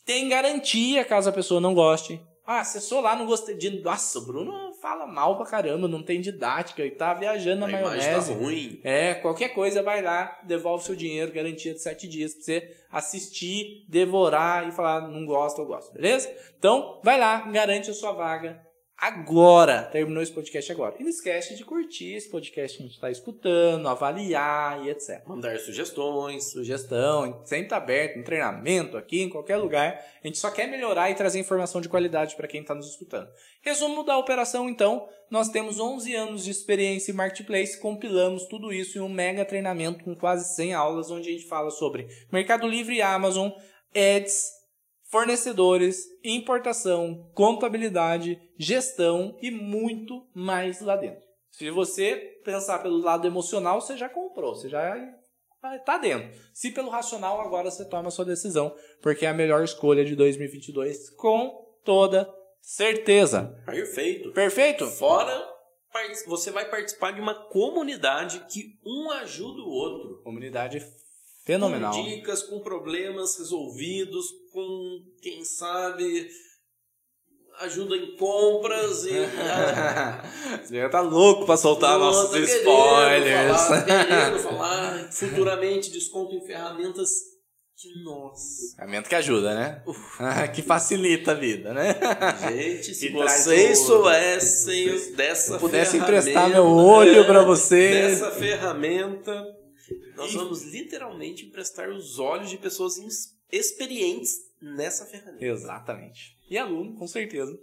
Tem 0.05 0.29
garantia 0.29 1.05
caso 1.05 1.31
a 1.31 1.33
pessoa 1.33 1.61
não 1.61 1.75
goste. 1.75 2.21
Ah, 2.47 2.61
acessou 2.61 3.01
lá, 3.01 3.17
não 3.17 3.27
gostei 3.27 3.57
de. 3.57 3.71
Nossa, 3.81 4.19
o 4.19 4.27
Bruno 4.27 4.74
fala 4.85 5.07
mal 5.07 5.39
pra 5.39 5.47
caramba, 5.47 5.89
não 5.89 6.03
tem 6.03 6.21
didática 6.21 6.85
e 6.85 6.91
tá 6.91 7.15
viajando 7.15 7.61
na 7.61 7.69
A 7.69 7.71
tá 7.71 7.89
maionese. 7.89 8.35
ruim. 8.35 8.81
É, 8.85 9.15
qualquer 9.15 9.49
coisa 9.55 9.83
vai 9.83 10.03
lá, 10.03 10.39
devolve 10.43 10.85
seu 10.85 10.95
dinheiro, 10.95 11.33
garantia 11.33 11.73
de 11.73 11.81
sete 11.81 12.07
dias 12.07 12.35
pra 12.35 12.43
você 12.45 12.77
assistir, 12.93 13.87
devorar 13.89 14.69
e 14.69 14.73
falar 14.73 15.09
não 15.09 15.25
gosta 15.25 15.63
ou 15.63 15.67
gosta, 15.67 15.91
beleza? 15.95 16.31
Então, 16.59 17.01
vai 17.03 17.19
lá, 17.19 17.49
garante 17.51 17.91
a 17.91 17.95
sua 17.95 18.13
vaga 18.13 18.61
agora. 18.97 19.83
Terminou 19.83 20.23
esse 20.23 20.33
podcast 20.33 20.71
agora. 20.73 20.95
E 20.99 21.03
não 21.03 21.11
esquece 21.11 21.55
de 21.57 21.65
curtir 21.65 22.15
esse 22.15 22.31
podcast 22.31 22.77
que 22.77 22.83
a 22.83 22.87
gente 22.87 23.01
tá 23.01 23.11
escutando, 23.11 23.89
avaliar 23.89 24.85
e 24.85 24.91
etc. 24.91 25.23
Mandar 25.27 25.59
sugestões. 25.59 26.51
Sugestão, 26.51 27.43
sempre 27.45 27.69
tá 27.69 27.77
aberto, 27.77 28.19
em 28.19 28.23
treinamento, 28.23 28.97
aqui, 28.97 29.23
em 29.23 29.29
qualquer 29.29 29.57
lugar. 29.57 30.01
A 30.23 30.27
gente 30.27 30.39
só 30.39 30.51
quer 30.51 30.67
melhorar 30.67 31.11
e 31.11 31.15
trazer 31.15 31.39
informação 31.39 31.81
de 31.81 31.89
qualidade 31.89 32.37
para 32.37 32.49
quem 32.49 32.61
está 32.61 32.75
nos 32.75 32.89
escutando. 32.89 33.29
Resumo 33.63 34.05
da 34.05 34.17
operação, 34.19 34.69
então, 34.69 35.09
nós 35.31 35.49
temos 35.49 35.81
11 35.81 36.15
anos 36.15 36.45
de 36.45 36.51
experiência 36.51 37.11
em 37.11 37.15
Marketplace, 37.15 37.81
compilamos 37.81 38.47
tudo 38.47 38.73
isso 38.73 38.99
em 38.99 39.01
um 39.01 39.09
mega 39.09 39.45
treinamento 39.45 40.05
com 40.05 40.15
quase 40.15 40.55
100 40.55 40.75
aulas, 40.75 41.11
onde 41.11 41.29
a 41.29 41.33
gente 41.33 41.47
fala 41.47 41.71
sobre 41.71 42.07
Mercado 42.31 42.69
Livre 42.69 42.97
e 42.97 43.03
Amazon, 43.03 43.51
Ads, 43.95 44.64
fornecedores, 45.15 46.09
importação, 46.25 47.31
contabilidade, 47.35 48.37
gestão 48.59 49.39
e 49.41 49.49
muito 49.49 50.27
mais 50.35 50.81
lá 50.81 50.97
dentro. 50.97 51.23
Se 51.53 51.71
você 51.71 52.17
pensar 52.45 52.81
pelo 52.81 52.99
lado 52.99 53.25
emocional, 53.25 53.81
você 53.81 53.97
já 53.97 54.09
comprou, 54.09 54.57
você 54.57 54.69
já 54.69 54.93
tá 55.87 55.99
dentro. 55.99 56.37
Se 56.53 56.73
pelo 56.73 56.91
racional, 56.91 57.41
agora 57.41 57.71
você 57.71 57.89
toma 57.89 58.09
a 58.09 58.11
sua 58.11 58.25
decisão, 58.25 58.75
porque 59.01 59.25
é 59.25 59.29
a 59.29 59.33
melhor 59.33 59.63
escolha 59.63 60.05
de 60.05 60.17
2022 60.17 61.11
com 61.11 61.65
toda 61.85 62.29
certeza. 62.61 63.57
Perfeito. 63.65 64.33
Perfeito? 64.33 64.85
Fora, 64.85 65.49
você 66.27 66.51
vai 66.51 66.69
participar 66.69 67.13
de 67.13 67.21
uma 67.21 67.37
comunidade 67.51 68.45
que 68.51 68.81
um 68.85 69.13
ajuda 69.13 69.63
o 69.63 69.71
outro. 69.71 70.23
Comunidade 70.25 70.85
fenomenal. 71.45 71.93
Com 71.93 72.03
dicas, 72.03 72.43
com 72.43 72.59
problemas 72.59 73.39
resolvidos, 73.39 74.27
com, 74.55 75.01
quem 75.21 75.45
sabe, 75.45 76.29
ajuda 77.59 77.97
em 77.97 78.17
compras 78.17 79.05
e. 79.05 79.11
Você 80.65 80.89
tá 80.89 81.01
louco 81.01 81.45
pra 81.45 81.57
soltar 81.57 81.99
Não, 81.99 82.07
nossos 82.07 82.27
tô 82.27 82.33
querendo 82.35 82.49
spoilers. 82.49 83.61
Falar, 83.61 83.85
querendo 83.85 84.39
falar 84.47 85.13
futuramente 85.13 85.91
desconto 85.91 86.37
em 86.37 86.47
ferramentas 86.47 87.11
que 87.77 87.89
nós. 88.05 88.39
Ferramenta 88.77 89.09
que 89.09 89.15
ajuda, 89.17 89.55
né? 89.57 89.83
que 90.55 90.63
facilita 90.63 91.33
a 91.33 91.35
vida, 91.35 91.75
né? 91.75 91.97
Gente, 92.49 92.95
se 92.95 93.07
E 93.07 93.11
vocês 93.11 93.81
o- 93.81 93.87
soubessem 93.87 95.15
dessa 95.17 95.59
pudesse 95.59 95.97
emprestar 95.97 96.49
meu 96.49 96.65
olho 96.65 97.23
é, 97.23 97.25
pra 97.25 97.43
vocês. 97.43 98.21
Dessa 98.21 98.31
ferramenta, 98.31 99.45
nós 100.17 100.33
vamos 100.33 100.63
literalmente 100.63 101.45
emprestar 101.45 101.91
os 101.91 102.21
olhos 102.21 102.49
de 102.51 102.57
pessoas 102.57 102.95
experientes 103.51 104.44
nessa 104.65 105.05
ferramenta. 105.05 105.45
Exatamente. 105.45 106.37
E 106.49 106.57
aluno, 106.57 106.97
com 106.97 107.07
certeza. 107.07 107.57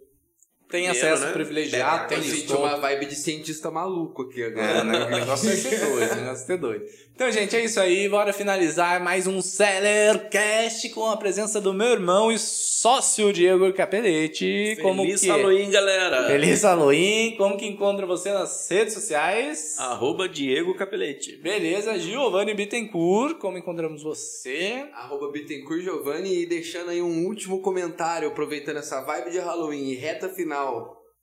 Tem 0.72 0.88
acesso 0.90 1.26
né? 1.26 1.32
privilegiado, 1.34 2.08
tem 2.08 2.18
Eu 2.18 2.24
senti 2.24 2.38
desconto. 2.44 2.62
uma 2.62 2.78
vibe 2.78 3.06
de 3.08 3.16
cientista 3.16 3.70
maluco 3.70 4.24
aqui 4.24 4.42
É, 4.42 4.48
agora. 4.48 4.84
né? 4.84 5.06
O 5.06 5.10
negócio 5.10 5.48
vai 5.48 5.56
ser 5.58 5.80
doido, 5.80 5.96
o 5.96 6.16
negócio 6.16 6.26
vai 6.26 6.36
ser 6.36 6.58
doido. 6.58 6.86
Então, 7.14 7.32
gente, 7.32 7.56
é 7.56 7.64
isso 7.64 7.80
aí. 7.80 8.10
Bora 8.10 8.34
finalizar 8.34 9.00
mais 9.04 9.28
um 9.28 9.42
Sellercast 9.42 10.90
com 10.90 11.06
a 11.10 11.18
presença 11.18 11.62
do 11.62 11.74
meu 11.74 11.88
irmão 11.90 12.32
e 12.32 12.40
sócio 12.40 13.32
Diego 13.32 13.72
Capelete. 13.74 14.78
como 14.82 15.04
Feliz 15.04 15.22
que 15.22 15.28
Halloween, 15.28 15.70
galera! 15.70 16.28
Feliz 16.28 16.64
Halloween. 16.64 17.36
Como 17.38 17.58
que 17.58 17.68
encontra 17.68 18.06
você 18.08 18.32
nas 18.32 18.68
redes 18.70 18.94
sociais? 18.94 19.76
Arroba 19.78 20.28
Diego 20.28 20.74
Capelete. 20.74 21.36
Beleza, 21.38 22.00
Giovanni 22.00 22.54
Bittencourt. 22.56 23.38
Como 23.38 23.58
encontramos 23.58 24.02
você? 24.04 24.86
Arroba 24.94 25.32
Bittencourt 25.32 25.82
Giovanni 25.84 26.42
e 26.42 26.46
deixando 26.46 26.90
aí 26.90 27.02
um 27.02 27.26
último 27.26 27.60
comentário, 27.62 28.30
aproveitando 28.30 28.78
essa 28.78 29.02
vibe 29.02 29.32
de 29.32 29.40
Halloween 29.40 29.90
e 29.92 29.96
reta 29.96 30.30
final 30.30 30.61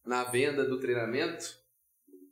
na 0.05 0.25
venda 0.25 0.65
do 0.65 0.81
treinamento, 0.81 1.45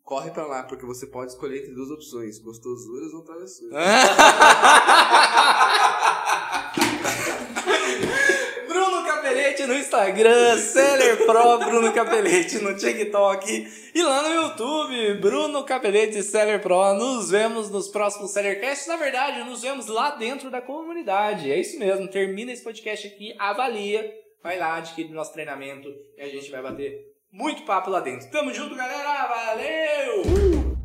corre 0.02 0.30
pra 0.30 0.46
lá, 0.46 0.62
porque 0.62 0.86
você 0.86 1.06
pode 1.06 1.32
escolher 1.32 1.58
entre 1.58 1.74
duas 1.74 1.90
opções, 1.90 2.38
gostosuras 2.38 3.12
ou 3.12 3.22
travessuras. 3.22 3.74
Bruno 8.66 9.04
Capelete 9.04 9.66
no 9.66 9.74
Instagram, 9.74 10.56
Seller 10.58 11.26
Pro 11.26 11.58
Bruno 11.58 11.92
Capelete 11.92 12.58
no 12.60 12.74
TikTok 12.76 13.68
e 13.94 14.02
lá 14.02 14.22
no 14.22 14.34
YouTube, 14.42 15.14
Bruno 15.20 15.64
Capelete 15.64 16.22
Seller 16.22 16.62
Pro. 16.62 16.94
Nos 16.94 17.30
vemos 17.30 17.68
nos 17.68 17.88
próximos 17.88 18.30
Sellercasts. 18.30 18.86
Na 18.86 18.96
verdade, 18.96 19.42
nos 19.44 19.60
vemos 19.62 19.86
lá 19.88 20.12
dentro 20.12 20.50
da 20.50 20.62
comunidade. 20.62 21.50
É 21.50 21.58
isso 21.58 21.78
mesmo. 21.78 22.08
Termina 22.08 22.52
esse 22.52 22.62
podcast 22.62 23.06
aqui, 23.06 23.34
avalia, 23.38 24.10
vai 24.46 24.58
lá, 24.58 24.76
adquire 24.76 25.08
nosso 25.12 25.32
treinamento 25.32 25.92
e 26.16 26.22
a 26.22 26.28
gente 26.28 26.50
vai 26.52 26.62
bater 26.62 27.04
muito 27.32 27.64
papo 27.64 27.90
lá 27.90 27.98
dentro. 27.98 28.30
Tamo 28.30 28.54
junto, 28.54 28.76
galera. 28.76 29.26
Valeu! 29.26 30.75